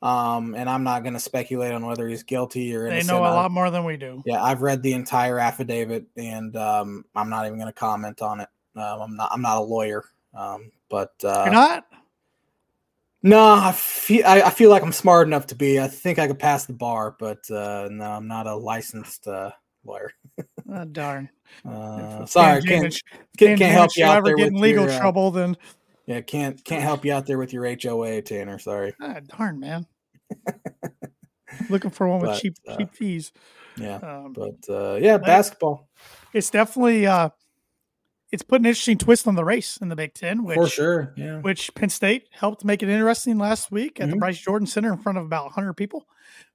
Um, 0.03 0.55
and 0.55 0.71
I'm 0.71 0.83
not 0.83 1.03
going 1.03 1.13
to 1.13 1.21
speculate 1.21 1.73
on 1.73 1.85
whether 1.85 2.09
he's 2.09 2.23
guilty 2.23 2.75
or 2.75 2.89
They 2.89 3.03
know 3.03 3.19
a 3.19 3.29
lot 3.37 3.51
more 3.51 3.71
than 3.71 3.85
we 3.85 3.99
do. 3.99 4.23
Yeah, 4.25 4.43
I've 4.43 4.63
read 4.63 4.83
the 4.83 4.95
entire 4.95 5.39
affidavit, 5.39 6.07
and 6.17 6.57
um, 6.57 7.05
I'm 7.15 7.29
not 7.29 7.45
even 7.45 7.59
going 7.59 7.67
to 7.69 7.79
comment 7.79 8.23
on 8.23 8.41
it. 8.41 8.49
Um, 8.77 9.03
I'm 9.03 9.17
not. 9.17 9.31
I'm 9.31 9.43
not 9.43 9.59
a 9.59 9.61
lawyer. 9.61 10.05
Um, 10.33 10.71
but 10.89 11.13
uh, 11.23 11.43
You're 11.45 11.53
not. 11.53 11.87
No, 13.23 13.55
I 13.55 13.73
feel. 13.73 14.25
I, 14.27 14.43
I 14.43 14.51
feel 14.51 14.71
like 14.71 14.83
I'm 14.83 14.93
smart 14.93 15.27
enough 15.27 15.47
to 15.49 15.55
be. 15.55 15.81
I 15.81 15.89
think 15.89 16.19
I 16.19 16.27
could 16.27 16.39
pass 16.39 16.67
the 16.67 16.73
bar, 16.73 17.17
but 17.19 17.51
uh, 17.51 17.89
no, 17.91 18.05
I'm 18.05 18.29
not 18.29 18.47
a 18.47 18.55
licensed 18.55 19.27
uh, 19.27 19.51
lawyer. 19.85 20.13
Oh, 20.73 20.85
darn. 20.85 21.29
Uh, 21.69 22.25
sorry, 22.27 22.63
can't, 22.63 22.95
can't, 23.37 23.59
can't 23.59 23.73
help 23.73 23.91
you 23.97 24.05
out 24.05 24.25
there 24.25 24.37
get 24.37 24.45
with 24.45 24.55
in 24.55 24.61
legal 24.61 24.85
your, 24.85 24.93
uh, 24.93 24.99
trouble, 25.01 25.33
then 25.33 25.57
yeah, 26.07 26.21
can't 26.21 26.65
can't 26.65 26.81
help 26.81 27.05
you 27.05 27.13
out 27.13 27.27
there 27.27 27.39
with 27.39 27.53
your 27.53 27.65
HOA, 27.65 28.23
Tanner. 28.23 28.57
Sorry. 28.61 28.95
ah, 29.03 29.19
darn 29.37 29.59
man. 29.59 29.85
Looking 31.69 31.91
for 31.91 32.07
one 32.07 32.21
with 32.21 32.31
But, 32.31 32.41
cheap 32.41 32.55
uh, 32.69 32.77
cheap 32.77 32.95
fees. 32.95 33.33
Yeah, 33.77 33.97
Um, 33.97 34.33
but 34.33 34.73
uh, 34.73 34.95
yeah, 35.01 35.19
basketball 35.19 35.89
it's 36.33 36.51
definitely 36.51 37.07
uh, 37.07 37.31
it's 38.33 38.43
put 38.43 38.61
an 38.61 38.67
interesting 38.67 38.97
twist 38.99 39.27
on 39.27 39.35
the 39.35 39.45
race 39.45 39.77
in 39.79 39.89
the 39.89 39.97
Big 39.97 40.15
Ten, 40.15 40.45
which 40.45 40.57
for 40.57 40.69
sure. 40.69 41.13
Yeah, 41.17 41.39
which 41.41 41.75
Penn 41.75 41.89
State 41.89 42.29
helped 42.33 42.65
make 42.65 42.83
it 42.83 42.89
interesting 42.89 43.39
last 43.39 43.71
week 43.73 44.01
at 44.01 44.09
the 44.11 44.17
Mhm. 44.17 44.21
Bryce 44.21 44.39
Jordan 44.39 44.67
Center 44.67 44.93
in 44.93 44.99
front 44.99 45.19
of 45.19 45.25
about 45.25 45.47
100 45.47 45.75
people. 45.75 46.07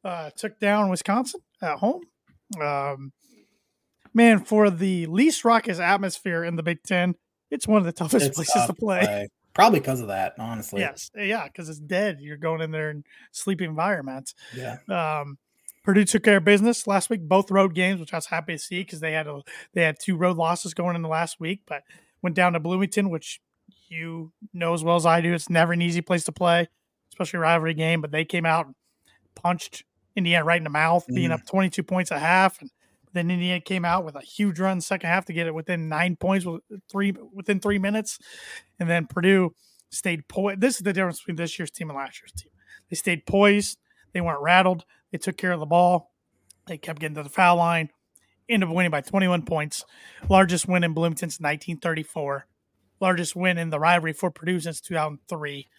Uh, 0.03 0.29
took 0.37 0.59
down 0.59 0.89
Wisconsin 0.89 1.41
at 1.61 1.77
home. 1.79 2.03
Um, 2.61 3.11
man, 4.13 4.43
for 4.43 4.69
the 4.69 5.05
least 5.07 5.43
raucous 5.43 5.79
atmosphere 5.79 6.43
in 6.43 6.55
the 6.55 6.63
Big 6.63 6.81
Ten, 6.83 7.15
it's 7.51 7.67
one 7.67 7.79
of 7.79 7.85
the 7.85 7.91
toughest 7.91 8.25
It's 8.27 8.35
places 8.35 8.53
tough 8.53 8.67
to 8.67 8.73
play. 8.73 9.27
Probably 9.53 9.79
because 9.79 10.01
of 10.01 10.07
that, 10.07 10.33
honestly. 10.37 10.81
Yes, 10.81 11.09
yeah, 11.15 11.45
because 11.45 11.69
it's 11.69 11.79
dead. 11.79 12.19
You're 12.19 12.35
going 12.37 12.61
in 12.61 12.71
there 12.71 12.89
in 12.91 13.03
sleepy 13.31 13.63
environments. 13.63 14.35
Yeah. 14.53 14.77
Um, 14.89 15.37
Purdue 15.85 16.03
took 16.03 16.23
care 16.23 16.37
of 16.37 16.43
business 16.43 16.87
last 16.87 17.09
week, 17.09 17.21
both 17.21 17.51
road 17.51 17.75
games, 17.75 17.99
which 17.99 18.11
I 18.13 18.17
was 18.17 18.25
happy 18.25 18.53
to 18.53 18.59
see 18.59 18.79
because 18.81 18.99
they 18.99 19.11
had 19.13 19.27
a 19.27 19.41
they 19.73 19.83
had 19.83 19.97
two 19.99 20.17
road 20.17 20.35
losses 20.35 20.73
going 20.73 20.95
in 20.95 21.03
the 21.03 21.07
last 21.09 21.39
week, 21.39 21.61
but 21.67 21.83
went 22.21 22.35
down 22.35 22.53
to 22.53 22.59
Bloomington, 22.59 23.09
which 23.09 23.39
you 23.87 24.31
know 24.51 24.73
as 24.73 24.83
well 24.83 24.95
as 24.95 25.05
I 25.05 25.21
do, 25.21 25.33
it's 25.33 25.49
never 25.49 25.73
an 25.73 25.81
easy 25.81 26.01
place 26.01 26.23
to 26.23 26.31
play, 26.31 26.67
especially 27.09 27.37
a 27.37 27.41
rivalry 27.41 27.75
game. 27.75 28.01
But 28.01 28.11
they 28.11 28.25
came 28.25 28.45
out 28.47 28.65
and 28.65 28.75
punched 29.35 29.83
Indiana 30.15 30.43
right 30.43 30.57
in 30.57 30.63
the 30.63 30.69
mouth, 30.71 31.05
being 31.07 31.29
Mm. 31.29 31.33
up 31.33 31.45
22 31.45 31.83
points 31.83 32.09
a 32.09 32.17
half, 32.17 32.59
and 32.61 32.71
then 33.13 33.29
Indiana 33.29 33.61
came 33.61 33.85
out 33.85 34.03
with 34.03 34.15
a 34.15 34.21
huge 34.21 34.59
run 34.59 34.81
second 34.81 35.07
half 35.09 35.25
to 35.25 35.33
get 35.33 35.45
it 35.45 35.53
within 35.53 35.87
nine 35.87 36.15
points 36.15 36.45
with 36.45 36.61
three 36.89 37.13
within 37.31 37.59
three 37.59 37.77
minutes, 37.79 38.17
and 38.79 38.89
then 38.89 39.05
Purdue 39.05 39.53
stayed 39.91 40.27
poised. 40.27 40.61
This 40.61 40.77
is 40.77 40.81
the 40.81 40.93
difference 40.93 41.19
between 41.19 41.35
this 41.35 41.59
year's 41.59 41.69
team 41.69 41.91
and 41.91 41.97
last 41.97 42.19
year's 42.21 42.31
team. 42.31 42.51
They 42.89 42.95
stayed 42.95 43.25
poised. 43.27 43.77
They 44.13 44.21
weren't 44.21 44.41
rattled. 44.41 44.85
They 45.15 45.19
took 45.19 45.37
care 45.37 45.53
of 45.53 45.61
the 45.61 45.65
ball. 45.65 46.11
They 46.67 46.77
kept 46.77 46.99
getting 46.99 47.15
to 47.15 47.23
the 47.23 47.29
foul 47.29 47.55
line. 47.55 47.89
Ended 48.49 48.67
up 48.67 48.75
winning 48.75 48.91
by 48.91 48.99
21 48.99 49.43
points. 49.43 49.85
Largest 50.27 50.67
win 50.67 50.83
in 50.83 50.93
Bloomington 50.93 51.29
since 51.29 51.39
1934. 51.39 52.45
Largest 52.99 53.33
win 53.33 53.57
in 53.57 53.69
the 53.69 53.79
rivalry 53.79 54.11
for 54.11 54.29
Purdue 54.29 54.59
since 54.59 54.81
2003. 54.81 55.69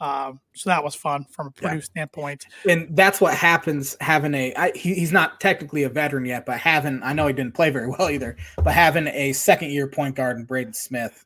Um, 0.00 0.40
so 0.54 0.70
that 0.70 0.82
was 0.82 0.94
fun 0.94 1.26
from 1.30 1.48
a 1.48 1.50
Yeah. 1.60 1.68
Purdue 1.68 1.80
standpoint. 1.82 2.46
and 2.66 2.96
that's 2.96 3.20
what 3.20 3.34
happens 3.34 3.98
having 4.00 4.32
a 4.32 4.54
I, 4.54 4.72
he, 4.74 4.94
he's 4.94 5.12
not 5.12 5.40
technically 5.40 5.82
a 5.82 5.88
veteran 5.90 6.24
yet 6.24 6.44
but 6.46 6.58
having 6.58 7.00
i 7.02 7.12
know 7.14 7.26
he 7.26 7.32
didn't 7.34 7.54
play 7.54 7.68
very 7.70 7.86
well 7.88 8.08
either 8.10 8.36
but 8.62 8.72
having 8.74 9.06
a 9.08 9.32
second 9.34 9.70
year 9.72 9.86
point 9.88 10.14
guard 10.14 10.36
in 10.38 10.44
braden 10.44 10.72
smith 10.74 11.24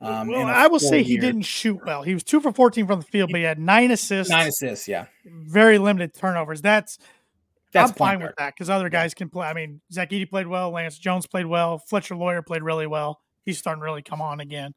um 0.00 0.28
well, 0.28 0.46
I 0.46 0.66
will 0.66 0.78
say 0.80 1.02
he 1.02 1.12
year. 1.12 1.20
didn't 1.20 1.42
shoot 1.42 1.80
well. 1.84 2.02
He 2.02 2.14
was 2.14 2.24
two 2.24 2.40
for 2.40 2.52
14 2.52 2.86
from 2.86 3.00
the 3.00 3.06
field, 3.06 3.30
but 3.30 3.38
he 3.38 3.44
had 3.44 3.58
nine 3.58 3.90
assists, 3.90 4.30
nine 4.30 4.48
assists 4.48 4.88
yeah 4.88 5.06
very 5.24 5.78
limited 5.78 6.14
turnovers. 6.14 6.62
That's 6.62 6.98
that's 7.72 7.90
I'm 7.90 7.96
fine 7.96 8.18
guard. 8.18 8.30
with 8.30 8.36
that 8.36 8.54
because 8.54 8.68
other 8.70 8.88
guys 8.88 9.14
can 9.14 9.28
play. 9.28 9.46
I 9.46 9.52
mean, 9.54 9.80
Zach 9.92 10.10
Edey 10.10 10.28
played 10.28 10.46
well, 10.46 10.70
Lance 10.70 10.98
Jones 10.98 11.26
played 11.26 11.46
well, 11.46 11.78
Fletcher 11.78 12.16
Loyer 12.16 12.42
played 12.42 12.62
really 12.62 12.86
well. 12.86 13.20
He's 13.44 13.58
starting 13.58 13.80
to 13.80 13.84
really 13.84 14.02
come 14.02 14.20
on 14.20 14.40
again. 14.40 14.74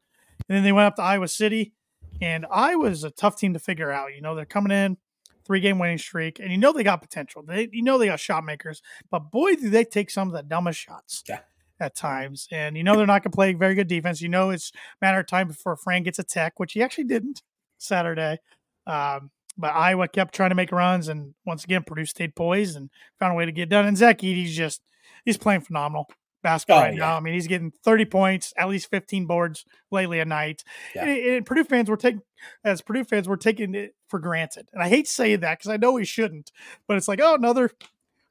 And 0.48 0.56
then 0.56 0.62
they 0.64 0.72
went 0.72 0.86
up 0.86 0.96
to 0.96 1.02
Iowa 1.02 1.28
City, 1.28 1.72
and 2.20 2.46
Iowa's 2.50 3.04
a 3.04 3.10
tough 3.10 3.38
team 3.38 3.52
to 3.54 3.58
figure 3.58 3.90
out. 3.90 4.14
You 4.14 4.20
know, 4.20 4.34
they're 4.34 4.44
coming 4.44 4.72
in 4.72 4.96
three 5.44 5.60
game 5.60 5.78
winning 5.78 5.98
streak, 5.98 6.38
and 6.38 6.50
you 6.50 6.58
know 6.58 6.72
they 6.72 6.84
got 6.84 7.02
potential. 7.02 7.42
They 7.42 7.68
you 7.72 7.82
know 7.82 7.98
they 7.98 8.06
got 8.06 8.20
shot 8.20 8.44
makers, 8.44 8.82
but 9.10 9.30
boy, 9.30 9.56
do 9.56 9.70
they 9.70 9.84
take 9.84 10.10
some 10.10 10.28
of 10.28 10.34
the 10.34 10.42
dumbest 10.42 10.78
shots. 10.80 11.24
Yeah. 11.28 11.40
At 11.80 11.96
times, 11.96 12.46
and 12.52 12.76
you 12.76 12.84
know 12.84 12.96
they're 12.96 13.04
not 13.04 13.24
going 13.24 13.32
to 13.32 13.36
play 13.36 13.52
very 13.52 13.74
good 13.74 13.88
defense. 13.88 14.22
You 14.22 14.28
know 14.28 14.50
it's 14.50 14.70
a 14.74 15.04
matter 15.04 15.18
of 15.18 15.26
time 15.26 15.48
before 15.48 15.76
Fran 15.76 16.04
gets 16.04 16.20
a 16.20 16.22
tech, 16.22 16.60
which 16.60 16.72
he 16.72 16.82
actually 16.82 17.04
didn't 17.04 17.42
Saturday. 17.78 18.38
Um, 18.86 19.30
but 19.58 19.74
Iowa 19.74 20.06
kept 20.06 20.34
trying 20.34 20.50
to 20.50 20.54
make 20.54 20.70
runs, 20.70 21.08
and 21.08 21.34
once 21.44 21.64
again, 21.64 21.82
Purdue 21.84 22.06
stayed 22.06 22.36
poised 22.36 22.76
and 22.76 22.90
found 23.18 23.32
a 23.32 23.36
way 23.36 23.44
to 23.44 23.52
get 23.52 23.68
done. 23.68 23.86
And 23.86 23.96
Zach 23.96 24.18
Edey's 24.18 24.56
just 24.56 24.82
he's 25.24 25.36
playing 25.36 25.62
phenomenal 25.62 26.08
basketball 26.44 26.78
Oh, 26.78 26.82
right 26.82 26.94
yeah. 26.94 27.00
now. 27.00 27.16
I 27.16 27.20
mean, 27.20 27.34
he's 27.34 27.48
getting 27.48 27.72
30 27.84 28.04
points, 28.04 28.52
at 28.56 28.68
least 28.68 28.90
15 28.90 29.26
boards 29.26 29.64
lately 29.90 30.20
a 30.20 30.24
night. 30.24 30.62
Yeah. 30.94 31.06
And, 31.06 31.18
and 31.18 31.46
Purdue 31.46 31.64
fans 31.64 31.90
were 31.90 31.96
taking, 31.96 32.22
as 32.62 32.82
Purdue 32.82 33.02
fans, 33.04 33.28
we're 33.28 33.36
taking 33.36 33.74
it 33.74 33.94
for 34.08 34.20
granted. 34.20 34.68
And 34.72 34.82
I 34.82 34.88
hate 34.88 35.06
to 35.06 35.12
say 35.12 35.34
that 35.34 35.58
because 35.58 35.70
I 35.70 35.76
know 35.76 35.92
we 35.92 36.04
shouldn't, 36.04 36.52
but 36.86 36.96
it's 36.96 37.08
like, 37.08 37.20
oh, 37.20 37.34
another 37.34 37.70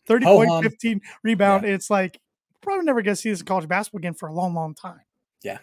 30 0.08 0.26
Ho 0.26 0.38
point, 0.38 0.50
hum. 0.50 0.64
15 0.64 1.02
rebound. 1.24 1.66
It's 1.66 1.90
like, 1.90 2.20
probably 2.64 2.86
never 2.86 3.02
going 3.02 3.16
to 3.16 3.22
see 3.22 3.30
this 3.30 3.40
in 3.42 3.46
college 3.46 3.68
basketball 3.68 4.00
again 4.00 4.14
for 4.14 4.28
a 4.30 4.34
long, 4.34 4.54
long 4.54 4.74
time. 4.74 5.02
yeah 5.44 5.60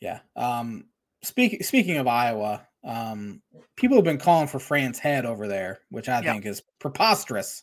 yeah. 0.00 0.20
um 0.36 0.86
speaking 1.22 1.62
speaking 1.62 1.96
of 1.98 2.06
iowa 2.08 2.66
um 2.84 3.40
people 3.76 3.96
have 3.96 4.04
been 4.04 4.18
calling 4.18 4.48
for 4.48 4.58
fran's 4.58 4.98
head 4.98 5.24
over 5.24 5.46
there 5.46 5.80
which 5.90 6.08
i 6.08 6.20
Yeah. 6.20 6.32
think 6.32 6.46
is 6.46 6.62
preposterous 6.80 7.62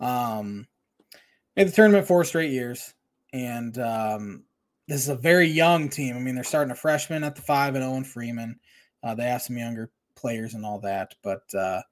um 0.00 0.66
made 1.56 1.66
the 1.66 1.72
tournament 1.72 2.06
four 2.06 2.22
straight 2.24 2.52
years 2.52 2.94
and 3.32 3.76
um 3.78 4.44
this 4.86 5.00
is 5.00 5.08
a 5.08 5.16
very 5.16 5.48
young 5.48 5.88
team 5.88 6.16
i 6.16 6.20
mean 6.20 6.34
they're 6.36 6.44
starting 6.44 6.70
a 6.70 6.76
freshman 6.76 7.24
at 7.24 7.34
the 7.34 7.42
five 7.42 7.74
and 7.74 7.82
owen 7.82 8.04
freeman 8.04 8.58
uh, 9.02 9.14
they 9.14 9.24
have 9.24 9.42
some 9.42 9.56
younger 9.56 9.90
players 10.14 10.54
and 10.54 10.64
all 10.64 10.78
that 10.78 11.14
but 11.22 11.42
uh 11.54 11.82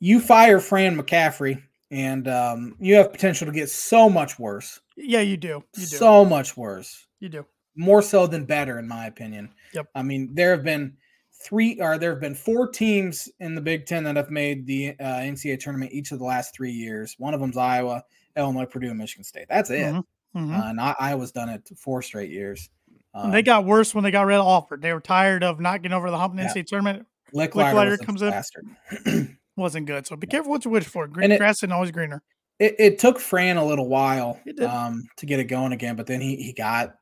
you 0.00 0.18
fire 0.20 0.58
fran 0.60 0.96
mccaffery 0.96 1.62
and 1.90 2.28
um, 2.28 2.74
you 2.78 2.94
have 2.96 3.12
potential 3.12 3.46
to 3.46 3.52
get 3.52 3.70
so 3.70 4.08
much 4.10 4.38
worse 4.38 4.80
Yeah, 4.96 5.20
you 5.20 5.36
do. 5.36 5.62
You 5.76 5.86
do. 5.86 5.96
so 5.96 6.24
much 6.24 6.56
worse 6.56 7.06
you 7.20 7.28
do. 7.28 7.46
more 7.76 8.02
so 8.02 8.26
than 8.26 8.44
better, 8.44 8.78
in 8.78 8.86
my 8.88 9.06
opinion. 9.06 9.50
Yep. 9.72 9.86
I 9.94 10.02
mean, 10.02 10.34
there 10.34 10.50
have 10.50 10.64
been 10.64 10.96
three, 11.42 11.80
or 11.80 11.98
there 11.98 12.10
have 12.10 12.20
been 12.20 12.34
four 12.34 12.68
teams 12.68 13.28
in 13.40 13.54
the 13.54 13.60
Big 13.60 13.86
Ten 13.86 14.04
that 14.04 14.16
have 14.16 14.30
made 14.30 14.66
the 14.66 14.90
uh, 15.00 15.04
NCAA 15.20 15.60
tournament 15.60 15.92
each 15.92 16.10
of 16.12 16.18
the 16.18 16.24
last 16.24 16.54
three 16.54 16.72
years. 16.72 17.14
One 17.18 17.32
of 17.34 17.40
them's 17.40 17.56
Iowa, 17.56 18.02
Illinois, 18.36 18.66
Purdue, 18.66 18.88
and 18.90 18.98
Michigan 18.98 19.24
State. 19.24 19.46
That's 19.48 19.70
it. 19.70 19.94
Mhm. 19.94 20.04
Mhm. 20.36 20.58
Uh, 20.58 20.68
and 20.70 20.80
I, 20.80 20.94
Iowa's 20.98 21.32
done 21.32 21.48
it 21.48 21.68
four 21.78 22.02
straight 22.02 22.30
years. 22.30 22.68
And 23.14 23.32
they 23.32 23.38
Um, 23.38 23.44
got 23.44 23.64
worse 23.64 23.94
when 23.94 24.04
they 24.04 24.10
got 24.10 24.26
rid 24.26 24.36
of 24.36 24.44
Alford. 24.46 24.82
They 24.82 24.92
were 24.92 25.00
tired 25.00 25.42
of 25.42 25.58
not 25.60 25.80
getting 25.82 25.96
over 25.96 26.10
the 26.10 26.18
hump 26.18 26.32
in 26.32 26.36
the 26.36 26.42
Yeah. 26.42 26.48
NCAA 26.50 26.66
tournament. 26.66 27.06
Lickliter 27.34 27.72
Lickliter 27.96 28.04
comes 28.04 28.22
in. 28.22 29.37
Wasn't 29.58 29.86
good. 29.86 30.06
So 30.06 30.16
be 30.16 30.26
careful 30.26 30.50
what 30.52 30.64
you 30.64 30.70
wish 30.70 30.84
for. 30.84 31.06
Green 31.08 31.24
And 31.24 31.32
it- 31.34 31.38
grass 31.38 31.58
isn't 31.58 31.72
always 31.72 31.90
greener. 31.90 32.22
it, 32.60 32.76
it 32.78 32.98
took 32.98 33.18
Fran 33.18 33.56
a 33.56 33.64
little 33.64 33.88
while 33.88 34.40
um, 34.66 35.04
to 35.18 35.26
get 35.26 35.40
it 35.40 35.44
going 35.44 35.72
again, 35.72 35.96
but 35.96 36.06
then 36.06 36.20
he 36.20 36.36
he 36.36 36.52
got 36.52 36.94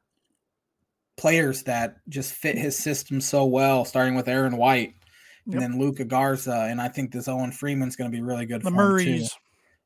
players 1.16 1.62
that 1.64 1.96
just 2.08 2.32
fit 2.32 2.58
his 2.58 2.76
system 2.78 3.20
so 3.20 3.44
well, 3.46 3.84
starting 3.84 4.14
with 4.14 4.28
Aaron 4.28 4.56
White 4.56 4.94
and 5.46 5.54
Yep. 5.54 5.60
then 5.62 5.78
Luka 5.78 6.04
Garza, 6.04 6.66
and 6.70 6.80
I 6.80 6.88
think 6.88 7.12
this 7.12 7.28
Owen 7.28 7.52
Freeman's 7.52 7.94
going 7.96 8.10
to 8.10 8.14
be 8.16 8.20
really 8.22 8.46
good 8.46 8.62
The 8.62 8.70
for 8.70 8.98
him 8.98 9.04
too. 9.04 9.10
Murrays. 9.12 9.34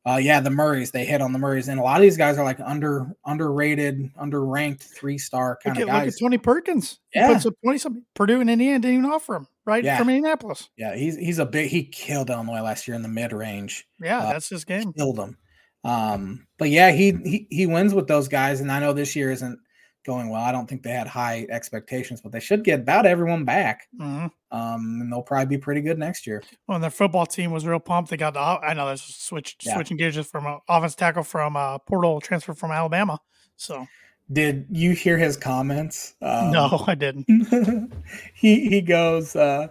Uh, 0.07 0.17
yeah, 0.17 0.41
the 0.41 0.51
Murrays 0.51 0.93
they 0.93 1.05
hit 1.05 1.21
on 1.21 1.33
the 1.35 1.39
Murrays, 1.39 1.69
and 1.69 1.79
a 1.79 1.83
lot 1.83 1.97
of 1.97 2.03
these 2.03 2.17
guys 2.17 2.39
are 2.39 2.45
like 2.45 2.59
under 2.65 3.15
underrated, 3.27 4.11
underranked 4.15 4.81
three 4.83 5.19
star 5.19 5.59
kind 5.63 5.77
Look 5.77 5.83
of 5.85 5.89
at, 5.91 5.95
look 5.95 6.05
guys. 6.05 6.15
at 6.15 6.21
Tony 6.21 6.39
Perkins. 6.39 6.99
He 7.11 7.21
Yeah. 7.21 7.33
puts 7.35 7.45
up 7.45 7.55
20 7.63 7.79
something. 7.79 8.05
Purdue 8.15 8.41
and 8.41 8.49
Indiana 8.49 8.79
didn't 8.79 8.99
even 9.01 9.11
offer 9.11 9.35
him, 9.37 9.47
right? 9.67 9.85
Yeah. 9.85 9.99
From 9.99 10.09
Indianapolis. 10.09 10.71
Yeah, 10.77 10.97
he's 10.97 11.17
he's 11.17 11.39
a 11.39 11.45
big. 11.45 11.69
He 11.69 11.85
killed 11.85 12.31
Illinois 12.31 12.63
last 12.63 12.89
year 12.89 12.95
in 12.95 13.03
the 13.03 13.09
mid 13.09 13.33
range. 13.33 13.87
Yeah, 14.03 14.21
Uh, 14.21 14.33
that's 14.33 14.49
his 14.49 14.65
game. 14.65 14.93
Killed 14.95 15.19
him. 15.19 15.37
Um, 15.85 16.47
but 16.59 16.71
yeah, 16.71 16.91
he 16.93 17.13
he 17.25 17.47
he 17.51 17.67
wins 17.67 17.93
with 17.95 18.07
those 18.07 18.29
guys, 18.29 18.61
and 18.61 18.71
I 18.73 18.81
know 18.81 18.93
this 18.95 19.15
year 19.17 19.31
isn't 19.31 19.59
going 20.05 20.29
well. 20.29 20.43
I 20.43 20.53
don't 20.53 20.69
think 20.69 20.83
they 20.83 20.91
had 20.91 21.07
high 21.07 21.47
expectations, 21.51 22.21
but 22.21 22.33
they 22.33 22.41
should 22.41 22.65
get 22.65 22.81
about 22.81 23.07
everyone 23.07 23.45
back. 23.45 23.89
hmm 23.99 24.27
Um, 24.51 24.99
and 25.01 25.13
they'll 25.13 25.23
probably 25.23 25.57
be 25.57 25.61
pretty 25.61 25.81
good 25.81 25.99
next 25.99 26.27
year. 26.27 26.43
Well, 26.67 26.79
their 26.79 26.91
football 26.91 27.27
team 27.27 27.51
was 27.51 27.67
real 27.67 27.81
pumped. 27.81 28.11
They 28.11 28.17
got 28.17 28.35
the, 28.35 28.41
I 28.41 28.75
know 28.75 28.87
that's 28.87 29.03
switch, 29.03 29.57
Yeah. 29.63 29.75
switching 29.75 29.97
gears 29.97 30.15
just 30.15 30.31
from 30.31 30.47
uh, 30.47 30.59
offense 30.69 30.95
tackle 30.95 31.23
from 31.23 31.57
uh, 31.57 31.79
portal 31.79 32.21
transfer 32.21 32.55
from 32.55 32.71
Alabama. 32.73 33.21
So, 33.57 33.87
Did 34.33 34.67
you 34.71 34.93
hear 34.93 35.19
his 35.19 35.37
comments? 35.37 36.15
Um, 36.23 36.51
no, 36.53 36.85
I 36.87 36.95
didn't. 36.95 37.27
he 38.35 38.69
he 38.69 38.81
goes, 38.81 39.35
uh, 39.37 39.69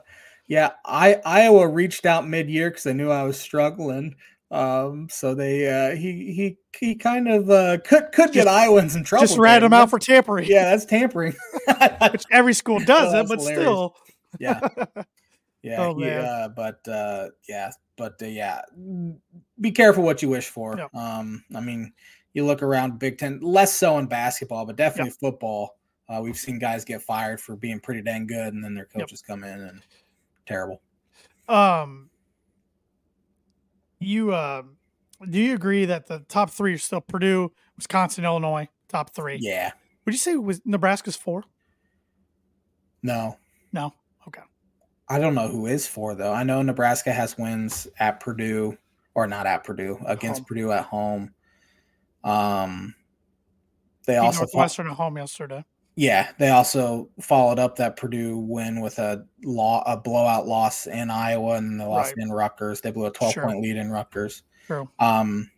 yeah, 0.47 0.71
I 0.85 1.21
Iowa 1.25 1.67
reached 1.67 2.05
out 2.05 2.27
mid 2.27 2.49
year 2.49 2.69
because 2.69 2.83
they 2.83 2.93
knew 2.93 3.09
I 3.09 3.23
was 3.23 3.39
struggling. 3.39 4.15
Um, 4.51 5.07
so 5.11 5.35
they 5.35 5.67
uh, 5.67 5.95
he 5.95 6.33
he 6.33 6.57
he 6.77 6.95
kind 6.95 7.27
of 7.27 7.49
uh, 7.51 7.77
could 7.85 8.11
could 8.11 8.31
get 8.31 8.45
Just- 8.45 8.47
Iowa 8.47 8.79
in 8.81 8.89
some 8.89 9.03
trouble. 9.03 9.27
Just 9.27 9.37
rat 9.37 9.59
there. 9.61 9.67
him 9.67 9.73
out 9.73 9.89
for 9.89 9.99
tampering. 9.99 10.47
Yeah, 10.49 10.65
that's 10.71 10.85
tampering. 10.85 11.35
Which 12.11 12.23
every 12.31 12.53
school 12.53 12.79
does 12.85 13.13
Oh, 13.13 13.19
it, 13.19 13.27
but 13.27 13.39
hilarious. 13.39 13.61
still. 13.61 13.95
yeah, 14.39 14.59
yeah, 15.61 15.81
Oh, 15.85 15.95
he, 15.99 16.09
uh, 16.09 16.47
but 16.49 16.79
uh, 16.87 17.27
yeah, 17.47 17.69
but 17.95 18.19
uh, 18.21 18.25
yeah, 18.25 18.61
mm, 18.79 19.15
be 19.61 19.71
careful 19.71 20.03
what 20.03 20.21
you 20.23 20.29
wish 20.29 20.47
for. 20.47 20.75
Yep. 20.77 20.95
Um, 20.95 21.43
I 21.55 21.59
mean, 21.61 21.93
you 22.33 22.43
look 22.45 22.63
around 22.63 22.97
Big 22.97 23.19
Ten, 23.19 23.39
less 23.41 23.73
so 23.73 23.99
in 23.99 24.07
basketball, 24.07 24.65
but 24.65 24.75
definitely 24.77 25.11
football. 25.11 25.75
Uh, 26.07 26.21
we've 26.23 26.37
seen 26.37 26.57
guys 26.57 26.83
get 26.83 27.03
fired 27.03 27.39
for 27.39 27.55
being 27.55 27.79
pretty 27.79 28.01
dang 28.01 28.25
good, 28.25 28.53
and 28.55 28.63
then 28.63 28.73
their 28.73 28.87
Yep. 28.95 29.01
coaches 29.03 29.21
come 29.21 29.43
in 29.43 29.61
and 29.61 29.81
terrible. 30.47 30.81
Um, 31.47 32.08
you 33.99 34.33
uh, 34.33 34.63
do 35.29 35.39
you 35.39 35.53
agree 35.55 35.85
that 35.85 36.07
the 36.07 36.19
top 36.29 36.49
three 36.49 36.73
are 36.73 36.77
still 36.77 37.01
Purdue, 37.01 37.51
Wisconsin, 37.75 38.25
Illinois, 38.25 38.67
top 38.87 39.09
three? 39.13 39.37
Yeah, 39.41 39.71
Would 40.05 40.13
you 40.13 40.19
say 40.19 40.35
was 40.35 40.61
Nebraska's 40.65 41.15
four? 41.15 41.43
no, 43.03 43.37
No. 43.71 43.93
Okay. 44.27 44.41
I 45.07 45.17
don't 45.19 45.33
know 45.33 45.47
who 45.47 45.65
is 45.65 45.87
four 45.87 46.13
though. 46.15 46.33
I 46.33 46.43
know 46.43 46.61
Nebraska 46.61 47.11
has 47.11 47.37
wins 47.37 47.87
at 47.99 48.19
Purdue, 48.19 48.77
or 49.15 49.25
not 49.27 49.47
at 49.47 49.63
Purdue, 49.63 49.97
against 50.05 50.39
Home. 50.41 50.45
Purdue 50.45 50.71
at 50.71 50.85
home. 50.85 51.33
Um, 52.23 52.93
they 54.05 54.17
also 54.17 54.39
fought- 54.41 54.53
Northwestern 54.53 54.87
at 54.87 54.93
home 54.93 55.17
yesterday. 55.17 55.63
Yeah, 55.95 56.29
they 56.37 56.49
also 56.49 57.09
followed 57.19 57.59
up 57.59 57.75
that 57.75 57.97
Purdue 57.97 58.37
win 58.37 58.79
with 58.79 58.99
a 58.99 59.25
law 59.43 59.83
a 59.85 59.97
blowout 59.97 60.47
loss 60.47 60.87
in 60.87 61.09
Iowa, 61.09 61.55
and 61.55 61.79
they 61.79 61.83
lost 61.85 62.13
Right. 62.17 62.23
in 62.25 62.31
Rutgers. 62.31 62.79
They 62.81 62.91
blew 62.91 63.05
a 63.07 63.11
twelve 63.11 63.33
Sure. 63.33 63.43
point 63.43 63.61
lead 63.61 63.75
in 63.75 63.89
Rutgers. 63.91 64.43
True. 64.65 64.89
Um, 64.99 65.51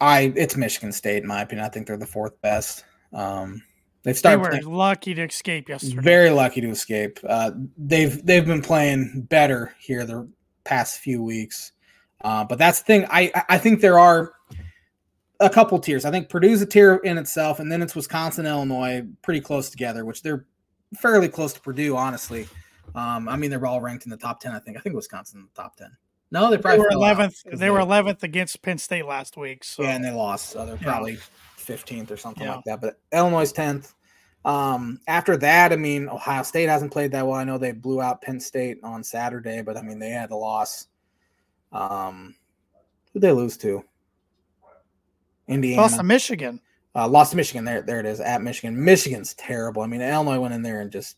I 0.00 0.32
it's 0.36 0.56
Michigan 0.56 0.92
State 0.92 1.22
in 1.22 1.28
my 1.28 1.42
opinion. 1.42 1.66
I 1.66 1.70
think 1.70 1.86
they're 1.88 1.96
the 1.96 2.06
fourth 2.06 2.40
best. 2.40 2.84
Um, 3.12 3.62
they've 4.04 4.14
They 4.14 4.18
started 4.18 4.38
were 4.42 4.48
playing- 4.50 4.64
lucky 4.66 5.14
to 5.14 5.22
escape 5.24 5.68
yesterday. 5.68 6.02
very 6.02 6.30
lucky 6.30 6.60
to 6.60 6.68
escape. 6.70 7.18
Uh, 7.28 7.50
they've 7.76 8.24
they've 8.24 8.46
been 8.46 8.62
playing 8.62 9.26
better 9.28 9.74
here 9.80 10.04
the 10.04 10.28
past 10.62 10.98
few 11.00 11.20
weeks, 11.20 11.72
uh, 12.20 12.44
but 12.44 12.58
that's 12.58 12.78
the 12.78 12.84
thing. 12.84 13.06
I- 13.10 13.32
I 13.48 13.58
think 13.58 13.80
there 13.80 13.98
are 13.98 14.34
a 15.40 15.50
couple 15.50 15.78
tiers. 15.78 16.04
I 16.04 16.10
think 16.10 16.28
Purdue's 16.28 16.62
a 16.62 16.66
tier 16.66 16.96
in 17.04 17.18
itself, 17.18 17.60
and 17.60 17.70
then 17.70 17.82
it's 17.82 17.94
Wisconsin, 17.94 18.46
Illinois, 18.46 19.06
pretty 19.22 19.40
close 19.40 19.70
together, 19.70 20.04
which 20.04 20.22
they're 20.22 20.46
fairly 20.96 21.28
close 21.28 21.52
to 21.52 21.60
Purdue, 21.60 21.96
honestly. 21.96 22.48
Um, 22.94 23.28
I 23.28 23.36
mean, 23.36 23.50
they're 23.50 23.64
all 23.64 23.80
ranked 23.80 24.04
in 24.06 24.10
the 24.10 24.16
top 24.16 24.40
ten. 24.40 24.52
I 24.52 24.58
think. 24.58 24.76
I 24.76 24.80
think 24.80 24.94
Wisconsin 24.94 25.40
in 25.40 25.48
the 25.54 25.62
top 25.62 25.76
ten. 25.76 25.90
No, 26.30 26.50
they 26.50 26.56
they 26.56 26.62
probably 26.62 26.80
were 26.80 26.90
eleventh. 26.90 27.42
They 27.52 27.70
were 27.70 27.80
eleventh 27.80 28.22
against 28.22 28.60
Penn 28.62 28.78
State 28.78 29.06
last 29.06 29.36
week. 29.36 29.64
So 29.64 29.82
yeah, 29.82 29.94
and 29.94 30.04
they 30.04 30.10
lost. 30.10 30.50
So 30.50 30.66
they're 30.66 30.76
probably 30.76 31.18
fifteenth 31.56 32.10
or 32.10 32.16
something 32.16 32.44
Yeah. 32.44 32.56
like 32.56 32.64
that. 32.64 32.80
But 32.80 33.00
Illinois 33.12 33.50
tenth. 33.52 33.94
Um, 34.44 35.00
after 35.08 35.36
that, 35.38 35.72
I 35.72 35.76
mean, 35.76 36.08
Ohio 36.08 36.42
State 36.42 36.68
hasn't 36.68 36.92
played 36.92 37.12
that 37.12 37.26
well. 37.26 37.36
I 37.36 37.44
know 37.44 37.58
they 37.58 37.72
blew 37.72 38.00
out 38.00 38.22
Penn 38.22 38.40
State 38.40 38.78
on 38.82 39.02
Saturday, 39.04 39.62
but 39.62 39.76
I 39.76 39.82
mean, 39.82 39.98
they 39.98 40.10
had 40.10 40.30
a 40.30 40.36
loss. 40.36 40.86
Um, 41.72 42.34
who 43.12 43.20
they 43.20 43.32
lose 43.32 43.56
to? 43.58 43.84
Indiana. 45.48 45.82
lost 45.82 45.96
to 45.96 46.02
Michigan. 46.02 46.60
Uh, 46.94 47.08
lost 47.08 47.30
to 47.32 47.36
Michigan. 47.36 47.64
There, 47.64 47.82
there 47.82 48.00
it 48.00 48.06
is 48.06 48.20
at 48.20 48.42
Michigan. 48.42 48.82
Michigan's 48.84 49.34
terrible. 49.34 49.82
I 49.82 49.86
mean, 49.86 50.00
Illinois 50.00 50.38
went 50.40 50.54
in 50.54 50.62
there 50.62 50.80
and 50.80 50.90
just, 50.90 51.16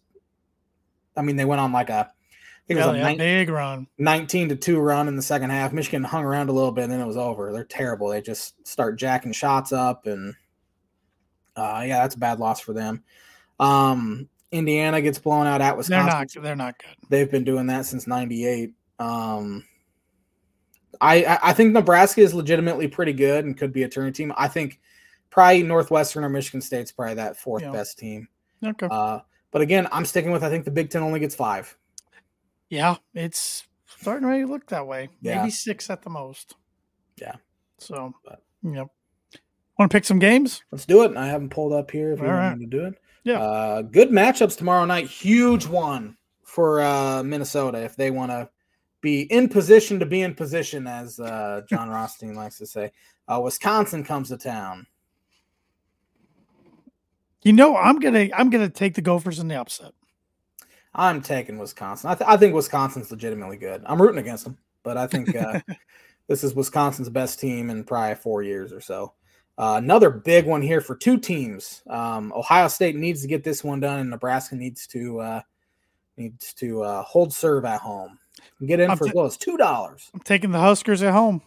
I 1.17 1.23
mean, 1.23 1.37
they 1.37 1.45
went 1.45 1.61
on 1.61 1.73
like 1.73 1.91
a, 1.91 2.09
I 2.09 2.67
think 2.67 2.81
it 2.81 2.87
was 2.87 2.87
Yeah, 2.87 2.91
a 2.91 2.93
they 2.93 2.99
had 2.99 3.07
a 3.07 3.09
nine- 3.11 3.19
big 3.19 3.49
run. 3.49 3.87
19 3.99 4.49
to 4.51 4.57
2 4.57 4.79
run 4.79 5.09
in 5.09 5.17
the 5.17 5.23
second 5.23 5.51
half. 5.51 5.73
Michigan 5.73 6.05
hung 6.05 6.25
around 6.25 6.49
a 6.49 6.53
little 6.53 6.71
bit 6.73 6.85
and 6.85 6.93
then 6.93 7.01
it 7.01 7.07
was 7.07 7.17
over. 7.17 7.53
They're 7.53 7.65
terrible. 7.65 8.09
They 8.09 8.21
just 8.21 8.67
start 8.67 8.99
jacking 8.99 9.33
shots 9.33 9.73
up 9.73 10.07
and 10.07 10.35
uh 11.57 11.83
yeah, 11.85 12.03
that's 12.03 12.15
a 12.15 12.19
bad 12.19 12.39
loss 12.39 12.61
for 12.61 12.73
them. 12.73 13.03
Um 13.59 14.29
Indiana 14.53 15.01
gets 15.01 15.19
blown 15.19 15.47
out 15.47 15.61
at 15.61 15.77
Wisconsin. 15.77 16.07
They're 16.07 16.19
not. 16.19 16.43
They're 16.43 16.57
not 16.57 16.79
good. 16.79 17.09
They've 17.09 17.31
been 17.31 17.45
doing 17.45 17.67
that 17.69 17.87
since 17.87 18.07
98. 18.07 18.73
Um 19.01 19.65
I, 21.01 21.39
I 21.43 21.53
think 21.53 21.73
Nebraska 21.73 22.21
is 22.21 22.35
legitimately 22.35 22.89
pretty 22.89 23.13
good 23.13 23.45
and 23.45 23.57
could 23.57 23.73
be 23.73 23.83
a 23.85 23.89
turning 23.89 24.13
team. 24.13 24.33
I 24.37 24.49
think 24.49 24.81
probably 25.31 25.63
Northwestern 25.63 26.25
or 26.25 26.29
Michigan 26.29 26.61
State's 26.61 26.91
probably 26.93 27.15
that 27.15 27.37
fourth 27.37 27.63
Yeah. 27.63 27.73
best 27.73 27.99
team. 27.99 28.29
Okay. 28.65 28.89
Uh 28.91 29.21
but 29.53 29.63
again, 29.63 29.89
I'm 29.93 30.05
sticking 30.05 30.31
with 30.31 30.43
I 30.45 30.49
think 30.51 30.65
the 30.65 30.71
Big 30.71 30.91
Ten 30.91 31.03
only 31.03 31.21
gets 31.21 31.35
five. 31.35 31.77
yeah, 32.69 32.97
it's 33.15 33.65
starting 33.87 34.23
to 34.23 34.29
really 34.29 34.45
look 34.45 34.67
that 34.69 34.87
way. 34.87 35.09
Yeah. 35.21 35.39
Maybe 35.41 35.51
six 35.51 35.91
at 35.91 36.03
the 36.03 36.11
most. 36.11 36.55
Yeah. 37.17 37.35
So, 37.79 38.15
But- 38.25 38.43
yep. 38.63 38.89
Want 39.79 39.91
to 39.91 39.97
pick 39.97 40.05
some 40.05 40.19
games? 40.19 40.63
Let's 40.71 40.85
do 40.87 41.03
it. 41.05 41.17
I 41.17 41.27
haven't 41.27 41.49
pulled 41.51 41.73
up 41.73 41.91
here 41.91 42.13
if 42.13 42.19
you 42.21 42.27
All 42.27 42.33
want 42.33 42.41
right. 42.51 42.59
me 42.59 42.67
to 42.67 42.71
do 42.71 42.85
it. 42.85 42.95
Yeah. 43.25 43.41
Uh, 43.41 43.83
good 43.83 44.11
matchups 44.11 44.57
tomorrow 44.59 44.85
night. 44.85 45.07
Huge 45.07 45.67
one 45.67 46.17
for 46.45 46.81
uh, 46.83 47.23
Minnesota 47.23 47.79
if 47.79 47.97
they 47.97 48.11
want 48.11 48.31
to 48.31 48.49
be 49.01 49.23
in 49.23 49.49
position 49.49 49.99
to 50.01 50.07
be 50.07 50.23
in 50.23 50.35
position, 50.35 50.87
as 50.87 51.19
uh, 51.21 51.63
John 51.69 51.89
Rothstein 51.91 52.35
likes 52.35 52.59
to 52.59 52.67
say. 52.67 52.93
Uh, 53.29 53.41
Wisconsin 53.41 54.05
comes 54.05 54.29
to 54.29 54.37
town. 54.37 54.87
You 57.43 57.53
know, 57.53 57.77
I'm 57.77 57.99
gonna 57.99 58.29
I'm 58.35 58.51
gonna 58.51 58.69
take 58.69 58.95
the 58.95 59.03
Gophers 59.03 59.39
in 59.39 59.49
the 59.49 59.59
upset. 59.59 59.93
I'm 60.95 61.23
taking 61.23 61.59
Wisconsin. 61.59 62.11
I, 62.11 62.15
th- 62.15 62.29
I 62.29 62.37
think 62.37 62.55
Wisconsin's 62.55 63.11
legitimately 63.11 63.57
good. 63.57 63.83
I'm 63.87 64.03
rooting 64.03 64.19
against 64.19 64.45
them, 64.45 64.59
but 64.83 64.97
I 64.97 65.07
think 65.07 65.35
uh, 65.37 65.61
this 66.29 66.43
is 66.43 66.55
Wisconsin's 66.55 67.09
best 67.09 67.39
team 67.39 67.71
in 67.71 67.85
probably 67.85 68.17
four 68.17 68.43
years 68.43 68.73
or 68.73 68.81
so. 68.81 69.15
Uh, 69.57 69.75
another 69.77 70.11
big 70.11 70.47
one 70.47 70.63
here 70.63 70.81
for 70.81 70.97
two 70.97 71.19
teams. 71.19 71.83
Um, 71.89 72.33
Ohio 72.35 72.67
State 72.69 72.97
needs 72.97 73.23
to 73.23 73.29
get 73.29 73.45
this 73.45 73.63
one 73.63 73.81
done, 73.81 74.01
and 74.01 74.11
Nebraska 74.11 74.57
needs 74.57 74.87
to 74.87 75.21
uh, 75.21 75.41
needs 76.17 76.55
to 76.55 76.83
uh, 76.83 77.03
hold 77.03 77.33
serve 77.33 77.65
at 77.65 77.81
home. 77.81 78.19
Get 78.65 78.81
in 78.81 78.91
I'm 78.91 78.97
for 78.97 79.09
as 79.09 79.15
low 79.15 79.27
as 79.27 79.37
two 79.37 79.57
dollars. 79.57 80.11
I'm 80.15 80.21
taking 80.21 80.51
the 80.51 80.61
Huskers 80.61 81.03
at 81.03 81.13
home. 81.13 81.43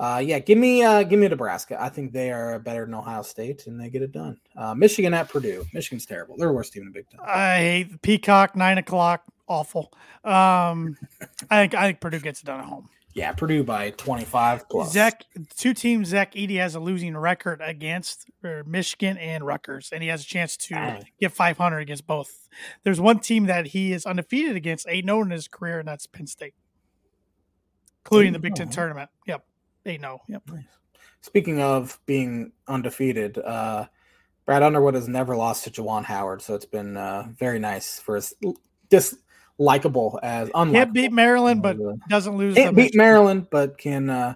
Uh, 0.00 0.18
yeah, 0.18 0.38
give 0.40 0.58
me 0.58 0.82
uh, 0.82 1.04
give 1.04 1.20
me 1.20 1.28
Nebraska. 1.28 1.80
I 1.80 1.88
think 1.88 2.12
they 2.12 2.32
are 2.32 2.58
better 2.58 2.84
than 2.84 2.94
Ohio 2.94 3.22
State, 3.22 3.66
and 3.68 3.80
they 3.80 3.88
get 3.88 4.02
it 4.02 4.10
done. 4.10 4.36
Uh, 4.56 4.74
Michigan 4.74 5.14
at 5.14 5.28
Purdue. 5.28 5.64
Michigan's 5.72 6.06
terrible. 6.06 6.36
They're 6.36 6.48
the 6.48 6.54
worst 6.54 6.72
team 6.72 6.82
in 6.82 6.88
the 6.88 6.92
Big 6.92 7.08
Ten. 7.08 7.20
I 7.24 7.58
hate 7.58 7.92
the 7.92 7.98
Peacock 7.98 8.56
nine 8.56 8.78
o'clock. 8.78 9.22
Awful. 9.46 9.92
Um, 10.24 10.96
I 11.50 11.60
think 11.60 11.74
I 11.74 11.82
think 11.86 12.00
Purdue 12.00 12.18
gets 12.18 12.42
it 12.42 12.46
done 12.46 12.58
at 12.58 12.66
home. 12.66 12.88
Yeah, 13.14 13.32
Purdue 13.32 13.62
by 13.62 13.90
twenty 13.90 14.24
five 14.24 14.68
plus. 14.68 14.92
Zach, 14.92 15.24
two 15.56 15.74
teams 15.74 16.08
Zach 16.08 16.32
Edey 16.32 16.56
has 16.56 16.74
a 16.74 16.80
losing 16.80 17.16
record 17.16 17.60
against 17.62 18.30
Michigan 18.64 19.18
and 19.18 19.44
Rutgers, 19.44 19.90
and 19.92 20.02
he 20.02 20.08
has 20.08 20.22
a 20.22 20.26
chance 20.26 20.56
to 20.56 20.74
Dang. 20.74 21.04
get 21.20 21.32
500 21.32 21.78
against 21.78 22.06
both. 22.06 22.48
There's 22.84 23.00
one 23.00 23.18
team 23.18 23.46
that 23.46 23.66
he 23.66 23.92
is 23.92 24.06
undefeated 24.06 24.56
against, 24.56 24.86
8 24.88 25.04
0 25.04 25.22
in 25.22 25.30
his 25.30 25.46
career, 25.46 25.78
and 25.78 25.86
that's 25.86 26.06
Penn 26.06 26.26
State, 26.26 26.54
including 28.04 28.32
the 28.32 28.38
Big 28.38 28.54
Ten 28.54 28.68
huh? 28.68 28.72
tournament. 28.72 29.10
Yep. 29.26 29.44
8 29.84 30.00
0. 30.00 30.22
Yep. 30.28 30.50
Speaking 31.20 31.60
of 31.60 32.00
being 32.06 32.52
undefeated, 32.66 33.38
uh, 33.38 33.86
Brad 34.46 34.62
Underwood 34.62 34.94
has 34.94 35.06
never 35.06 35.36
lost 35.36 35.64
to 35.64 35.70
Juwan 35.70 36.04
Howard, 36.04 36.42
so 36.42 36.54
it's 36.54 36.66
been 36.66 36.96
uh, 36.96 37.28
very 37.38 37.58
nice 37.58 38.00
for 38.00 38.16
as 38.16 38.34
dislikable 39.58 40.18
as 40.22 40.48
unlikable. 40.50 40.72
Can't 40.72 40.92
beat 40.92 41.12
Maryland, 41.12 41.62
but 41.62 41.78
doesn't 42.08 42.36
lose. 42.36 42.54
can't 42.54 42.76
beat 42.76 42.94
Maryland, 42.94 43.48
but 43.50 43.78
can 43.78 44.10
uh, 44.10 44.34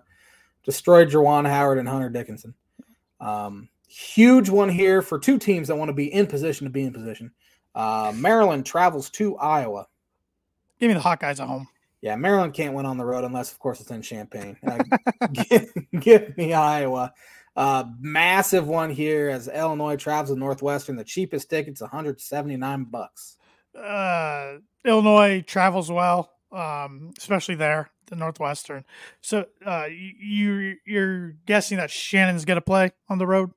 destroy 0.64 1.04
Juwan 1.04 1.48
Howard 1.48 1.78
and 1.78 1.88
Hunter 1.88 2.08
Dickinson. 2.08 2.54
Um, 3.20 3.68
huge 3.88 4.48
one 4.48 4.68
here 4.68 5.02
for 5.02 5.18
two 5.18 5.38
teams 5.38 5.68
that 5.68 5.76
want 5.76 5.88
to 5.88 5.94
be 5.94 6.12
in 6.12 6.26
position 6.26 6.66
to 6.66 6.70
be 6.70 6.82
in 6.82 6.92
position. 6.92 7.32
Uh, 7.74 8.12
Maryland 8.14 8.66
travels 8.66 9.10
to 9.10 9.36
Iowa. 9.36 9.86
Give 10.78 10.88
me 10.88 10.94
the 10.94 11.00
Hawkeyes 11.00 11.40
at 11.40 11.48
home. 11.48 11.68
Yeah, 12.02 12.16
Maryland 12.16 12.54
can't 12.54 12.74
win 12.74 12.86
on 12.86 12.98
the 12.98 13.04
road 13.04 13.24
unless, 13.24 13.52
of 13.52 13.58
course, 13.58 13.80
it's 13.80 13.90
in 13.90 14.02
Champaign. 14.02 14.56
Uh, 14.66 14.78
give, 15.32 15.72
give, 15.98 16.36
me 16.36 16.52
Iowa. 16.52 17.12
Uh, 17.56 17.84
massive 17.98 18.68
one 18.68 18.90
here 18.90 19.30
as 19.30 19.48
Illinois 19.48 19.96
travels 19.96 20.30
to 20.30 20.38
Northwestern. 20.38 20.96
The 20.96 21.04
cheapest 21.04 21.48
ticket's 21.48 21.80
179 21.80 22.84
bucks. 22.84 23.38
Uh, 23.74 24.58
Illinois 24.86 25.42
travels 25.42 25.90
well, 25.90 26.30
um, 26.52 27.12
especially 27.18 27.56
there, 27.56 27.90
the 28.06 28.16
Northwestern. 28.16 28.84
So 29.20 29.46
uh, 29.64 29.86
you 29.90 30.76
you're 30.86 31.32
guessing 31.46 31.78
that 31.78 31.90
Shannon's 31.90 32.44
going 32.44 32.56
to 32.56 32.62
play 32.62 32.92
on 33.08 33.18
the 33.18 33.26
road? 33.26 33.50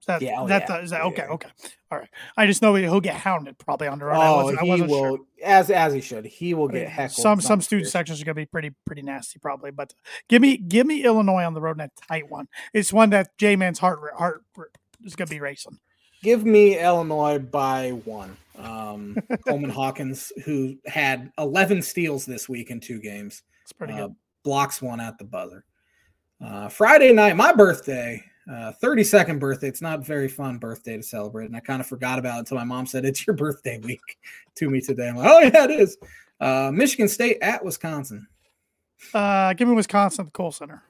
Is 0.00 0.06
that, 0.06 0.20
yeah, 0.20 0.40
oh, 0.40 0.48
that 0.48 0.68
yeah. 0.68 0.78
Is 0.80 0.90
that 0.90 1.02
okay? 1.02 1.22
Yeah. 1.28 1.34
Okay, 1.34 1.48
all 1.92 1.98
right. 1.98 2.08
I 2.36 2.46
just 2.46 2.60
know 2.60 2.74
he'll 2.74 3.00
get 3.00 3.14
hounded 3.14 3.56
probably 3.56 3.86
on 3.86 4.00
the 4.00 4.06
road. 4.06 4.16
Oh, 4.16 4.20
I 4.20 4.42
wasn't, 4.42 4.60
he 4.60 4.66
I 4.66 4.70
wasn't 4.70 4.90
will, 4.90 5.16
sure. 5.16 5.18
as 5.44 5.70
as 5.70 5.92
he 5.94 6.00
should. 6.00 6.26
He 6.26 6.54
will 6.54 6.66
get 6.66 6.88
heckled. 6.88 7.22
Some 7.22 7.40
some 7.40 7.60
student 7.60 7.88
sections 7.88 8.20
are 8.20 8.24
going 8.24 8.34
to 8.34 8.40
be 8.40 8.46
pretty 8.46 8.72
pretty 8.84 9.02
nasty 9.02 9.38
probably, 9.38 9.70
but 9.70 9.94
give 10.28 10.42
me 10.42 10.56
give 10.56 10.88
me 10.88 11.04
Illinois 11.04 11.44
on 11.44 11.54
the 11.54 11.60
road 11.60 11.76
in 11.76 11.82
a 11.82 11.90
tight 12.08 12.28
one. 12.28 12.48
It's 12.74 12.92
one 12.92 13.10
that 13.10 13.38
J 13.38 13.54
Man's 13.54 13.78
heart 13.78 14.00
heart 14.18 14.42
is 15.04 15.14
going 15.14 15.28
to 15.28 15.34
be 15.34 15.38
racing. 15.40 15.78
Give 16.22 16.44
me 16.44 16.78
Illinois 16.78 17.38
by 17.38 17.90
one. 18.04 18.36
Um, 18.56 19.16
Coleman 19.46 19.70
Hawkins, 19.70 20.32
who 20.44 20.76
had 20.86 21.32
11 21.38 21.82
steals 21.82 22.24
this 22.24 22.48
week 22.48 22.70
in 22.70 22.78
two 22.78 23.00
games, 23.00 23.42
it's 23.62 23.72
pretty 23.72 23.94
uh, 23.94 24.06
good. 24.06 24.16
Blocks 24.44 24.80
one 24.80 25.00
at 25.00 25.18
the 25.18 25.24
buzzer. 25.24 25.64
Uh, 26.40 26.68
Friday 26.68 27.12
night, 27.12 27.36
my 27.36 27.52
birthday, 27.52 28.22
uh, 28.50 28.72
32nd 28.82 29.38
birthday. 29.38 29.68
It's 29.68 29.82
not 29.82 30.04
very 30.04 30.28
fun 30.28 30.58
birthday 30.58 30.96
to 30.96 31.02
celebrate, 31.02 31.46
and 31.46 31.56
I 31.56 31.60
kind 31.60 31.80
of 31.80 31.86
forgot 31.86 32.18
about 32.18 32.36
it 32.36 32.40
until 32.40 32.58
my 32.58 32.64
mom 32.64 32.86
said 32.86 33.04
it's 33.04 33.26
your 33.26 33.36
birthday 33.36 33.78
week 33.78 34.00
to 34.56 34.70
me 34.70 34.80
today. 34.80 35.08
I'm 35.08 35.16
like, 35.16 35.28
oh 35.28 35.40
yeah, 35.40 35.64
it 35.64 35.70
is. 35.70 35.96
Uh, 36.40 36.70
Michigan 36.72 37.08
State 37.08 37.38
at 37.42 37.64
Wisconsin. 37.64 38.26
Uh, 39.14 39.52
give 39.54 39.68
me 39.68 39.74
Wisconsin 39.74 40.22
at 40.22 40.26
the 40.26 40.32
Kohl 40.32 40.52
Center. 40.52 40.82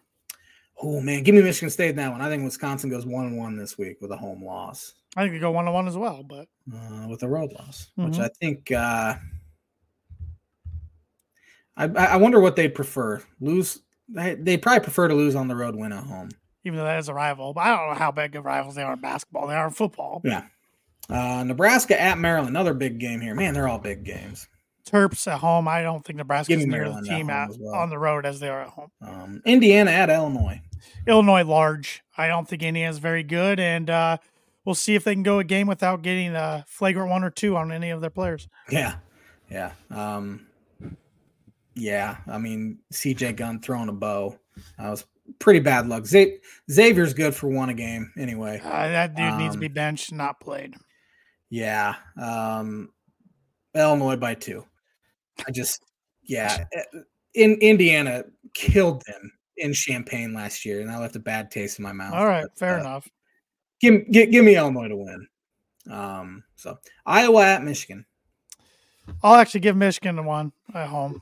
Oh 0.82 1.00
man, 1.00 1.22
give 1.22 1.34
me 1.34 1.42
Michigan 1.42 1.70
State 1.70 1.90
in 1.90 1.96
that 1.96 2.10
one. 2.10 2.20
I 2.20 2.28
think 2.28 2.44
Wisconsin 2.44 2.90
goes 2.90 3.06
one 3.06 3.26
and 3.26 3.38
one 3.38 3.56
this 3.56 3.78
week 3.78 3.98
with 4.00 4.10
a 4.10 4.16
home 4.16 4.44
loss. 4.44 4.94
I 5.16 5.28
think 5.28 5.40
go 5.40 5.50
one 5.50 5.68
on 5.68 5.74
one 5.74 5.88
as 5.88 5.96
well, 5.96 6.22
but 6.22 6.48
uh, 6.74 7.06
with 7.08 7.22
a 7.22 7.28
road 7.28 7.52
loss, 7.52 7.90
mm-hmm. 7.98 8.10
which 8.10 8.18
I 8.18 8.28
think 8.40 8.72
uh, 8.72 9.14
I, 11.76 11.84
I 11.84 12.16
wonder 12.16 12.40
what 12.40 12.56
they'd 12.56 12.74
prefer. 12.74 13.22
Lose, 13.40 13.80
they 14.08 14.56
probably 14.56 14.80
prefer 14.80 15.08
to 15.08 15.14
lose 15.14 15.34
on 15.34 15.48
the 15.48 15.56
road, 15.56 15.76
win 15.76 15.92
at 15.92 16.04
home. 16.04 16.30
Even 16.64 16.78
though 16.78 16.84
that 16.84 16.98
is 16.98 17.08
a 17.08 17.14
rival, 17.14 17.52
but 17.52 17.62
I 17.62 17.76
don't 17.76 17.88
know 17.90 17.98
how 17.98 18.12
big 18.12 18.36
of 18.36 18.44
rivals 18.44 18.74
they 18.74 18.82
are 18.82 18.92
in 18.92 19.00
basketball. 19.00 19.48
They 19.48 19.54
are 19.54 19.66
in 19.66 19.72
football. 19.72 20.22
Yeah. 20.24 20.44
Uh, 21.10 21.42
Nebraska 21.44 22.00
at 22.00 22.18
Maryland, 22.18 22.50
another 22.50 22.72
big 22.72 22.98
game 22.98 23.20
here. 23.20 23.34
Man, 23.34 23.52
they're 23.52 23.68
all 23.68 23.78
big 23.78 24.04
games. 24.04 24.48
Terps 24.86 25.26
at 25.26 25.38
home. 25.40 25.68
I 25.68 25.82
don't 25.82 26.04
think 26.04 26.16
Nebraska's 26.16 26.66
near 26.66 26.88
the 26.88 27.02
team 27.02 27.30
at, 27.30 27.50
well. 27.58 27.74
on 27.74 27.90
the 27.90 27.98
road 27.98 28.24
as 28.24 28.40
they 28.40 28.48
are 28.48 28.62
at 28.62 28.68
home. 28.68 28.90
Um, 29.00 29.42
Indiana 29.44 29.90
at 29.90 30.10
Illinois. 30.10 30.60
Illinois 31.06 31.44
large. 31.44 32.02
I 32.16 32.28
don't 32.28 32.48
think 32.48 32.62
Indiana's 32.62 32.98
very 32.98 33.22
good, 33.22 33.60
and 33.60 33.90
uh, 33.90 34.18
we'll 34.64 34.74
see 34.74 34.94
if 34.94 35.04
they 35.04 35.14
can 35.14 35.22
go 35.22 35.38
a 35.38 35.44
game 35.44 35.66
without 35.66 36.02
getting 36.02 36.34
a 36.34 36.64
flagrant 36.68 37.10
one 37.10 37.24
or 37.24 37.30
two 37.30 37.56
on 37.56 37.72
any 37.72 37.90
of 37.90 38.00
their 38.00 38.10
players. 38.10 38.48
Yeah, 38.70 38.96
yeah, 39.50 39.72
um, 39.90 40.46
yeah. 41.74 42.18
I 42.26 42.38
mean, 42.38 42.78
CJ 42.92 43.36
Gunn 43.36 43.60
throwing 43.60 43.88
a 43.88 43.92
bow. 43.92 44.38
That 44.78 44.90
was 44.90 45.04
pretty 45.38 45.60
bad 45.60 45.88
luck. 45.88 46.06
Z- 46.06 46.38
Xavier's 46.70 47.14
good 47.14 47.34
for 47.34 47.48
one 47.48 47.68
a 47.68 47.74
game 47.74 48.12
anyway. 48.18 48.60
Uh, 48.64 48.88
that 48.88 49.14
dude 49.14 49.26
um, 49.26 49.38
needs 49.38 49.54
to 49.54 49.60
be 49.60 49.68
benched, 49.68 50.12
not 50.12 50.40
played. 50.40 50.74
Yeah. 51.50 51.96
Um, 52.20 52.90
Illinois 53.74 54.16
by 54.16 54.34
two. 54.34 54.64
I 55.46 55.50
just, 55.50 55.82
yeah. 56.22 56.64
In 57.34 57.54
Indiana 57.60 58.24
killed 58.54 59.02
them 59.06 59.32
in 59.56 59.72
Champaign 59.72 60.34
last 60.34 60.64
year, 60.64 60.80
and 60.80 60.90
that 60.90 61.00
left 61.00 61.16
a 61.16 61.20
bad 61.20 61.50
taste 61.50 61.78
in 61.78 61.82
my 61.82 61.92
mouth. 61.92 62.14
All 62.14 62.26
right, 62.26 62.42
but, 62.42 62.58
fair 62.58 62.76
uh, 62.76 62.80
enough. 62.80 63.08
Give, 63.82 64.08
give 64.10 64.30
give 64.30 64.44
me 64.44 64.56
Illinois 64.56 64.88
to 64.88 64.96
win. 64.96 65.26
Um, 65.90 66.44
so 66.54 66.78
Iowa 67.04 67.44
at 67.44 67.64
Michigan. 67.64 68.06
I'll 69.22 69.34
actually 69.34 69.60
give 69.60 69.76
Michigan 69.76 70.14
the 70.14 70.22
one 70.22 70.52
at 70.72 70.88
home. 70.88 71.20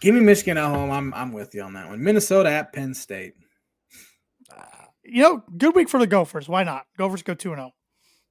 Give 0.00 0.14
me 0.14 0.22
Michigan 0.22 0.56
at 0.56 0.68
home. 0.70 0.90
I'm 0.90 1.12
I'm 1.12 1.32
with 1.32 1.54
you 1.54 1.62
on 1.62 1.74
that 1.74 1.88
one. 1.88 2.02
Minnesota 2.02 2.50
at 2.50 2.72
Penn 2.72 2.94
State. 2.94 3.34
Uh, 4.50 4.86
you 5.04 5.22
know, 5.22 5.44
good 5.58 5.74
week 5.74 5.90
for 5.90 6.00
the 6.00 6.06
Gophers. 6.06 6.48
Why 6.48 6.64
not? 6.64 6.86
Gophers 6.96 7.22
go 7.22 7.34
two 7.34 7.52
and 7.52 7.58
zero. 7.58 7.72
Oh. 7.72 7.76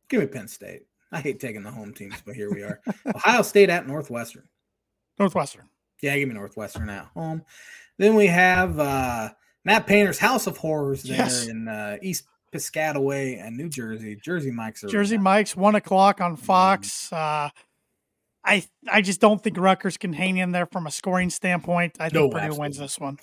Give 0.10 0.22
me 0.22 0.28
Penn 0.28 0.48
State. 0.48 0.82
I 1.12 1.22
hate 1.22 1.40
taking 1.40 1.64
the 1.64 1.72
home 1.72 1.94
teams, 1.94 2.16
but 2.26 2.36
here 2.36 2.52
we 2.52 2.64
are. 2.64 2.82
Ohio 3.16 3.44
State 3.44 3.70
at 3.70 3.88
Northwestern. 3.88 4.48
Northwestern. 5.20 5.70
Yeah, 6.02 6.18
give 6.18 6.28
me 6.28 6.34
Northwestern 6.34 6.90
at 6.90 7.06
home. 7.14 7.44
Then 7.98 8.16
we 8.16 8.28
have 8.28 8.80
uh, 8.80 9.30
Matt 9.64 9.88
Painter's 9.88 10.20
House 10.20 10.48
of 10.48 10.58
Horrors 10.58 11.04
there 11.04 11.18
yes. 11.18 11.48
in 11.48 11.68
uh, 11.68 11.98
East 12.02 12.26
Piscataway 12.56 13.46
and 13.46 13.58
New 13.58 13.70
Jersey. 13.70 14.16
Jersey 14.16 14.52
Mike's. 14.52 14.84
Jersey 14.90 15.18
Mike's 15.18 15.56
one 15.56 15.76
o'clock 15.76 16.22
on 16.22 16.38
Fox. 16.38 17.10
Mm. 17.12 17.18
Uh, 17.18 17.50
I 18.46 18.64
I 18.88 19.02
just 19.02 19.20
don't 19.20 19.44
think 19.44 19.58
Rutgers 19.58 19.98
can 19.98 20.14
hang 20.14 20.38
in 20.38 20.52
there 20.52 20.68
from 20.68 20.88
a 20.88 20.92
scoring 20.92 21.30
standpoint. 21.30 21.98
I 22.00 22.06
think 22.10 22.14
no, 22.14 22.30
Purdue 22.30 22.38
absolutely. 22.38 22.60
wins 22.60 22.78
this 22.78 23.00
one. 23.00 23.20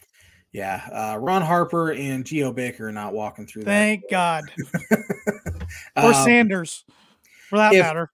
Yeah, 0.53 1.13
uh, 1.15 1.19
Ron 1.19 1.41
Harper 1.41 1.93
and 1.93 2.27
Geo 2.27 2.53
Baker 2.53 2.89
are 2.89 2.93
not 2.93 3.15
walking 3.15 3.47
through. 3.47 3.63
Thank 3.63 4.03
God. 4.11 4.45
or 5.97 6.13
um, 6.13 6.15
Sanders, 6.15 6.85
for 7.49 7.59
that 7.59 7.73
if, 7.73 7.81
matter. 7.81 8.11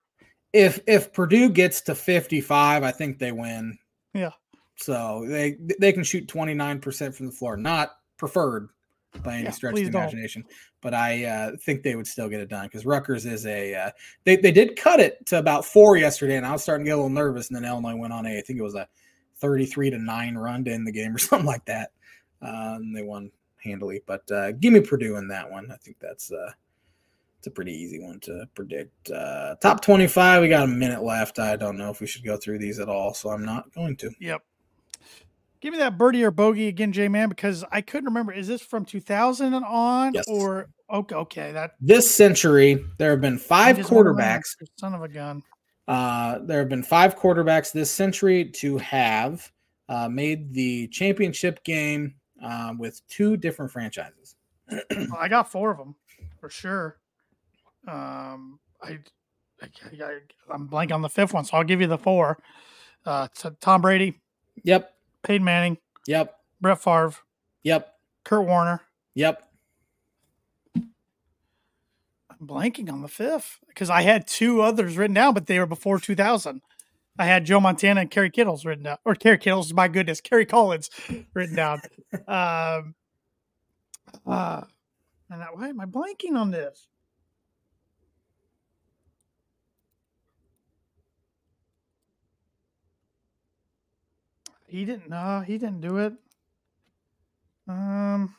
If 0.52 0.80
if 0.86 1.12
Purdue 1.12 1.48
gets 1.48 1.80
to 1.82 1.94
fifty 1.94 2.40
five, 2.40 2.84
I 2.84 2.92
think 2.92 3.18
they 3.18 3.32
win. 3.32 3.78
Yeah. 4.14 4.32
So 4.76 5.24
they 5.26 5.56
they 5.80 5.92
can 5.92 6.04
shoot 6.04 6.28
twenty 6.28 6.54
nine 6.54 6.78
percent 6.80 7.16
from 7.16 7.26
the 7.26 7.32
floor, 7.32 7.56
not 7.56 7.90
preferred 8.18 8.68
by 9.22 9.34
any 9.34 9.44
yeah, 9.44 9.50
stretch 9.50 9.78
of 9.78 9.80
the 9.80 9.98
imagination. 9.98 10.42
Don't. 10.42 10.52
But 10.80 10.94
I 10.94 11.24
uh, 11.24 11.50
think 11.62 11.82
they 11.82 11.96
would 11.96 12.06
still 12.06 12.28
get 12.28 12.40
it 12.40 12.48
done 12.48 12.66
because 12.66 12.86
Rutgers 12.86 13.26
is 13.26 13.46
a 13.46 13.74
uh, 13.74 13.90
they 14.24 14.36
they 14.36 14.52
did 14.52 14.76
cut 14.76 15.00
it 15.00 15.24
to 15.26 15.38
about 15.38 15.64
four 15.64 15.96
yesterday, 15.96 16.36
and 16.36 16.46
I 16.46 16.52
was 16.52 16.62
starting 16.62 16.84
to 16.84 16.90
get 16.90 16.94
a 16.94 16.96
little 16.96 17.10
nervous. 17.10 17.48
And 17.48 17.56
then 17.56 17.64
Illinois 17.64 17.96
went 17.96 18.12
on 18.12 18.26
a 18.26 18.38
I 18.38 18.42
think 18.42 18.58
it 18.58 18.62
was 18.62 18.74
a 18.74 18.88
thirty 19.36 19.66
three 19.66 19.90
to 19.90 19.98
nine 19.98 20.36
run 20.36 20.64
to 20.64 20.72
end 20.72 20.86
the 20.86 20.92
game 20.92 21.14
or 21.14 21.18
something 21.18 21.46
like 21.46 21.64
that. 21.66 21.90
Uh, 22.40 22.76
and 22.76 22.96
they 22.96 23.02
won 23.02 23.30
handily. 23.62 24.02
But 24.06 24.30
uh, 24.30 24.52
give 24.52 24.72
me 24.72 24.80
Purdue 24.80 25.16
in 25.16 25.28
that 25.28 25.50
one. 25.50 25.70
I 25.72 25.76
think 25.76 25.96
that's 26.00 26.30
uh, 26.30 26.52
it's 27.38 27.46
a 27.46 27.50
pretty 27.50 27.72
easy 27.72 28.00
one 28.00 28.20
to 28.20 28.48
predict. 28.54 29.10
Uh, 29.10 29.56
top 29.56 29.80
twenty 29.80 30.06
five. 30.06 30.42
We 30.42 30.48
got 30.48 30.64
a 30.64 30.68
minute 30.68 31.02
left. 31.02 31.38
I 31.38 31.56
don't 31.56 31.76
know 31.76 31.90
if 31.90 32.00
we 32.00 32.06
should 32.06 32.24
go 32.24 32.36
through 32.36 32.58
these 32.58 32.78
at 32.78 32.88
all, 32.88 33.14
so 33.14 33.30
I'm 33.30 33.44
not 33.44 33.72
going 33.72 33.96
to. 33.96 34.10
Yep. 34.20 34.42
Give 35.60 35.72
me 35.72 35.78
that 35.78 35.98
birdie 35.98 36.24
or 36.24 36.30
bogey 36.30 36.68
again, 36.68 36.92
J 36.92 37.08
Man, 37.08 37.28
because 37.28 37.64
I 37.70 37.80
couldn't 37.80 38.06
remember. 38.06 38.32
Is 38.32 38.46
this 38.46 38.62
from 38.62 38.84
2000 38.84 39.54
and 39.54 39.64
on, 39.64 40.14
yes. 40.14 40.24
or 40.28 40.68
okay? 40.92 41.14
Okay, 41.14 41.52
that 41.52 41.72
this 41.80 42.10
century 42.10 42.84
there 42.98 43.10
have 43.10 43.20
been 43.20 43.38
five 43.38 43.76
quarterbacks. 43.78 44.54
Son 44.76 44.94
of 44.94 45.02
a 45.02 45.08
gun. 45.08 45.42
Uh, 45.88 46.38
there 46.40 46.58
have 46.58 46.68
been 46.68 46.82
five 46.82 47.16
quarterbacks 47.16 47.72
this 47.72 47.90
century 47.90 48.44
to 48.44 48.76
have 48.78 49.50
uh, 49.88 50.08
made 50.08 50.52
the 50.52 50.86
championship 50.88 51.64
game 51.64 52.14
uh, 52.42 52.74
with 52.78 53.00
two 53.08 53.36
different 53.36 53.72
franchises. 53.72 54.36
well, 54.70 55.16
I 55.18 55.28
got 55.28 55.50
four 55.50 55.70
of 55.70 55.78
them 55.78 55.94
for 56.38 56.50
sure. 56.50 56.98
Um, 57.86 58.58
I, 58.82 58.98
I, 59.62 60.18
am 60.52 60.66
blank 60.66 60.92
on 60.92 61.00
the 61.00 61.08
fifth 61.08 61.32
one, 61.32 61.44
so 61.44 61.56
I'll 61.56 61.64
give 61.64 61.80
you 61.80 61.86
the 61.86 61.98
four. 61.98 62.38
Uh, 63.06 63.28
Tom 63.60 63.80
Brady. 63.80 64.20
Yep. 64.64 64.92
Peyton 65.28 65.44
Manning. 65.44 65.76
Yep. 66.06 66.34
Brett 66.58 66.82
Favre. 66.82 67.12
Yep. 67.62 67.94
Kurt 68.24 68.46
Warner. 68.46 68.80
Yep. 69.14 69.46
I'm 70.74 70.86
blanking 72.40 72.90
on 72.90 73.02
the 73.02 73.08
fifth 73.08 73.58
because 73.68 73.90
I 73.90 74.00
had 74.00 74.26
two 74.26 74.62
others 74.62 74.96
written 74.96 75.12
down, 75.12 75.34
but 75.34 75.46
they 75.46 75.58
were 75.58 75.66
before 75.66 76.00
2000. 76.00 76.62
I 77.18 77.26
had 77.26 77.44
Joe 77.44 77.60
Montana 77.60 78.00
and 78.00 78.10
Kerry 78.10 78.30
Kittles 78.30 78.64
written 78.64 78.84
down, 78.84 78.96
or 79.04 79.14
Kerry 79.14 79.36
Kittles, 79.36 79.74
my 79.74 79.86
goodness, 79.86 80.22
Kerry 80.22 80.46
Collins 80.46 80.88
written 81.34 81.56
down. 81.56 81.82
um, 82.26 82.94
uh, 84.26 84.62
and 85.28 85.42
that, 85.42 85.54
why 85.54 85.68
am 85.68 85.78
I 85.78 85.84
blanking 85.84 86.36
on 86.36 86.52
this? 86.52 86.88
He 94.68 94.84
didn't. 94.84 95.08
No, 95.08 95.40
he 95.40 95.56
didn't 95.56 95.80
do 95.80 95.96
it. 95.96 96.12
Um, 97.66 98.34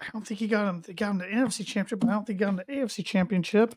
I 0.00 0.06
don't 0.12 0.24
think 0.26 0.38
he 0.38 0.46
got 0.46 0.68
him. 0.68 0.82
He 0.86 0.94
got 0.94 1.10
him 1.10 1.18
the 1.18 1.24
NFC 1.24 1.66
Championship. 1.66 2.04
I 2.04 2.12
don't 2.12 2.26
think 2.26 2.38
he 2.38 2.44
got 2.44 2.50
him 2.50 2.56
the 2.56 2.72
AFC 2.72 3.04
Championship. 3.04 3.74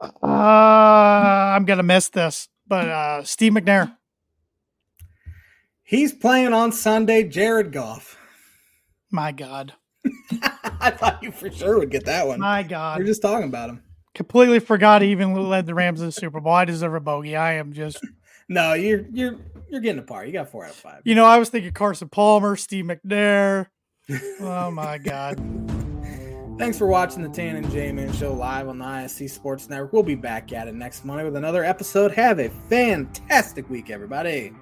Uh, 0.00 0.26
I'm 0.26 1.66
gonna 1.66 1.82
miss 1.82 2.08
this, 2.08 2.48
but 2.66 2.88
uh, 2.88 3.22
Steve 3.22 3.52
McNair. 3.52 3.94
He's 5.82 6.14
playing 6.14 6.54
on 6.54 6.72
Sunday. 6.72 7.24
Jared 7.24 7.72
Goff. 7.72 8.16
My 9.10 9.32
God. 9.32 9.74
I 10.80 10.90
thought 10.90 11.22
you 11.22 11.30
for 11.30 11.50
sure 11.50 11.78
would 11.78 11.90
get 11.90 12.06
that 12.06 12.26
one. 12.26 12.40
My 12.40 12.62
God. 12.62 12.98
We're 12.98 13.04
just 13.04 13.20
talking 13.20 13.48
about 13.48 13.68
him. 13.68 13.82
Completely 14.14 14.58
forgot 14.58 15.02
he 15.02 15.10
even 15.10 15.34
led 15.34 15.66
the 15.66 15.74
Rams 15.74 16.00
to 16.00 16.06
the 16.06 16.12
Super 16.12 16.40
Bowl. 16.40 16.52
I 16.52 16.64
deserve 16.64 16.94
a 16.94 17.00
bogey. 17.00 17.36
I 17.36 17.54
am 17.54 17.72
just 17.72 17.98
No, 18.48 18.74
you're 18.74 19.04
you're 19.12 19.36
you're 19.68 19.80
getting 19.80 20.00
a 20.00 20.02
par. 20.04 20.26
You 20.26 20.32
got 20.32 20.48
four 20.50 20.64
out 20.64 20.70
of 20.70 20.76
five. 20.76 21.02
you 21.04 21.14
know, 21.14 21.24
I 21.24 21.38
was 21.38 21.50
thinking 21.50 21.72
Carson 21.72 22.08
Palmer, 22.08 22.56
Steve 22.56 22.84
McNair. 22.84 23.66
Oh 24.40 24.70
my 24.72 24.98
god. 25.04 25.38
Thanks 26.58 26.76
for 26.76 26.86
watching 26.88 27.22
the 27.22 27.28
Tan 27.28 27.56
and 27.56 27.70
J 27.70 27.90
Man 27.92 28.12
Show 28.12 28.34
live 28.34 28.68
on 28.68 28.78
the 28.78 28.84
ISC 28.84 29.30
Sports 29.30 29.70
Network. 29.70 29.92
We'll 29.92 30.02
be 30.02 30.14
back 30.16 30.52
at 30.52 30.68
it 30.68 30.74
next 30.74 31.04
Monday 31.04 31.24
with 31.24 31.36
another 31.36 31.64
episode. 31.64 32.10
Have 32.12 32.38
a 32.38 32.50
fantastic 32.68 33.70
week, 33.70 33.88
everybody. 33.88 34.52